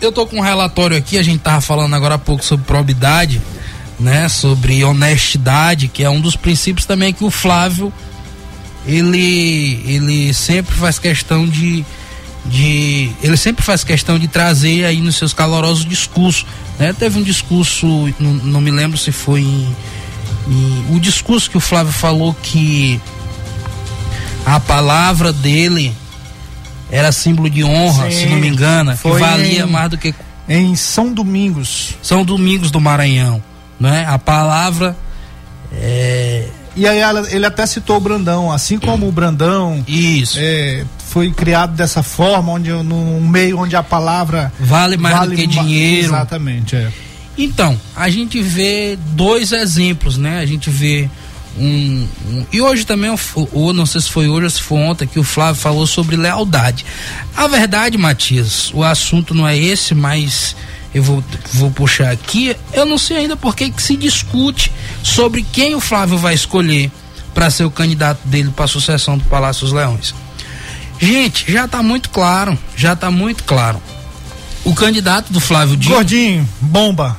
Eu 0.00 0.10
tô 0.10 0.26
com 0.26 0.38
um 0.38 0.42
relatório 0.42 0.96
aqui, 0.96 1.16
a 1.16 1.22
gente 1.22 1.40
tava 1.40 1.60
falando 1.60 1.94
agora 1.94 2.14
há 2.14 2.18
pouco 2.18 2.44
sobre 2.44 2.66
probidade, 2.66 3.40
né? 4.00 4.28
Sobre 4.28 4.82
honestidade, 4.84 5.86
que 5.88 6.02
é 6.02 6.10
um 6.10 6.20
dos 6.20 6.34
princípios 6.36 6.86
também 6.86 7.12
que 7.12 7.22
o 7.24 7.30
Flávio 7.30 7.92
ele 8.86 9.82
ele 9.86 10.32
sempre 10.34 10.74
faz 10.74 10.98
questão 10.98 11.46
de 11.46 11.84
de 12.46 13.10
ele 13.22 13.36
sempre 13.36 13.62
faz 13.62 13.84
questão 13.84 14.18
de 14.18 14.26
trazer 14.26 14.86
aí 14.86 15.00
nos 15.00 15.16
seus 15.16 15.34
calorosos 15.34 15.84
discursos, 15.84 16.46
né? 16.78 16.92
Teve 16.92 17.18
um 17.18 17.22
discurso, 17.22 17.86
não, 18.18 18.32
não 18.32 18.60
me 18.62 18.70
lembro 18.70 18.96
se 18.96 19.12
foi 19.12 19.40
em, 19.42 19.76
em- 20.48 20.86
o 20.96 20.98
discurso 20.98 21.50
que 21.50 21.58
o 21.58 21.60
Flávio 21.60 21.92
falou 21.92 22.32
que 22.42 22.98
a 24.46 24.58
palavra 24.58 25.32
dele 25.32 25.92
era 26.90 27.12
símbolo 27.12 27.48
de 27.50 27.62
honra, 27.62 28.10
Sim, 28.10 28.18
se 28.20 28.26
não 28.26 28.38
me 28.38 28.48
engano, 28.48 28.96
que 28.96 29.08
valia 29.20 29.62
em- 29.64 29.66
mais 29.66 29.90
do 29.90 29.98
que 29.98 30.14
Em 30.48 30.74
São 30.74 31.12
Domingos. 31.12 31.90
São 32.02 32.24
Domingos 32.24 32.70
do 32.70 32.80
Maranhão, 32.80 33.40
né? 33.80 34.04
A 34.06 34.18
palavra 34.18 34.94
é 35.72 36.46
E 36.76 36.86
aí 36.86 36.98
ela- 36.98 37.28
ele 37.32 37.44
até 37.44 37.66
citou 37.66 37.96
o 37.96 38.00
Brandão, 38.00 38.50
assim 38.52 38.78
como 38.78 39.08
o 39.08 39.12
Brandão 39.12 39.84
isso. 39.88 40.38
é, 40.40 40.84
foi 41.08 41.30
criado 41.32 41.74
dessa 41.74 42.00
forma, 42.02 42.52
onde 42.52 42.70
num 42.70 43.20
meio 43.28 43.58
onde 43.58 43.74
a 43.74 43.82
palavra 43.82 44.52
Vale 44.60 44.96
mais 44.96 45.28
do 45.28 45.34
que 45.34 45.46
ma- 45.48 45.62
dinheiro. 45.64 46.06
Exatamente, 46.06 46.76
é. 46.76 46.88
Então, 47.36 47.78
a 47.96 48.08
gente 48.08 48.40
vê 48.40 48.96
dois 49.12 49.50
exemplos, 49.50 50.16
né? 50.16 50.38
A 50.38 50.46
gente 50.46 50.70
vê 50.70 51.10
um. 51.58 52.06
um- 52.28 52.46
e 52.52 52.60
hoje 52.60 52.84
também, 52.86 53.12
ou 53.52 53.72
não 53.72 53.84
sei 53.84 54.00
se 54.00 54.08
foi 54.10 54.28
hoje 54.28 54.44
ou 54.44 54.50
se 54.50 54.62
foi 54.62 54.78
ontem, 54.78 55.08
que 55.08 55.18
o 55.18 55.24
Flávio 55.24 55.60
falou 55.60 55.86
sobre 55.88 56.14
lealdade. 56.16 56.86
A 57.36 57.48
verdade, 57.48 57.98
Matias, 57.98 58.70
o 58.72 58.84
assunto 58.84 59.34
não 59.34 59.46
é 59.46 59.58
esse, 59.58 59.92
mas 59.94 60.54
eu 60.94 61.02
vou, 61.02 61.22
vou 61.52 61.70
puxar 61.70 62.10
aqui. 62.10 62.56
Eu 62.72 62.84
não 62.84 62.98
sei 62.98 63.18
ainda 63.18 63.36
por 63.36 63.54
que 63.54 63.72
se 63.78 63.96
discute 63.96 64.72
sobre 65.02 65.42
quem 65.42 65.74
o 65.74 65.80
Flávio 65.80 66.18
vai 66.18 66.34
escolher 66.34 66.90
para 67.32 67.50
ser 67.50 67.64
o 67.64 67.70
candidato 67.70 68.20
dele 68.24 68.52
para 68.54 68.64
a 68.64 68.68
sucessão 68.68 69.16
do 69.16 69.24
Palácio 69.24 69.62
dos 69.62 69.72
Leões. 69.72 70.14
Gente, 70.98 71.50
já 71.50 71.64
está 71.64 71.82
muito 71.82 72.10
claro, 72.10 72.58
já 72.76 72.92
está 72.92 73.10
muito 73.10 73.44
claro. 73.44 73.80
O 74.64 74.74
candidato 74.74 75.32
do 75.32 75.40
Flávio 75.40 75.76
Dino. 75.76 75.94
Gordinho, 75.94 76.48
bomba. 76.60 77.16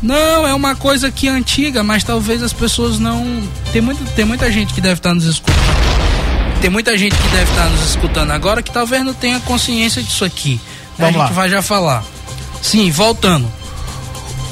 Não, 0.00 0.46
é 0.46 0.54
uma 0.54 0.76
coisa 0.76 1.10
que 1.10 1.26
é 1.26 1.30
antiga, 1.30 1.82
mas 1.82 2.04
talvez 2.04 2.40
as 2.42 2.52
pessoas 2.52 3.00
não. 3.00 3.42
Tem, 3.72 3.82
muito, 3.82 4.04
tem 4.12 4.24
muita 4.24 4.52
gente 4.52 4.72
que 4.72 4.80
deve 4.80 4.94
estar 4.94 5.12
nos 5.12 5.24
escutando. 5.24 5.58
Tem 6.60 6.70
muita 6.70 6.96
gente 6.96 7.16
que 7.16 7.28
deve 7.28 7.50
estar 7.50 7.68
nos 7.68 7.90
escutando 7.90 8.30
agora 8.30 8.62
que 8.62 8.70
talvez 8.70 9.04
não 9.04 9.14
tenha 9.14 9.40
consciência 9.40 10.00
disso 10.02 10.24
aqui. 10.24 10.60
Vamos 10.96 11.16
a 11.16 11.18
gente 11.18 11.28
lá. 11.30 11.34
vai 11.34 11.48
já 11.48 11.62
falar. 11.62 12.04
Sim, 12.62 12.90
voltando. 12.90 13.50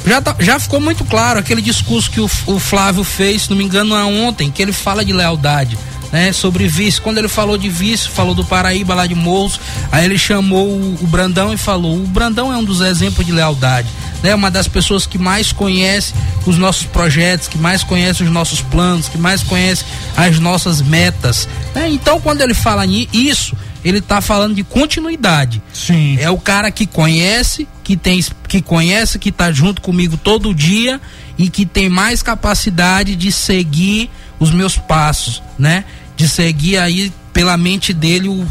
Já, 0.06 0.20
tá- 0.22 0.36
já 0.38 0.58
ficou 0.60 0.80
muito 0.80 1.04
claro 1.04 1.38
aquele 1.40 1.60
discurso 1.60 2.10
que 2.10 2.20
o, 2.20 2.30
o 2.46 2.58
Flávio 2.60 3.02
fez, 3.02 3.42
se 3.42 3.50
não 3.50 3.56
me 3.56 3.64
engano, 3.64 3.94
ontem, 4.06 4.50
que 4.50 4.62
ele 4.62 4.72
fala 4.72 5.04
de 5.04 5.12
lealdade. 5.12 5.76
Né, 6.12 6.32
sobre 6.32 6.68
vice, 6.68 7.00
quando 7.00 7.18
ele 7.18 7.26
falou 7.26 7.58
de 7.58 7.68
vice, 7.68 8.08
falou 8.08 8.32
do 8.32 8.44
Paraíba 8.44 8.94
lá 8.94 9.08
de 9.08 9.14
Morros, 9.14 9.58
aí 9.90 10.04
ele 10.04 10.16
chamou 10.16 10.68
o, 10.68 10.94
o 11.02 11.06
Brandão 11.08 11.52
e 11.52 11.56
falou: 11.56 11.96
o 11.96 12.06
Brandão 12.06 12.52
é 12.52 12.56
um 12.56 12.62
dos 12.62 12.80
exemplos 12.80 13.26
de 13.26 13.32
lealdade, 13.32 13.88
né? 14.22 14.32
Uma 14.32 14.48
das 14.48 14.68
pessoas 14.68 15.04
que 15.04 15.18
mais 15.18 15.50
conhece 15.50 16.14
os 16.46 16.56
nossos 16.56 16.84
projetos, 16.86 17.48
que 17.48 17.58
mais 17.58 17.82
conhece 17.82 18.22
os 18.22 18.30
nossos 18.30 18.60
planos, 18.62 19.08
que 19.08 19.18
mais 19.18 19.42
conhece 19.42 19.84
as 20.16 20.38
nossas 20.38 20.80
metas. 20.80 21.48
né? 21.74 21.88
Então, 21.90 22.20
quando 22.20 22.40
ele 22.40 22.54
fala 22.54 22.86
ni- 22.86 23.08
isso, 23.12 23.56
ele 23.84 23.98
está 23.98 24.20
falando 24.20 24.54
de 24.54 24.62
continuidade. 24.62 25.60
Sim. 25.74 26.16
É 26.20 26.30
o 26.30 26.38
cara 26.38 26.70
que 26.70 26.86
conhece, 26.86 27.66
que 27.86 27.96
tem 27.96 28.20
que 28.48 28.60
conhece, 28.60 29.16
que 29.16 29.30
tá 29.30 29.52
junto 29.52 29.80
comigo 29.80 30.16
todo 30.16 30.52
dia 30.52 31.00
e 31.38 31.48
que 31.48 31.64
tem 31.64 31.88
mais 31.88 32.20
capacidade 32.20 33.14
de 33.14 33.30
seguir 33.30 34.10
os 34.40 34.50
meus 34.50 34.76
passos, 34.76 35.40
né? 35.56 35.84
De 36.16 36.28
seguir 36.28 36.78
aí 36.78 37.12
pela 37.32 37.56
mente 37.56 37.92
dele 37.92 38.26
o 38.26 38.44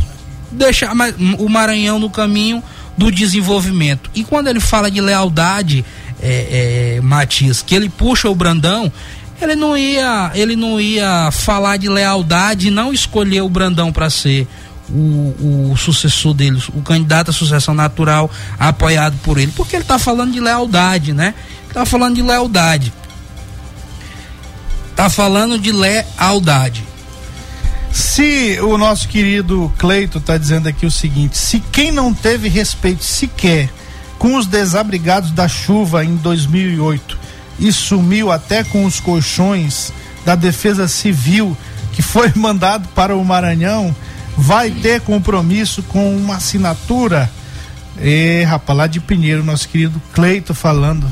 deixar 0.49 0.93
o 1.37 1.49
Maranhão 1.49 1.99
no 1.99 2.09
caminho 2.09 2.63
do 2.97 3.11
desenvolvimento. 3.11 4.09
E 4.15 4.23
quando 4.23 4.47
ele 4.47 4.61
fala 4.61 4.89
de 4.89 5.01
lealdade, 5.01 5.83
é, 6.21 6.95
é, 6.95 7.01
Matias, 7.01 7.61
que 7.61 7.75
ele 7.75 7.89
puxa 7.89 8.29
o 8.29 8.35
Brandão, 8.35 8.89
ele 9.41 9.57
não 9.57 9.77
ia, 9.77 10.31
ele 10.33 10.55
não 10.55 10.79
ia 10.79 11.29
falar 11.29 11.75
de 11.75 11.89
lealdade 11.89 12.71
não 12.71 12.93
escolher 12.93 13.41
o 13.41 13.49
Brandão 13.49 13.91
para 13.91 14.09
ser 14.09 14.47
o, 14.89 15.71
o 15.71 15.77
sucessor 15.77 16.33
dele, 16.33 16.61
o 16.73 16.81
candidato 16.81 17.31
à 17.31 17.33
sucessão 17.33 17.73
natural 17.73 18.29
apoiado 18.59 19.17
por 19.23 19.37
ele, 19.37 19.51
porque 19.55 19.75
ele 19.75 19.83
está 19.83 19.97
falando 19.97 20.31
de 20.33 20.39
lealdade, 20.39 21.13
né? 21.13 21.33
Tá 21.73 21.85
falando 21.85 22.15
de 22.15 22.21
lealdade. 22.21 22.93
Tá 24.95 25.09
falando 25.09 25.59
de 25.59 25.71
lealdade. 25.71 26.83
Se 27.91 28.59
o 28.61 28.77
nosso 28.77 29.07
querido 29.07 29.71
Cleito 29.77 30.17
está 30.17 30.37
dizendo 30.37 30.67
aqui 30.67 30.85
o 30.85 30.91
seguinte: 30.91 31.37
se 31.37 31.59
quem 31.59 31.91
não 31.91 32.13
teve 32.13 32.49
respeito 32.49 33.03
sequer 33.03 33.69
com 34.19 34.35
os 34.35 34.45
desabrigados 34.45 35.31
da 35.31 35.47
chuva 35.47 36.03
em 36.03 36.15
2008 36.15 37.17
e 37.59 37.71
sumiu 37.71 38.31
até 38.31 38.63
com 38.63 38.85
os 38.85 38.99
colchões 38.99 39.93
da 40.25 40.35
Defesa 40.35 40.87
Civil 40.87 41.57
que 41.93 42.01
foi 42.01 42.31
mandado 42.35 42.87
para 42.89 43.15
o 43.15 43.23
Maranhão, 43.23 43.95
vai 44.37 44.69
ter 44.71 45.01
compromisso 45.01 45.81
com 45.83 46.15
uma 46.15 46.35
assinatura? 46.35 47.29
É, 47.99 48.43
rapaz, 48.47 48.77
lá 48.77 48.87
de 48.87 48.99
Pinheiro, 48.99 49.43
nosso 49.43 49.67
querido 49.69 50.01
Cleito 50.13 50.53
falando. 50.53 51.11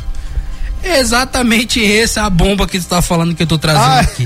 Exatamente 0.84 1.82
essa 2.00 2.20
é 2.20 2.24
a 2.24 2.30
bomba 2.30 2.68
que 2.68 2.78
você 2.78 2.86
tá 2.90 3.02
falando 3.02 3.34
que 3.34 3.44
eu 3.44 3.48
tô 3.48 3.58
trazendo 3.58 3.86
Ah. 3.86 4.00
aqui. 4.02 4.26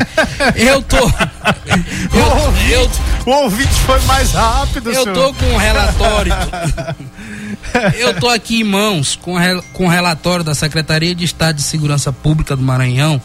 Eu 0.56 0.82
tô. 0.82 1.06
O 1.06 1.12
Eu, 2.18 2.38
ouvinte, 2.46 2.72
eu, 2.72 2.92
o 3.28 3.30
ouvinte 3.44 3.74
foi 3.86 4.00
mais 4.02 4.32
rápido, 4.32 4.92
eu 4.92 5.04
senhor. 5.04 5.14
tô 5.14 5.34
com 5.36 5.46
um 5.46 5.58
relatório. 5.58 6.34
Eu 8.00 8.20
tô 8.20 8.28
aqui 8.30 8.62
em 8.62 8.64
mãos 8.64 9.16
com, 9.22 9.36
o 9.38 9.64
com 9.74 9.86
o 9.86 9.90
relatório 9.90 10.44
da 10.44 10.56
Secretaria 10.56 11.14
de 11.14 11.26
Estado 11.26 11.58
de 11.58 11.62
Segurança 11.64 12.12
Pública 12.12 12.56
do 12.56 12.64
Maranhão, 12.64 13.22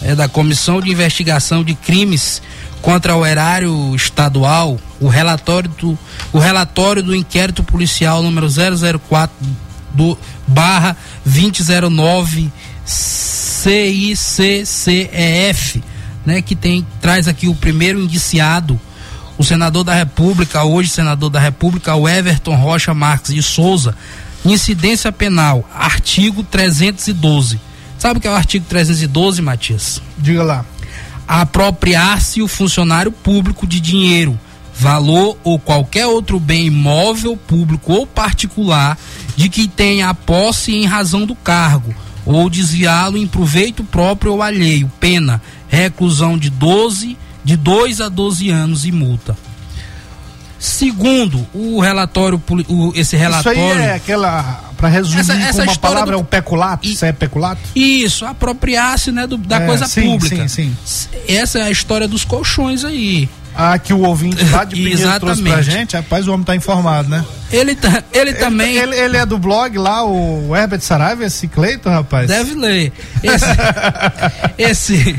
é, 0.00 0.14
da 0.14 0.26
Comissão 0.28 0.80
de 0.80 0.90
Investigação 0.90 1.62
de 1.62 1.74
Crimes 1.74 2.40
contra 2.82 3.14
o 3.16 3.26
Erário 3.26 3.94
Estadual, 3.94 4.78
o 5.00 5.08
relatório 5.08 5.70
do, 5.70 5.98
o 6.32 6.38
relatório 6.38 7.02
do 7.02 7.14
inquérito 7.14 7.62
policial 7.62 8.22
número 8.22 8.46
004 8.48 9.34
do 9.92 10.16
barra 10.46 10.96
2009 11.24 12.50
CICCEF, 12.84 14.22
né, 16.24 16.40
que 16.42 16.54
tem 16.56 16.86
traz 17.00 17.28
aqui 17.28 17.48
o 17.48 17.54
primeiro 17.54 18.00
indiciado 18.00 18.80
o 19.40 19.44
senador 19.44 19.84
da 19.84 19.94
República, 19.94 20.64
hoje 20.64 20.90
senador 20.90 21.30
da 21.30 21.40
República, 21.40 21.94
o 21.94 22.06
Everton 22.06 22.54
Rocha 22.56 22.92
Marques 22.92 23.34
de 23.34 23.42
Souza, 23.42 23.96
incidência 24.44 25.10
penal, 25.10 25.66
artigo 25.74 26.42
312. 26.42 27.58
Sabe 27.98 28.18
o 28.18 28.20
que 28.20 28.28
é 28.28 28.30
o 28.30 28.34
artigo 28.34 28.66
312, 28.68 29.40
Matias? 29.40 30.02
Diga 30.18 30.42
lá. 30.42 30.62
Apropriar-se 31.32 32.42
o 32.42 32.48
funcionário 32.48 33.12
público 33.12 33.64
de 33.64 33.78
dinheiro, 33.78 34.36
valor 34.74 35.38
ou 35.44 35.60
qualquer 35.60 36.04
outro 36.08 36.40
bem 36.40 36.66
imóvel, 36.66 37.36
público 37.36 37.92
ou 37.92 38.04
particular, 38.04 38.98
de 39.36 39.48
que 39.48 39.68
tenha 39.68 40.12
posse 40.12 40.74
em 40.74 40.86
razão 40.86 41.24
do 41.24 41.36
cargo, 41.36 41.94
ou 42.26 42.50
desviá-lo 42.50 43.16
em 43.16 43.28
proveito 43.28 43.84
próprio 43.84 44.32
ou 44.32 44.42
alheio, 44.42 44.90
pena, 44.98 45.40
reclusão 45.68 46.36
de 46.36 46.50
12 46.50 47.16
de 47.44 47.56
2 47.56 48.00
a 48.00 48.08
12 48.08 48.50
anos 48.50 48.84
e 48.84 48.90
multa. 48.90 49.38
Segundo 50.60 51.46
o 51.54 51.80
relatório, 51.80 52.40
o- 52.68 52.92
esse 52.94 53.16
relatório. 53.16 53.58
Isso 53.58 53.72
aí 53.78 53.82
é 53.82 53.94
aquela. 53.94 54.68
Pra 54.76 54.88
resumir 54.88 55.20
Essa- 55.20 55.34
essa 55.34 55.64
com 55.64 55.70
uma 55.72 55.78
palavra, 55.78 56.12
do- 56.12 56.18
é 56.18 56.20
o 56.20 56.24
peculato? 56.24 56.86
Isso 56.86 57.04
é 57.04 57.12
peculato? 57.12 57.60
Isso, 57.74 58.24
apropriar-se 58.26 59.10
né, 59.10 59.26
do- 59.26 59.36
da 59.38 59.56
É, 59.62 59.66
coisa 59.66 59.86
sim, 59.86 60.02
pública. 60.02 60.48
sim, 60.48 60.74
Essa 61.26 61.58
é 61.58 61.62
a 61.62 61.70
história 61.70 62.06
dos 62.06 62.24
colchões 62.24 62.84
aí. 62.84 63.28
Ah, 63.56 63.78
que 63.78 63.92
o 63.92 64.00
ouvinte 64.02 64.42
lá 64.50 64.64
de 64.64 64.76
Pinheiro 64.76 65.18
trouxe 65.20 65.42
pra 65.42 65.60
gente, 65.60 65.96
rapaz, 65.96 66.26
o 66.28 66.32
homem 66.32 66.44
tá 66.44 66.54
informado, 66.54 67.08
né? 67.08 67.24
Ele, 67.50 67.74
ta- 67.74 68.02
ele 68.12 68.32
também. 68.34 68.76
Ele, 68.76 68.94
ele 68.96 69.16
é 69.16 69.26
do 69.26 69.38
blog 69.38 69.76
lá, 69.76 70.04
o 70.04 70.54
Herbert 70.56 70.80
Saraiva, 70.80 71.24
esse 71.24 71.48
Cleiton, 71.48 71.90
rapaz? 71.90 72.28
Deve 72.28 72.54
ler. 72.54 72.92
Esse, 73.22 73.46
esse, 74.56 75.16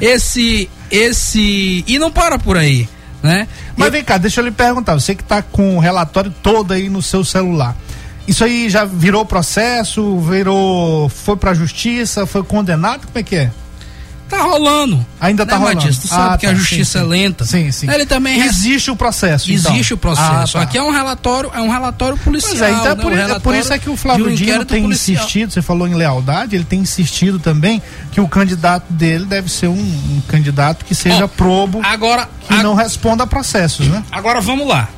esse, 0.00 0.70
esse. 0.90 1.84
E 1.86 1.98
não 1.98 2.10
para 2.12 2.38
por 2.38 2.56
aí, 2.56 2.88
né? 3.22 3.46
Mas 3.76 3.90
vem 3.90 4.02
cá, 4.02 4.18
deixa 4.18 4.40
eu 4.40 4.44
lhe 4.44 4.50
perguntar, 4.50 4.94
você 4.94 5.14
que 5.14 5.24
tá 5.24 5.42
com 5.42 5.76
o 5.76 5.80
relatório 5.80 6.32
todo 6.42 6.72
aí 6.72 6.88
no 6.88 7.00
seu 7.00 7.24
celular. 7.24 7.76
Isso 8.26 8.44
aí 8.44 8.70
já 8.70 8.84
virou 8.84 9.24
processo, 9.24 10.18
virou. 10.20 11.08
foi 11.08 11.36
pra 11.36 11.54
justiça, 11.54 12.26
foi 12.26 12.42
condenado? 12.42 13.06
Como 13.06 13.18
é 13.18 13.22
que 13.22 13.36
é? 13.36 13.50
Tá 14.32 14.42
rolando. 14.44 15.04
Ainda 15.20 15.44
tá 15.44 15.52
né, 15.52 15.58
rolando. 15.58 15.76
Matias? 15.76 15.98
Tu 15.98 16.08
sabe 16.08 16.34
Ah, 16.34 16.38
que 16.38 16.46
tá, 16.46 16.52
a 16.52 16.54
justiça 16.54 16.98
sim, 16.98 17.04
é 17.04 17.08
lenta. 17.08 17.44
Sim, 17.44 17.70
sim. 17.70 17.90
Ele 17.90 18.06
também 18.06 18.40
Existe 18.40 18.90
o 18.90 18.96
processo. 18.96 19.52
então. 19.52 19.72
Existe 19.74 19.92
o 19.92 19.98
processo. 19.98 20.56
Ah, 20.56 20.60
tá. 20.60 20.62
Aqui 20.62 20.78
é 20.78 20.82
um 20.82 20.90
relatório, 20.90 21.50
é 21.54 21.60
um 21.60 21.68
relatório 21.68 22.16
policial. 22.16 22.50
Pois 22.56 22.62
é, 22.62 22.70
então 22.70 22.86
é 22.86 22.94
né? 22.94 23.02
por, 23.02 23.12
Um 23.12 23.16
é 23.18 23.38
por 23.40 23.54
isso 23.54 23.72
é 23.74 23.78
que 23.78 23.90
o 23.90 23.96
Flávio 23.96 24.30
um 24.30 24.34
Dino 24.34 24.64
tem 24.64 24.82
policial. 24.84 25.18
insistido, 25.22 25.52
você 25.52 25.60
falou 25.60 25.86
em 25.86 25.94
lealdade, 25.94 26.56
ele 26.56 26.64
tem 26.64 26.80
insistido 26.80 27.38
também 27.38 27.82
que 28.10 28.22
o 28.22 28.26
candidato 28.26 28.90
dele 28.90 29.26
deve 29.26 29.50
ser 29.50 29.68
um, 29.68 29.74
um 29.74 30.22
candidato 30.26 30.84
que 30.86 30.94
seja 30.94 31.26
Ó, 31.26 31.28
probo, 31.28 31.80
Agora, 31.84 32.26
que 32.48 32.54
a- 32.54 32.62
não 32.62 32.74
responda 32.74 33.24
a 33.24 33.26
processos, 33.26 33.86
né? 33.86 34.02
Agora 34.10 34.40
vamos 34.40 34.66
lá. 34.66 34.88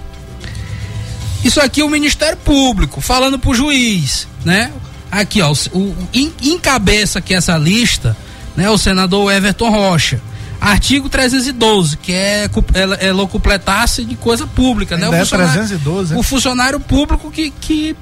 Isso 1.42 1.60
aqui 1.60 1.80
é 1.80 1.84
o 1.84 1.88
Ministério 1.90 2.36
Público 2.38 3.00
falando 3.00 3.38
pro 3.38 3.52
juiz, 3.52 4.26
né? 4.44 4.70
Aqui, 5.10 5.42
ó, 5.42 5.52
o, 5.72 5.78
o- 5.78 6.08
en- 6.14 6.32
encabeça 6.40 7.18
aqui 7.18 7.34
essa 7.34 7.56
lista, 7.58 8.16
né? 8.56 8.68
O 8.70 8.78
senador 8.78 9.32
Everton 9.32 9.70
Rocha. 9.70 10.20
Artigo 10.60 11.08
312, 11.10 11.96
que 11.98 12.12
é, 12.12 12.48
é, 12.72 13.08
é 13.08 13.12
locupletar-se 13.12 14.04
de 14.04 14.14
coisa 14.14 14.46
pública, 14.46 14.96
né? 14.96 15.04
Ainda 15.04 15.16
é 15.16 15.20
funcionário- 15.20 15.52
312, 15.52 16.14
o 16.16 16.22
funcionário 16.22 16.80
público 16.80 17.30
que, 17.30 17.50
que 17.60 17.94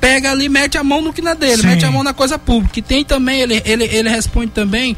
pega 0.00 0.30
ali, 0.32 0.48
mete 0.48 0.76
a 0.76 0.82
mão 0.82 1.00
no 1.02 1.12
que 1.12 1.22
não 1.22 1.32
é 1.32 1.34
dele, 1.36 1.62
Sim. 1.62 1.68
mete 1.68 1.84
a 1.84 1.90
mão 1.90 2.02
na 2.02 2.12
coisa 2.12 2.36
pública. 2.38 2.78
E 2.78 2.82
tem 2.82 3.04
também, 3.04 3.40
ele, 3.42 3.62
ele, 3.64 3.84
ele 3.84 4.08
responde 4.08 4.50
também 4.50 4.96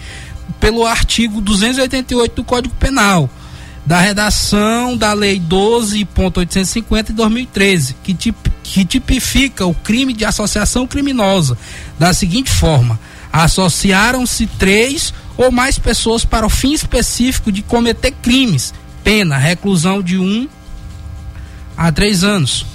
pelo 0.59 0.87
artigo 0.87 1.41
288 1.41 2.35
do 2.35 2.45
Código 2.45 2.75
Penal, 2.77 3.29
da 3.85 4.01
redação 4.01 4.97
da 4.97 5.13
Lei 5.13 5.39
12.850 5.41 7.07
de 7.09 7.13
2013, 7.15 7.97
que, 8.03 8.15
tip, 8.15 8.37
que 8.63 8.85
tipifica 8.85 9.67
o 9.67 9.75
crime 9.75 10.13
de 10.13 10.25
associação 10.25 10.87
criminosa 10.87 11.59
da 11.99 12.15
seguinte 12.15 12.51
forma: 12.51 12.99
associaram-se 13.33 14.47
três 14.47 15.13
ou 15.37 15.51
mais 15.51 15.79
pessoas 15.79 16.25
para 16.25 16.45
o 16.47 16.51
fim 16.51 16.73
específico 16.73 17.51
de 17.51 17.63
cometer 17.63 18.13
crimes, 18.23 18.75
pena, 19.03 19.39
reclusão 19.39 20.03
de 20.03 20.19
um 20.19 20.47
a 21.77 21.91
três 21.91 22.23
anos. 22.23 22.67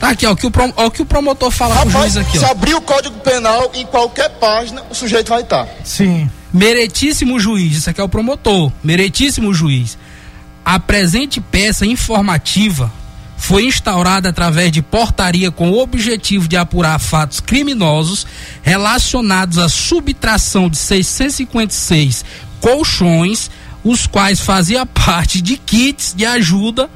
Tá 0.00 0.10
aqui, 0.10 0.26
ó, 0.26 0.32
o 0.32 0.36
que 0.36 0.46
o, 0.46 0.50
prom- 0.50 0.72
ó, 0.76 0.90
que 0.90 1.02
o 1.02 1.06
promotor 1.06 1.50
fala 1.50 1.74
pro 1.76 1.88
Rapaz, 1.90 2.12
juiz 2.14 2.26
aqui, 2.26 2.38
se 2.38 2.44
ó. 2.44 2.50
abrir 2.50 2.74
o 2.74 2.80
Código 2.80 3.18
Penal 3.20 3.70
em 3.74 3.84
qualquer 3.86 4.28
página, 4.38 4.82
o 4.90 4.94
sujeito 4.94 5.28
vai 5.28 5.42
estar. 5.42 5.66
Sim. 5.84 6.30
Meritíssimo 6.52 7.38
juiz, 7.40 7.76
isso 7.78 7.90
aqui 7.90 8.00
é 8.00 8.04
o 8.04 8.08
promotor. 8.08 8.72
Meritíssimo 8.82 9.52
juiz. 9.52 9.98
A 10.64 10.78
presente 10.78 11.40
peça 11.40 11.84
informativa 11.84 12.92
foi 13.38 13.64
instaurada 13.64 14.28
através 14.28 14.70
de 14.70 14.82
portaria 14.82 15.50
com 15.50 15.70
o 15.70 15.78
objetivo 15.78 16.46
de 16.46 16.56
apurar 16.56 16.98
fatos 16.98 17.40
criminosos 17.40 18.26
relacionados 18.62 19.56
à 19.56 19.68
subtração 19.68 20.68
de 20.68 20.76
656 20.76 22.24
colchões, 22.60 23.50
os 23.82 24.06
quais 24.06 24.40
fazia 24.40 24.84
parte 24.86 25.40
de 25.40 25.56
kits 25.56 26.12
de 26.14 26.26
ajuda 26.26 26.90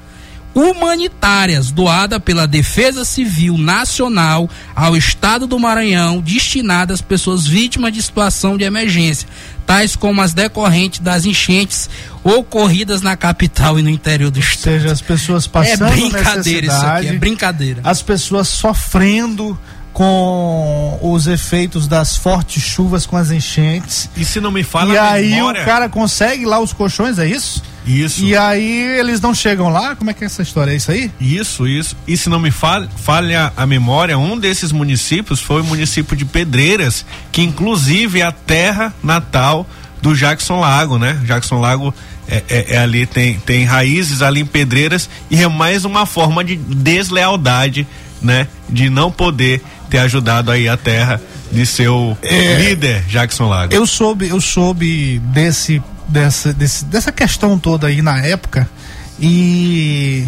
humanitárias 0.55 1.71
doada 1.71 2.21
pela 2.21 2.47
Defesa 2.47 3.05
Civil 3.05 3.57
Nacional 3.57 4.49
ao 4.75 4.97
Estado 4.97 5.47
do 5.47 5.59
Maranhão, 5.59 6.21
destinadas 6.21 6.95
às 6.95 7.01
pessoas 7.01 7.47
vítimas 7.47 7.93
de 7.93 8.03
situação 8.03 8.57
de 8.57 8.65
emergência, 8.65 9.27
tais 9.67 9.97
como 9.97 10.21
as 10.21 10.35
decorrentes 10.35 11.01
das 11.01 11.25
enchentes 11.25 11.89
ocorridas 12.23 13.01
na 13.03 13.17
capital 13.17 13.79
e 13.79 13.83
no 13.83 13.89
interior 13.91 14.31
do 14.31 14.37
Ou 14.37 14.43
estado. 14.43 14.63
seja, 14.75 14.93
as 14.93 15.01
pessoas 15.01 15.47
É 15.47 15.49
passando 15.49 15.91
brincadeira 15.93 16.67
isso 16.67 16.77
aqui, 16.87 17.07
é 17.09 17.13
brincadeira. 17.15 17.81
as 17.85 18.03
pessoas 18.03 18.49
sofrendo 18.49 19.59
com 19.93 20.99
os 21.03 21.27
efeitos 21.27 21.87
das 21.87 22.17
fortes 22.17 22.63
chuvas 22.63 23.05
com 23.05 23.17
as 23.17 23.31
enchentes. 23.31 24.09
E 24.17 24.25
se 24.25 24.41
não 24.41 24.51
me 24.51 24.63
fala 24.63 24.95
e 24.95 24.99
aí 24.99 25.31
memória, 25.35 25.63
o 25.63 25.65
cara 25.65 25.89
consegue 25.89 26.47
lá 26.47 26.59
os 26.59 26.73
colchões, 26.73 27.19
é 27.19 27.27
isso? 27.27 27.63
Isso. 27.87 28.25
E 28.25 28.37
aí 28.37 28.99
eles 28.99 29.21
não 29.21 29.35
chegam 29.35 29.69
lá? 29.69 29.97
Como 29.97 30.11
é 30.11 30.15
que 30.15 30.23
é 30.23 30.27
essa 30.27 30.43
história? 30.43 30.73
É 30.73 30.77
isso 30.77 30.91
aí? 30.91 31.11
Isso, 31.21 31.67
isso. 31.67 31.97
E 32.07 32.17
se 32.17 32.29
não 32.29 32.39
me 32.39 32.51
falha, 32.51 32.89
falha 32.97 33.53
a 33.57 33.67
memória, 33.67 34.17
um 34.17 34.39
desses 34.39 34.71
municípios 34.73 35.41
foi 35.41 35.61
o 35.63 35.65
município 35.65 36.17
de 36.17 36.25
Pedreiras, 36.25 37.05
que 37.33 37.43
inclusive 37.43 38.21
é 38.21 38.25
a 38.25 38.33
terra 38.33 38.95
natal 39.03 39.67
do 40.01 40.15
Jackson 40.17 40.61
Lago, 40.61 40.99
né? 40.99 41.21
Jackson 41.25 41.61
Lago 41.61 41.95
é, 42.29 42.43
é- 42.49 42.75
é 42.75 42.79
ali, 42.79 43.05
tem, 43.07 43.39
tem 43.41 43.65
raízes 43.65 44.23
ali 44.23 44.41
em 44.41 44.47
Pedreiras 44.47 45.09
e 45.31 45.43
é 45.43 45.49
mais 45.49 45.85
uma 45.85 46.07
forma 46.07 46.43
de 46.45 46.57
deslealdade, 46.57 47.87
né? 48.21 48.47
De 48.69 48.89
não 48.89 49.11
poder 49.11 49.63
ter 49.91 49.99
ajudado 49.99 50.51
aí 50.51 50.69
a 50.69 50.77
terra 50.77 51.21
de 51.51 51.67
seu 51.67 52.17
líder, 52.59 53.03
Jackson 53.09 53.49
Lago. 53.49 53.75
Eu 53.75 53.87
soube, 53.87 54.29
eu 54.29 54.41
soube 54.41 55.19
desse, 55.27 55.83
dessa, 56.09 56.53
desse, 56.53 56.85
dessa 56.85 57.11
questão 57.13 57.59
toda 57.59 57.87
aí 57.87 58.03
na 58.03 58.19
época 58.19 58.69
e 59.21 60.27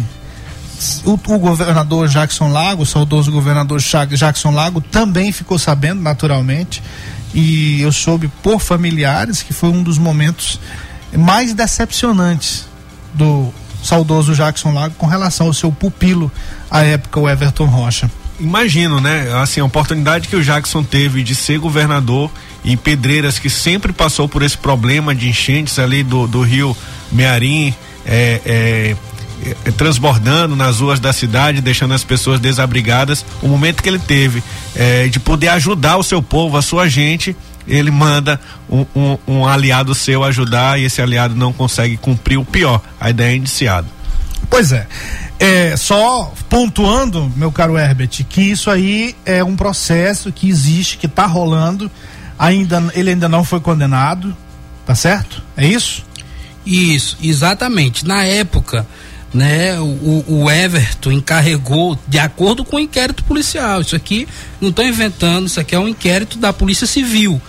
o, 1.03 1.13
o 1.13 1.39
governador 1.39 2.07
Jackson 2.07 2.49
Lago, 2.51 2.83
o 2.83 2.85
saudoso 2.85 3.31
governador 3.31 3.79
Ja- 3.79 4.05
Jackson 4.05 4.51
Lago, 4.51 4.81
também 4.81 5.31
ficou 5.31 5.57
sabendo, 5.57 6.01
naturalmente, 6.01 6.81
e 7.33 7.81
eu 7.81 7.91
soube 7.91 8.27
por 8.41 8.59
familiares 8.59 9.41
que 9.41 9.53
foi 9.53 9.69
um 9.69 9.83
dos 9.83 9.97
momentos 9.97 10.59
mais 11.17 11.53
decepcionantes 11.53 12.65
do 13.13 13.53
saudoso 13.83 14.33
Jackson 14.33 14.73
Lago 14.73 14.95
com 14.97 15.05
relação 15.05 15.47
ao 15.47 15.53
seu 15.53 15.71
pupilo 15.71 16.31
à 16.69 16.83
época, 16.83 17.19
o 17.19 17.29
Everton 17.29 17.65
Rocha. 17.65 18.09
Imagino, 18.39 18.99
né? 18.99 19.31
Assim, 19.41 19.61
a 19.61 19.65
oportunidade 19.65 20.27
que 20.27 20.35
o 20.35 20.43
Jackson 20.43 20.83
teve 20.83 21.23
de 21.23 21.33
ser 21.33 21.57
governador 21.57 22.29
em 22.65 22.75
Pedreiras, 22.75 23.37
que 23.37 23.49
sempre 23.49 23.93
passou 23.93 24.27
por 24.27 24.41
esse 24.41 24.57
problema 24.57 25.13
de 25.13 25.29
enchentes 25.29 25.77
ali 25.77 26.03
do, 26.03 26.27
do 26.27 26.41
rio 26.41 26.75
Mearim, 27.11 27.73
é, 28.05 28.41
é, 28.43 28.95
eh, 29.45 29.71
transbordando 29.71 30.55
nas 30.55 30.79
ruas 30.79 30.99
da 30.99 31.13
cidade, 31.13 31.61
deixando 31.61 31.93
as 31.93 32.03
pessoas 32.03 32.39
desabrigadas. 32.39 33.23
O 33.41 33.47
momento 33.47 33.83
que 33.83 33.89
ele 33.89 33.99
teve 33.99 34.43
eh, 34.75 35.07
de 35.07 35.19
poder 35.19 35.49
ajudar 35.49 35.97
o 35.97 36.03
seu 36.03 36.23
povo, 36.23 36.57
a 36.57 36.61
sua 36.61 36.89
gente, 36.89 37.35
ele 37.67 37.91
manda 37.91 38.39
um, 38.69 38.85
um, 38.95 39.17
um 39.27 39.47
aliado 39.47 39.93
seu 39.93 40.23
ajudar 40.23 40.79
e 40.79 40.85
esse 40.85 41.01
aliado 41.01 41.35
não 41.35 41.53
consegue 41.53 41.97
cumprir 41.97 42.37
o 42.37 42.45
pior. 42.45 42.81
A 42.99 43.11
ideia 43.11 43.33
é 43.33 43.35
indiciado. 43.35 43.87
Pois 44.49 44.71
é. 44.71 44.87
É, 45.39 45.75
só 45.75 46.33
pontuando, 46.49 47.31
meu 47.35 47.51
caro 47.51 47.77
Herbert, 47.77 48.25
que 48.29 48.41
isso 48.41 48.71
aí 48.71 49.15
é 49.25 49.43
um 49.43 49.55
processo 49.55 50.31
que 50.31 50.47
existe, 50.47 50.97
que 50.97 51.07
está 51.07 51.25
rolando, 51.25 51.91
ainda 52.37 52.91
ele 52.93 53.11
ainda 53.11 53.29
não 53.29 53.43
foi 53.43 53.59
condenado, 53.59 54.35
tá 54.85 54.95
certo? 54.95 55.41
É 55.55 55.65
isso? 55.67 56.03
Isso, 56.65 57.17
exatamente. 57.21 58.05
Na 58.05 58.23
época, 58.23 58.85
né, 59.33 59.79
o, 59.79 60.23
o 60.27 60.49
Everton 60.49 61.11
encarregou, 61.11 61.99
de 62.07 62.17
acordo 62.17 62.63
com 62.63 62.77
o 62.77 62.79
inquérito 62.79 63.23
policial, 63.23 63.81
isso 63.81 63.95
aqui 63.95 64.27
não 64.61 64.69
estou 64.69 64.85
inventando, 64.85 65.47
isso 65.47 65.59
aqui 65.59 65.75
é 65.75 65.79
um 65.79 65.87
inquérito 65.87 66.37
da 66.37 66.51
Polícia 66.51 66.87
Civil. 66.87 67.41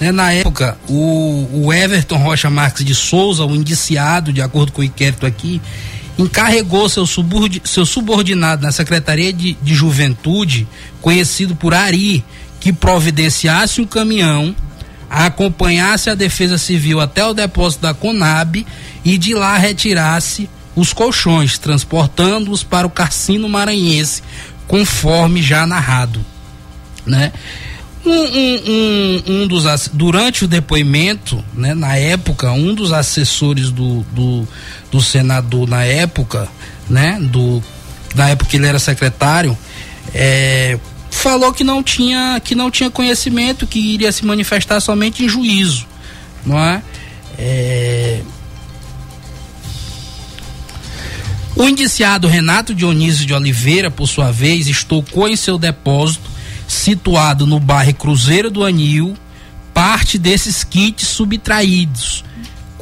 Né, 0.00 0.10
na 0.10 0.32
época, 0.32 0.76
o, 0.88 1.48
o 1.52 1.72
Everton 1.72 2.16
Rocha 2.16 2.48
Marques 2.48 2.84
de 2.84 2.94
Souza, 2.94 3.44
o 3.44 3.54
indiciado, 3.54 4.32
de 4.32 4.40
acordo 4.40 4.72
com 4.72 4.80
o 4.80 4.84
inquérito 4.84 5.26
aqui, 5.26 5.60
encarregou 6.18 6.88
seu, 6.88 7.06
subordi, 7.06 7.60
seu 7.64 7.84
subordinado 7.84 8.62
na 8.62 8.72
Secretaria 8.72 9.32
de, 9.32 9.54
de 9.62 9.74
Juventude, 9.74 10.66
conhecido 11.00 11.54
por 11.54 11.74
Ari, 11.74 12.24
que 12.62 12.72
providenciasse 12.72 13.80
um 13.80 13.84
caminhão, 13.84 14.54
acompanhasse 15.10 16.08
a 16.08 16.14
Defesa 16.14 16.56
Civil 16.56 17.00
até 17.00 17.26
o 17.26 17.34
depósito 17.34 17.82
da 17.82 17.92
Conab 17.92 18.64
e 19.04 19.18
de 19.18 19.34
lá 19.34 19.58
retirasse 19.58 20.48
os 20.76 20.92
colchões, 20.92 21.58
transportando-os 21.58 22.62
para 22.62 22.86
o 22.86 22.90
Cassino 22.90 23.48
Maranhense, 23.48 24.22
conforme 24.68 25.42
já 25.42 25.66
narrado, 25.66 26.24
né? 27.04 27.32
Um, 28.06 28.10
um, 28.10 28.62
um, 28.68 29.22
um, 29.26 29.46
dos 29.48 29.64
durante 29.92 30.44
o 30.44 30.48
depoimento, 30.48 31.44
né, 31.52 31.74
na 31.74 31.96
época, 31.96 32.52
um 32.52 32.74
dos 32.74 32.92
assessores 32.92 33.72
do, 33.72 34.02
do, 34.12 34.46
do 34.90 35.00
senador 35.00 35.68
na 35.68 35.84
época, 35.84 36.48
né, 36.88 37.18
do 37.20 37.62
na 38.14 38.30
época 38.30 38.50
que 38.50 38.56
ele 38.56 38.66
era 38.66 38.78
secretário, 38.78 39.56
é, 40.14 40.78
falou 41.12 41.52
que 41.52 41.62
não 41.62 41.82
tinha 41.82 42.40
que 42.42 42.54
não 42.54 42.70
tinha 42.70 42.90
conhecimento, 42.90 43.66
que 43.66 43.78
iria 43.78 44.10
se 44.10 44.24
manifestar 44.24 44.80
somente 44.80 45.24
em 45.24 45.28
juízo, 45.28 45.86
não 46.44 46.58
é? 46.58 46.82
é... 47.38 48.22
O 51.54 51.64
indiciado 51.64 52.26
Renato 52.26 52.74
Dionísio 52.74 53.26
de 53.26 53.34
Oliveira, 53.34 53.90
por 53.90 54.08
sua 54.08 54.32
vez, 54.32 54.66
estocou 54.66 55.28
em 55.28 55.36
seu 55.36 55.58
depósito 55.58 56.28
situado 56.66 57.46
no 57.46 57.60
bairro 57.60 57.94
Cruzeiro 57.94 58.50
do 58.50 58.64
Anil, 58.64 59.14
parte 59.74 60.18
desses 60.18 60.64
kits 60.64 61.06
subtraídos, 61.06 62.24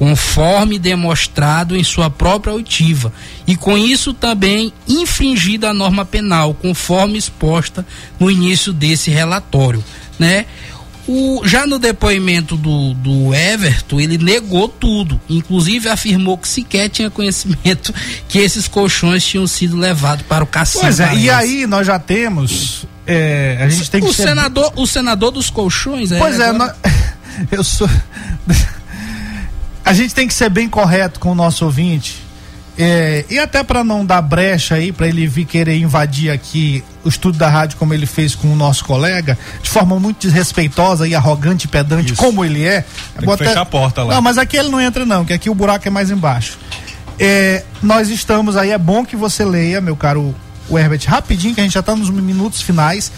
conforme 0.00 0.78
demonstrado 0.78 1.76
em 1.76 1.84
sua 1.84 2.08
própria 2.08 2.54
oitiva, 2.54 3.12
e 3.46 3.54
com 3.54 3.76
isso 3.76 4.14
também 4.14 4.72
infringido 4.88 5.66
a 5.66 5.74
norma 5.74 6.06
penal, 6.06 6.54
conforme 6.54 7.18
exposta 7.18 7.86
no 8.18 8.30
início 8.30 8.72
desse 8.72 9.10
relatório, 9.10 9.84
né? 10.18 10.46
O, 11.06 11.42
já 11.44 11.66
no 11.66 11.78
depoimento 11.78 12.56
do, 12.56 12.94
do 12.94 13.34
Everton, 13.34 14.00
ele 14.00 14.16
negou 14.16 14.68
tudo, 14.68 15.20
inclusive 15.28 15.86
afirmou 15.90 16.38
que 16.38 16.48
sequer 16.48 16.88
tinha 16.88 17.10
conhecimento 17.10 17.92
que 18.26 18.38
esses 18.38 18.66
colchões 18.66 19.22
tinham 19.22 19.46
sido 19.46 19.76
levados 19.76 20.24
para 20.26 20.42
o 20.42 20.46
cassino. 20.46 20.84
Pois 20.84 20.98
é, 20.98 21.14
e 21.14 21.28
aí 21.28 21.66
nós 21.66 21.86
já 21.86 21.98
temos 21.98 22.86
é, 23.06 23.58
a 23.60 23.68
gente 23.68 23.90
tem 23.90 24.00
que 24.00 24.08
o 24.08 24.14
ser... 24.14 24.28
senador 24.28 24.72
o 24.76 24.86
senador 24.86 25.30
dos 25.30 25.50
colchões 25.50 26.10
é 26.10 26.18
pois 26.18 26.40
é 26.40 26.52
nós... 26.52 26.72
eu 27.52 27.62
sou 27.62 27.88
a 29.84 29.92
gente 29.92 30.14
tem 30.14 30.26
que 30.26 30.34
ser 30.34 30.48
bem 30.48 30.68
correto 30.68 31.20
com 31.20 31.32
o 31.32 31.34
nosso 31.34 31.64
ouvinte 31.64 32.22
é, 32.78 33.24
e 33.28 33.38
até 33.38 33.62
para 33.62 33.82
não 33.82 34.06
dar 34.06 34.22
brecha 34.22 34.76
aí 34.76 34.92
para 34.92 35.08
ele 35.08 35.26
vir 35.26 35.44
querer 35.44 35.76
invadir 35.76 36.30
aqui 36.30 36.82
o 37.04 37.08
estudo 37.08 37.36
da 37.36 37.48
rádio 37.48 37.76
como 37.76 37.92
ele 37.92 38.06
fez 38.06 38.34
com 38.34 38.52
o 38.52 38.56
nosso 38.56 38.84
colega 38.84 39.36
de 39.62 39.68
forma 39.68 39.98
muito 39.98 40.26
desrespeitosa 40.26 41.06
e 41.06 41.14
arrogante 41.14 41.66
e 41.66 41.68
pedante 41.68 42.12
Isso. 42.12 42.22
como 42.22 42.44
ele 42.44 42.64
é 42.64 42.84
tem 43.18 43.36
fechar 43.36 43.62
a 43.62 43.66
porta 43.66 44.02
lá 44.04 44.14
não 44.14 44.22
mas 44.22 44.38
aqui 44.38 44.56
ele 44.56 44.68
não 44.68 44.80
entra 44.80 45.04
não 45.04 45.24
que 45.24 45.32
aqui 45.32 45.50
o 45.50 45.54
buraco 45.54 45.86
é 45.86 45.90
mais 45.90 46.10
embaixo 46.10 46.58
é, 47.18 47.64
nós 47.82 48.08
estamos 48.08 48.56
aí 48.56 48.70
é 48.70 48.78
bom 48.78 49.04
que 49.04 49.16
você 49.16 49.44
leia 49.44 49.80
meu 49.80 49.96
caro 49.96 50.34
o 50.70 50.78
Herbert 50.78 51.02
rapidinho, 51.06 51.54
que 51.54 51.60
a 51.60 51.64
gente 51.64 51.72
já 51.72 51.80
está 51.80 51.94
nos 51.94 52.08
minutos 52.08 52.62
finais, 52.62 53.10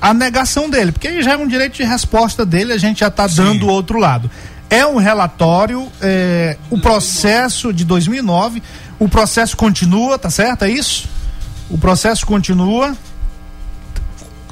a 0.00 0.14
negação 0.14 0.70
dele, 0.70 0.92
porque 0.92 1.20
já 1.20 1.32
é 1.32 1.36
um 1.36 1.48
direito 1.48 1.74
de 1.74 1.82
resposta 1.82 2.46
dele, 2.46 2.72
a 2.72 2.78
gente 2.78 3.00
já 3.00 3.08
está 3.08 3.26
dando 3.26 3.66
o 3.66 3.68
outro 3.68 3.98
lado. 3.98 4.30
É 4.70 4.86
um 4.86 4.96
relatório, 4.96 5.90
é, 6.00 6.56
o 6.70 6.78
processo 6.78 7.72
de 7.72 7.84
2009, 7.84 8.62
o 8.98 9.08
processo 9.08 9.56
continua, 9.56 10.18
tá 10.18 10.28
certo? 10.30 10.64
É 10.64 10.70
isso? 10.70 11.08
O 11.70 11.78
processo 11.78 12.26
continua. 12.26 12.94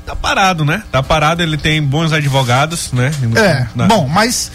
Tá 0.07 0.17
parado, 0.17 0.65
né? 0.65 0.83
Tá 0.91 1.03
parado, 1.03 1.43
ele 1.43 1.59
tem 1.59 1.83
bons 1.83 2.13
advogados, 2.13 2.93
né? 2.93 3.11
É, 3.37 3.67
Na... 3.75 3.87
bom, 3.87 4.09
mas 4.09 4.51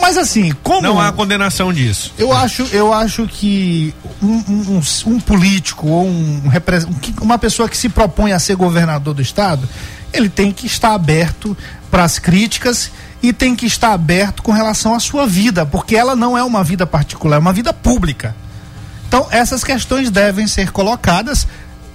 mas 0.00 0.16
assim, 0.16 0.52
como. 0.62 0.80
Não 0.80 1.00
há 1.00 1.12
condenação 1.12 1.72
disso. 1.72 2.12
Eu 2.16 2.32
acho, 2.32 2.62
eu 2.72 2.92
acho 2.92 3.26
que 3.26 3.94
um, 4.22 4.76
um, 4.76 4.80
um 5.06 5.20
político 5.20 5.88
ou 5.88 6.06
um, 6.06 6.42
uma 7.20 7.38
pessoa 7.38 7.68
que 7.68 7.76
se 7.76 7.88
propõe 7.88 8.32
a 8.32 8.38
ser 8.38 8.54
governador 8.56 9.14
do 9.14 9.22
estado, 9.22 9.68
ele 10.12 10.28
tem 10.28 10.52
que 10.52 10.66
estar 10.66 10.94
aberto 10.94 11.56
para 11.90 12.04
as 12.04 12.18
críticas 12.18 12.90
e 13.22 13.32
tem 13.32 13.54
que 13.54 13.66
estar 13.66 13.92
aberto 13.92 14.42
com 14.42 14.52
relação 14.52 14.94
à 14.94 15.00
sua 15.00 15.26
vida, 15.26 15.66
porque 15.66 15.96
ela 15.96 16.14
não 16.14 16.38
é 16.38 16.42
uma 16.42 16.62
vida 16.62 16.86
particular, 16.86 17.36
é 17.36 17.38
uma 17.38 17.52
vida 17.52 17.72
pública. 17.72 18.34
Então, 19.08 19.26
essas 19.30 19.64
questões 19.64 20.10
devem 20.10 20.46
ser 20.46 20.70
colocadas. 20.70 21.48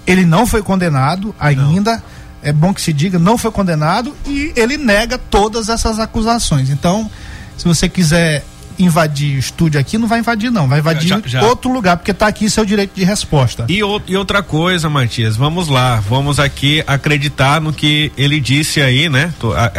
Ele 0.06 0.24
não 0.24 0.46
foi 0.46 0.62
condenado 0.62 1.34
ainda. 1.38 1.96
Não. 1.96 2.02
É 2.42 2.52
bom 2.52 2.74
que 2.74 2.82
se 2.82 2.92
diga, 2.92 3.18
não 3.18 3.38
foi 3.38 3.50
condenado 3.50 4.14
e 4.26 4.52
ele 4.54 4.76
nega 4.76 5.16
todas 5.16 5.70
essas 5.70 5.98
acusações. 5.98 6.68
Então, 6.68 7.10
se 7.56 7.64
você 7.64 7.88
quiser 7.88 8.44
invadir 8.78 9.36
o 9.36 9.38
estúdio 9.38 9.80
aqui, 9.80 9.98
não 9.98 10.08
vai 10.08 10.20
invadir, 10.20 10.50
não. 10.50 10.68
Vai 10.68 10.80
invadir 10.80 11.08
já, 11.08 11.20
já. 11.24 11.42
outro 11.42 11.72
lugar, 11.72 11.96
porque 11.96 12.10
está 12.10 12.26
aqui 12.26 12.48
seu 12.48 12.64
direito 12.64 12.94
de 12.94 13.04
resposta. 13.04 13.66
E, 13.68 13.82
o, 13.82 14.00
e, 14.06 14.16
outra 14.16 14.42
coisa, 14.42 14.88
Matias, 14.88 15.36
vamos 15.36 15.68
lá. 15.68 16.00
Vamos 16.00 16.38
aqui 16.38 16.82
acreditar 16.86 17.60
no 17.60 17.72
que 17.72 18.12
ele 18.16 18.40
disse 18.40 18.80
aí, 18.80 19.08
né? 19.08 19.32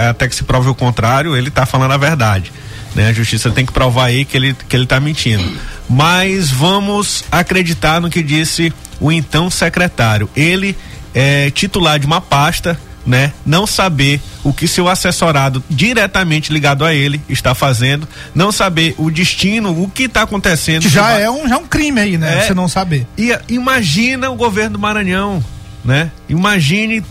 Até 0.09 0.27
que 0.27 0.35
se 0.35 0.43
prove 0.43 0.69
o 0.69 0.75
contrário, 0.75 1.35
ele 1.35 1.49
está 1.49 1.65
falando 1.65 1.91
a 1.91 1.97
verdade. 1.97 2.51
Né? 2.93 3.09
A 3.09 3.13
justiça 3.13 3.51
tem 3.51 3.65
que 3.65 3.73
provar 3.73 4.05
aí 4.05 4.23
que 4.25 4.37
ele, 4.37 4.55
que 4.67 4.75
ele 4.75 4.85
tá 4.85 4.99
mentindo. 4.99 5.43
Mas 5.89 6.49
vamos 6.49 7.23
acreditar 7.31 7.99
no 7.99 8.09
que 8.09 8.23
disse 8.23 8.73
o 8.99 9.11
então 9.11 9.49
secretário. 9.49 10.29
Ele 10.35 10.75
é 11.13 11.49
titular 11.51 11.99
de 11.99 12.05
uma 12.05 12.21
pasta 12.21 12.77
né? 13.05 13.31
Não 13.45 13.67
saber 13.67 14.19
o 14.45 14.53
que 14.53 14.67
seu 14.67 14.87
assessorado 14.87 15.61
diretamente 15.67 16.53
ligado 16.53 16.85
a 16.85 16.93
ele 16.93 17.19
está 17.27 17.55
fazendo, 17.55 18.07
não 18.33 18.51
saber 18.51 18.93
o 18.95 19.09
destino, 19.09 19.83
o 19.83 19.89
que 19.89 20.03
está 20.03 20.21
acontecendo. 20.21 20.87
Já 20.87 21.17
é 21.19 21.29
um, 21.29 21.49
já 21.49 21.55
é 21.55 21.57
um 21.57 21.65
crime 21.65 21.99
aí, 21.99 22.17
né? 22.17 22.37
É, 22.37 22.41
Você 22.43 22.53
não 22.53 22.67
saber. 22.67 23.07
E 23.17 23.35
imagina 23.49 24.29
o 24.29 24.35
governo 24.35 24.73
do 24.73 24.79
Maranhão, 24.79 25.43
né? 25.83 26.11
Imagine 26.29 27.03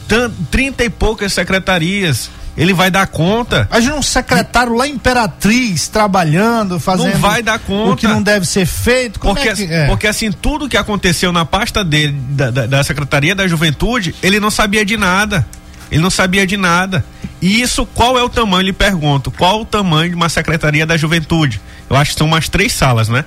trinta 0.49 0.85
e 0.85 0.89
poucas 0.89 1.32
secretarias. 1.32 2.30
Ele 2.57 2.72
vai 2.72 2.89
dar 2.89 3.09
conta. 3.09 3.66
Imagina 3.68 3.97
um 3.97 4.03
secretário 4.03 4.74
lá 4.74 4.87
Imperatriz 4.87 5.89
trabalhando, 5.89 6.78
fazendo. 6.78 7.14
Não 7.14 7.18
vai 7.18 7.43
dar 7.43 7.59
conta. 7.59 7.95
O 7.95 7.97
que 7.97 8.07
não 8.07 8.22
deve 8.22 8.47
ser 8.47 8.64
feito. 8.64 9.18
Como 9.18 9.35
porque, 9.35 9.49
é 9.49 9.55
que, 9.55 9.64
é? 9.64 9.87
porque 9.89 10.07
assim, 10.07 10.30
tudo 10.30 10.68
que 10.68 10.76
aconteceu 10.76 11.32
na 11.32 11.45
pasta 11.45 11.82
dele, 11.82 12.16
da, 12.30 12.53
da, 12.53 12.66
da 12.66 12.85
Secretaria 12.85 13.35
da 13.35 13.49
Juventude, 13.49 14.14
ele 14.22 14.39
não 14.39 14.53
sabia 14.53 14.85
de 14.85 14.97
nada. 14.97 15.45
Ele 15.91 16.01
não 16.01 16.11
sabia 16.11 16.47
de 16.47 16.57
nada. 16.57 17.05
E 17.45 17.61
isso, 17.61 17.84
qual 17.84 18.18
é 18.18 18.22
o 18.22 18.28
tamanho? 18.30 18.62
Lhe 18.62 18.72
pergunto, 18.72 19.30
qual 19.30 19.61
o 19.61 19.66
tamanho 19.66 20.09
de 20.09 20.16
uma 20.16 20.30
secretaria 20.30 20.86
da 20.86 20.97
juventude? 20.97 21.61
Eu 21.90 21.95
acho 21.95 22.12
que 22.12 22.16
são 22.16 22.26
umas 22.26 22.49
três 22.49 22.72
salas, 22.72 23.11
né? 23.11 23.22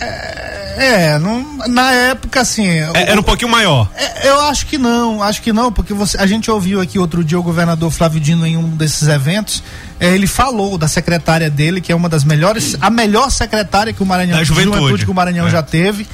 É, 0.00 1.12
é 1.12 1.18
não, 1.20 1.58
na 1.68 1.92
época, 1.92 2.40
assim. 2.40 2.66
É, 2.66 2.90
era 2.94 3.20
um 3.20 3.22
pouquinho 3.22 3.52
maior. 3.52 3.88
É, 3.94 4.28
eu 4.28 4.40
acho 4.40 4.66
que 4.66 4.76
não, 4.76 5.22
acho 5.22 5.40
que 5.42 5.52
não, 5.52 5.70
porque 5.70 5.94
você, 5.94 6.18
a 6.18 6.26
gente 6.26 6.50
ouviu 6.50 6.80
aqui 6.80 6.98
outro 6.98 7.22
dia 7.22 7.38
o 7.38 7.42
governador 7.42 7.88
Flávio 7.92 8.18
Dino 8.18 8.44
em 8.44 8.56
um 8.56 8.68
desses 8.70 9.06
eventos. 9.06 9.62
É, 10.00 10.12
ele 10.12 10.26
falou 10.26 10.76
da 10.76 10.88
secretária 10.88 11.48
dele, 11.48 11.80
que 11.80 11.92
é 11.92 11.94
uma 11.94 12.08
das 12.08 12.24
melhores, 12.24 12.76
a 12.80 12.90
melhor 12.90 13.30
secretária 13.30 13.92
que 13.92 14.02
o 14.02 14.06
Maranhão, 14.06 14.38
da 14.38 14.42
juventude. 14.42 14.76
juventude 14.76 15.04
que 15.04 15.10
o 15.12 15.14
Maranhão 15.14 15.46
é. 15.46 15.50
já 15.50 15.62
teve. 15.62 16.04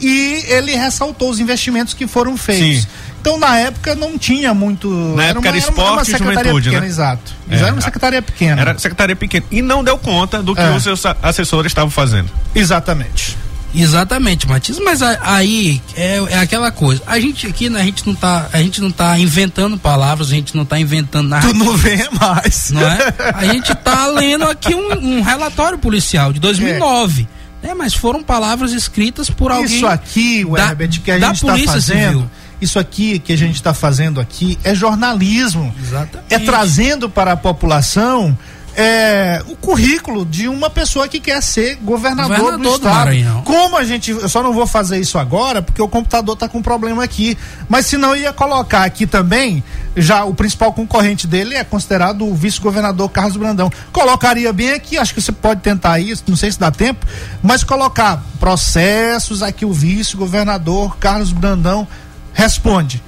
E 0.00 0.42
ele 0.48 0.74
ressaltou 0.74 1.28
os 1.28 1.38
investimentos 1.38 1.92
que 1.92 2.06
foram 2.06 2.34
feitos. 2.34 2.84
Sim. 2.84 2.88
Então, 3.20 3.38
na 3.38 3.58
época, 3.58 3.94
não 3.94 4.16
tinha 4.18 4.54
muito. 4.54 4.88
Na 4.88 5.24
época 5.24 5.48
era, 5.48 5.56
uma, 5.56 5.58
era 5.58 5.58
esporte 5.58 6.14
era 6.14 6.24
uma 6.24 6.32
e 6.32 6.36
juventude, 6.36 6.64
pequena, 6.64 6.80
né? 6.80 6.88
Exato. 6.88 7.32
É. 7.50 7.56
Era 7.56 7.72
uma 7.72 7.80
secretaria 7.82 8.22
pequena. 8.22 8.60
Era 8.60 8.78
secretaria 8.78 9.16
pequena. 9.16 9.46
E 9.50 9.60
não 9.60 9.84
deu 9.84 9.98
conta 9.98 10.42
do 10.42 10.54
que 10.54 10.60
é. 10.60 10.70
os 10.70 10.82
seus 10.82 11.02
assessores 11.22 11.70
estavam 11.70 11.90
fazendo. 11.90 12.30
Exatamente. 12.54 13.36
Exatamente, 13.74 14.48
Matias, 14.48 14.80
mas 14.80 15.00
aí 15.00 15.80
é, 15.94 16.16
é 16.30 16.38
aquela 16.38 16.72
coisa. 16.72 17.02
A 17.06 17.20
gente 17.20 17.46
aqui, 17.46 17.70
né, 17.70 17.80
a 17.80 17.84
gente 17.84 18.04
não 18.06 18.14
tá, 18.14 18.48
a 18.52 18.58
gente 18.60 18.80
não 18.80 18.90
tá 18.90 19.16
inventando 19.18 19.78
palavras, 19.78 20.28
a 20.28 20.34
gente 20.34 20.56
não 20.56 20.64
tá 20.64 20.78
inventando 20.80 21.28
nada. 21.28 21.46
Tu 21.46 21.54
não 21.54 21.76
vê 21.76 22.08
mais. 22.20 22.70
Não 22.70 22.80
é? 22.80 23.14
A 23.34 23.44
gente 23.44 23.72
tá 23.76 24.06
lendo 24.06 24.44
aqui 24.44 24.74
um, 24.74 25.18
um 25.18 25.22
relatório 25.22 25.78
policial 25.78 26.32
de 26.32 26.40
2009. 26.40 27.28
Né, 27.62 27.74
mas 27.74 27.92
foram 27.92 28.22
palavras 28.22 28.72
escritas 28.72 29.28
por 29.28 29.52
alguém. 29.52 29.76
Isso 29.76 29.86
aqui, 29.86 30.46
o 30.48 30.56
da- 30.56 30.68
Herbert, 30.70 30.98
que 31.02 31.10
a 31.10 31.18
da 31.18 31.26
gente 31.26 31.36
está 31.36 31.52
Polícia 31.52 31.72
fazendo, 31.74 32.12
Civil. 32.12 32.30
Isso 32.60 32.78
aqui 32.78 33.18
que 33.18 33.32
a 33.32 33.36
gente 33.36 33.54
está 33.54 33.72
fazendo 33.72 34.20
aqui 34.20 34.58
é 34.62 34.74
jornalismo. 34.74 35.74
Exatamente. 35.80 36.34
É 36.34 36.38
trazendo 36.38 37.08
para 37.08 37.32
a 37.32 37.36
população 37.36 38.36
é, 38.76 39.42
o 39.48 39.56
currículo 39.56 40.24
de 40.24 40.48
uma 40.48 40.70
pessoa 40.70 41.08
que 41.08 41.20
quer 41.20 41.42
ser 41.42 41.76
governador, 41.76 42.36
Governador 42.36 42.58
do 42.58 42.78
do 42.78 42.88
estado. 42.88 43.42
Como 43.44 43.76
a 43.76 43.84
gente, 43.84 44.10
eu 44.10 44.28
só 44.28 44.42
não 44.42 44.52
vou 44.52 44.66
fazer 44.66 44.98
isso 44.98 45.18
agora 45.18 45.60
porque 45.60 45.82
o 45.82 45.88
computador 45.88 46.34
está 46.34 46.48
com 46.48 46.62
problema 46.62 47.02
aqui, 47.02 47.36
mas 47.68 47.86
se 47.86 47.96
não 47.96 48.14
ia 48.14 48.32
colocar 48.32 48.84
aqui 48.84 49.06
também, 49.06 49.62
já 49.96 50.24
o 50.24 50.34
principal 50.34 50.72
concorrente 50.72 51.26
dele 51.26 51.56
é 51.56 51.64
considerado 51.64 52.26
o 52.26 52.34
vice-governador 52.34 53.10
Carlos 53.10 53.36
Brandão. 53.36 53.70
Colocaria 53.92 54.52
bem 54.52 54.70
aqui, 54.70 54.96
acho 54.96 55.14
que 55.14 55.20
você 55.20 55.32
pode 55.32 55.60
tentar 55.60 55.98
isso, 55.98 56.24
não 56.28 56.36
sei 56.36 56.50
se 56.52 56.58
dá 56.58 56.70
tempo, 56.70 57.04
mas 57.42 57.64
colocar 57.64 58.24
processos 58.38 59.42
aqui 59.42 59.64
o 59.64 59.72
vice-governador 59.72 60.96
Carlos 60.96 61.32
Brandão 61.32 61.86
responde. 62.34 63.00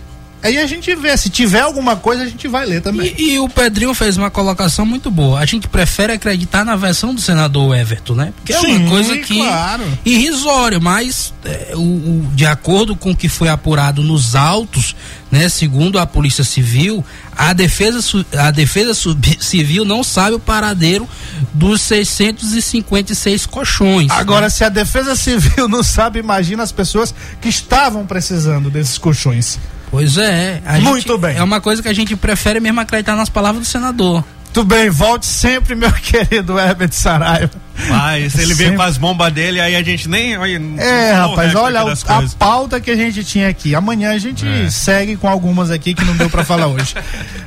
Aí 0.43 0.59
a 0.59 0.67
gente 0.67 0.95
vê, 0.97 1.17
se 1.17 1.31
tiver 1.31 1.61
alguma 1.61 1.95
coisa 1.95 2.23
a 2.25 2.27
gente 2.27 2.49
vai 2.49 2.67
ler 2.67 2.83
também. 2.83 3.15
E, 3.17 3.35
e 3.35 3.39
o 3.39 3.49
Pedrinho 3.49 3.95
fez 3.95 4.17
uma 4.17 4.31
colocação 4.31 4.85
muito 4.85 5.11
boa. 5.11 5.39
A 5.39 5.47
gente 5.47 5.69
prefere 5.69 6.13
acreditar 6.13 6.65
na 6.65 6.75
versão 6.75 7.15
do 7.15 7.21
senador 7.21 7.77
Everton, 7.77 8.15
né? 8.15 8.33
Porque 8.37 8.53
é 8.53 8.59
Sim, 8.59 8.79
uma 8.79 8.91
coisa 8.91 9.17
que 9.19 9.37
claro. 9.39 9.85
irrisório, 10.05 10.81
mas 10.83 11.33
é, 11.45 11.73
o, 11.75 11.79
o- 11.81 12.31
de 12.35 12.45
acordo 12.45 12.97
com 12.97 13.13
o 13.13 13.17
que 13.17 13.29
foi 13.29 13.49
apurado 13.49 14.03
nos 14.03 14.35
autos, 14.35 14.97
né, 15.31 15.49
segundo 15.49 15.99
a 15.99 16.07
Polícia 16.07 16.45
Civil, 16.45 17.05
a 17.37 17.53
defesa 17.53 18.01
a 18.39 18.51
defesa 18.51 18.93
civil 19.41 19.85
não 19.85 20.03
sabe 20.03 20.35
o 20.37 20.41
paradeiro 20.41 21.09
dos 21.55 21.81
656 21.83 23.47
colchões. 23.47 24.11
Agora, 24.11 24.43
né? 24.43 24.51
se 24.51 24.65
a 24.65 24.69
Defesa 24.69 25.15
Civil 25.17 25.69
não 25.71 25.83
sabe, 25.83 26.19
imagina 26.19 26.63
as 26.63 26.73
pessoas 26.73 27.15
que 27.41 27.49
estavam 27.49 28.05
precisando 28.07 28.71
desses 28.71 28.99
colchões. 28.99 29.59
Pois 29.93 30.17
é. 30.17 30.61
a 30.67 30.81
Muito 30.81 31.07
gente- 31.09 31.21
bem. 31.21 31.37
É 31.37 31.43
uma 31.43 31.61
coisa 31.61 31.81
que 31.83 31.89
a 31.89 31.93
gente 31.95 32.17
prefere 32.17 32.59
mesmo 32.59 32.81
acreditar 32.81 33.15
nas 33.15 33.29
palavras 33.29 33.63
do 33.63 33.69
senador. 33.71 34.25
Tudo 34.53 34.67
bem, 34.75 34.91
volte 34.91 35.25
sempre, 35.27 35.75
meu 35.75 35.93
querido 36.03 36.59
Herbert 36.59 36.93
Saraiva. 36.93 37.53
Mas 37.89 38.35
ele 38.35 38.47
veio 38.55 38.71
Sempre. 38.71 38.77
com 38.77 38.83
as 38.83 38.97
bombas 38.99 39.33
dele, 39.33 39.61
aí 39.61 39.77
a 39.77 39.83
gente 39.83 40.09
nem. 40.09 40.37
olha, 40.37 40.57
É, 40.79 41.13
não 41.15 41.31
rapaz, 41.31 41.55
olha 41.55 41.81
a 41.81 41.85
coisas. 41.85 42.35
pauta 42.35 42.81
que 42.81 42.91
a 42.91 42.97
gente 42.97 43.23
tinha 43.25 43.49
aqui. 43.49 43.75
Amanhã 43.75 44.11
a 44.13 44.19
gente 44.19 44.47
É. 44.47 44.69
segue 44.71 45.17
com 45.17 45.29
algumas 45.29 45.71
aqui 45.71 45.95
que 45.95 46.05
não 46.05 46.17
deu 46.17 46.29
pra 46.29 46.43
falar 46.45 46.67
hoje. 46.69 46.95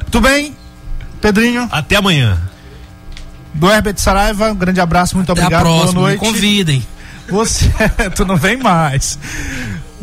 Tudo 0.10 0.28
bem, 0.28 0.56
Pedrinho? 1.22 1.68
Até 1.72 1.96
amanhã. 1.98 2.40
Do 3.54 3.72
Herbert 3.72 3.98
Saraiva, 3.98 4.52
um 4.52 4.56
grande 4.56 4.80
abraço, 4.80 5.16
muito 5.16 5.32
Até 5.32 5.42
obrigado, 5.42 5.62
a 5.62 5.64
próxima. 5.64 5.94
boa 5.94 6.10
Me 6.12 6.16
noite. 6.18 6.20
convidem. 6.34 6.88
Você, 7.30 7.72
tu 8.16 8.26
não 8.26 8.36
vem 8.36 8.58
mais. 8.58 9.18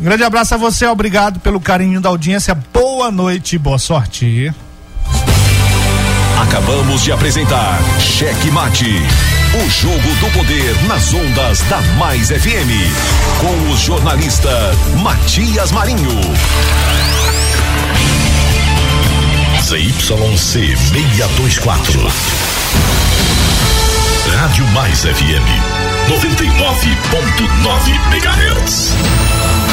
Um 0.03 0.05
grande 0.05 0.25
abraço 0.25 0.53
a 0.53 0.57
você, 0.57 0.85
obrigado 0.85 1.39
pelo 1.39 1.61
carinho 1.61 2.01
da 2.01 2.09
audiência. 2.09 2.53
Boa 2.73 3.09
noite 3.09 3.57
boa 3.57 3.79
sorte. 3.79 4.53
Acabamos 6.41 7.03
de 7.03 7.13
apresentar 7.13 7.79
Cheque 8.01 8.51
Mate. 8.51 9.01
O 9.55 9.69
jogo 9.69 10.15
do 10.19 10.29
poder 10.37 10.75
nas 10.89 11.13
ondas 11.13 11.61
da 11.69 11.79
Mais 11.97 12.27
FM. 12.27 12.91
Com 13.39 13.71
o 13.71 13.77
jornalista 13.77 14.49
Matias 15.01 15.71
Marinho. 15.71 16.19
ZYC 19.61 20.75
624. 20.75 22.11
Rádio 24.35 24.67
Mais 24.73 24.99
FM 24.99 25.47
99.9 26.09 27.89
MHz. 28.11 29.72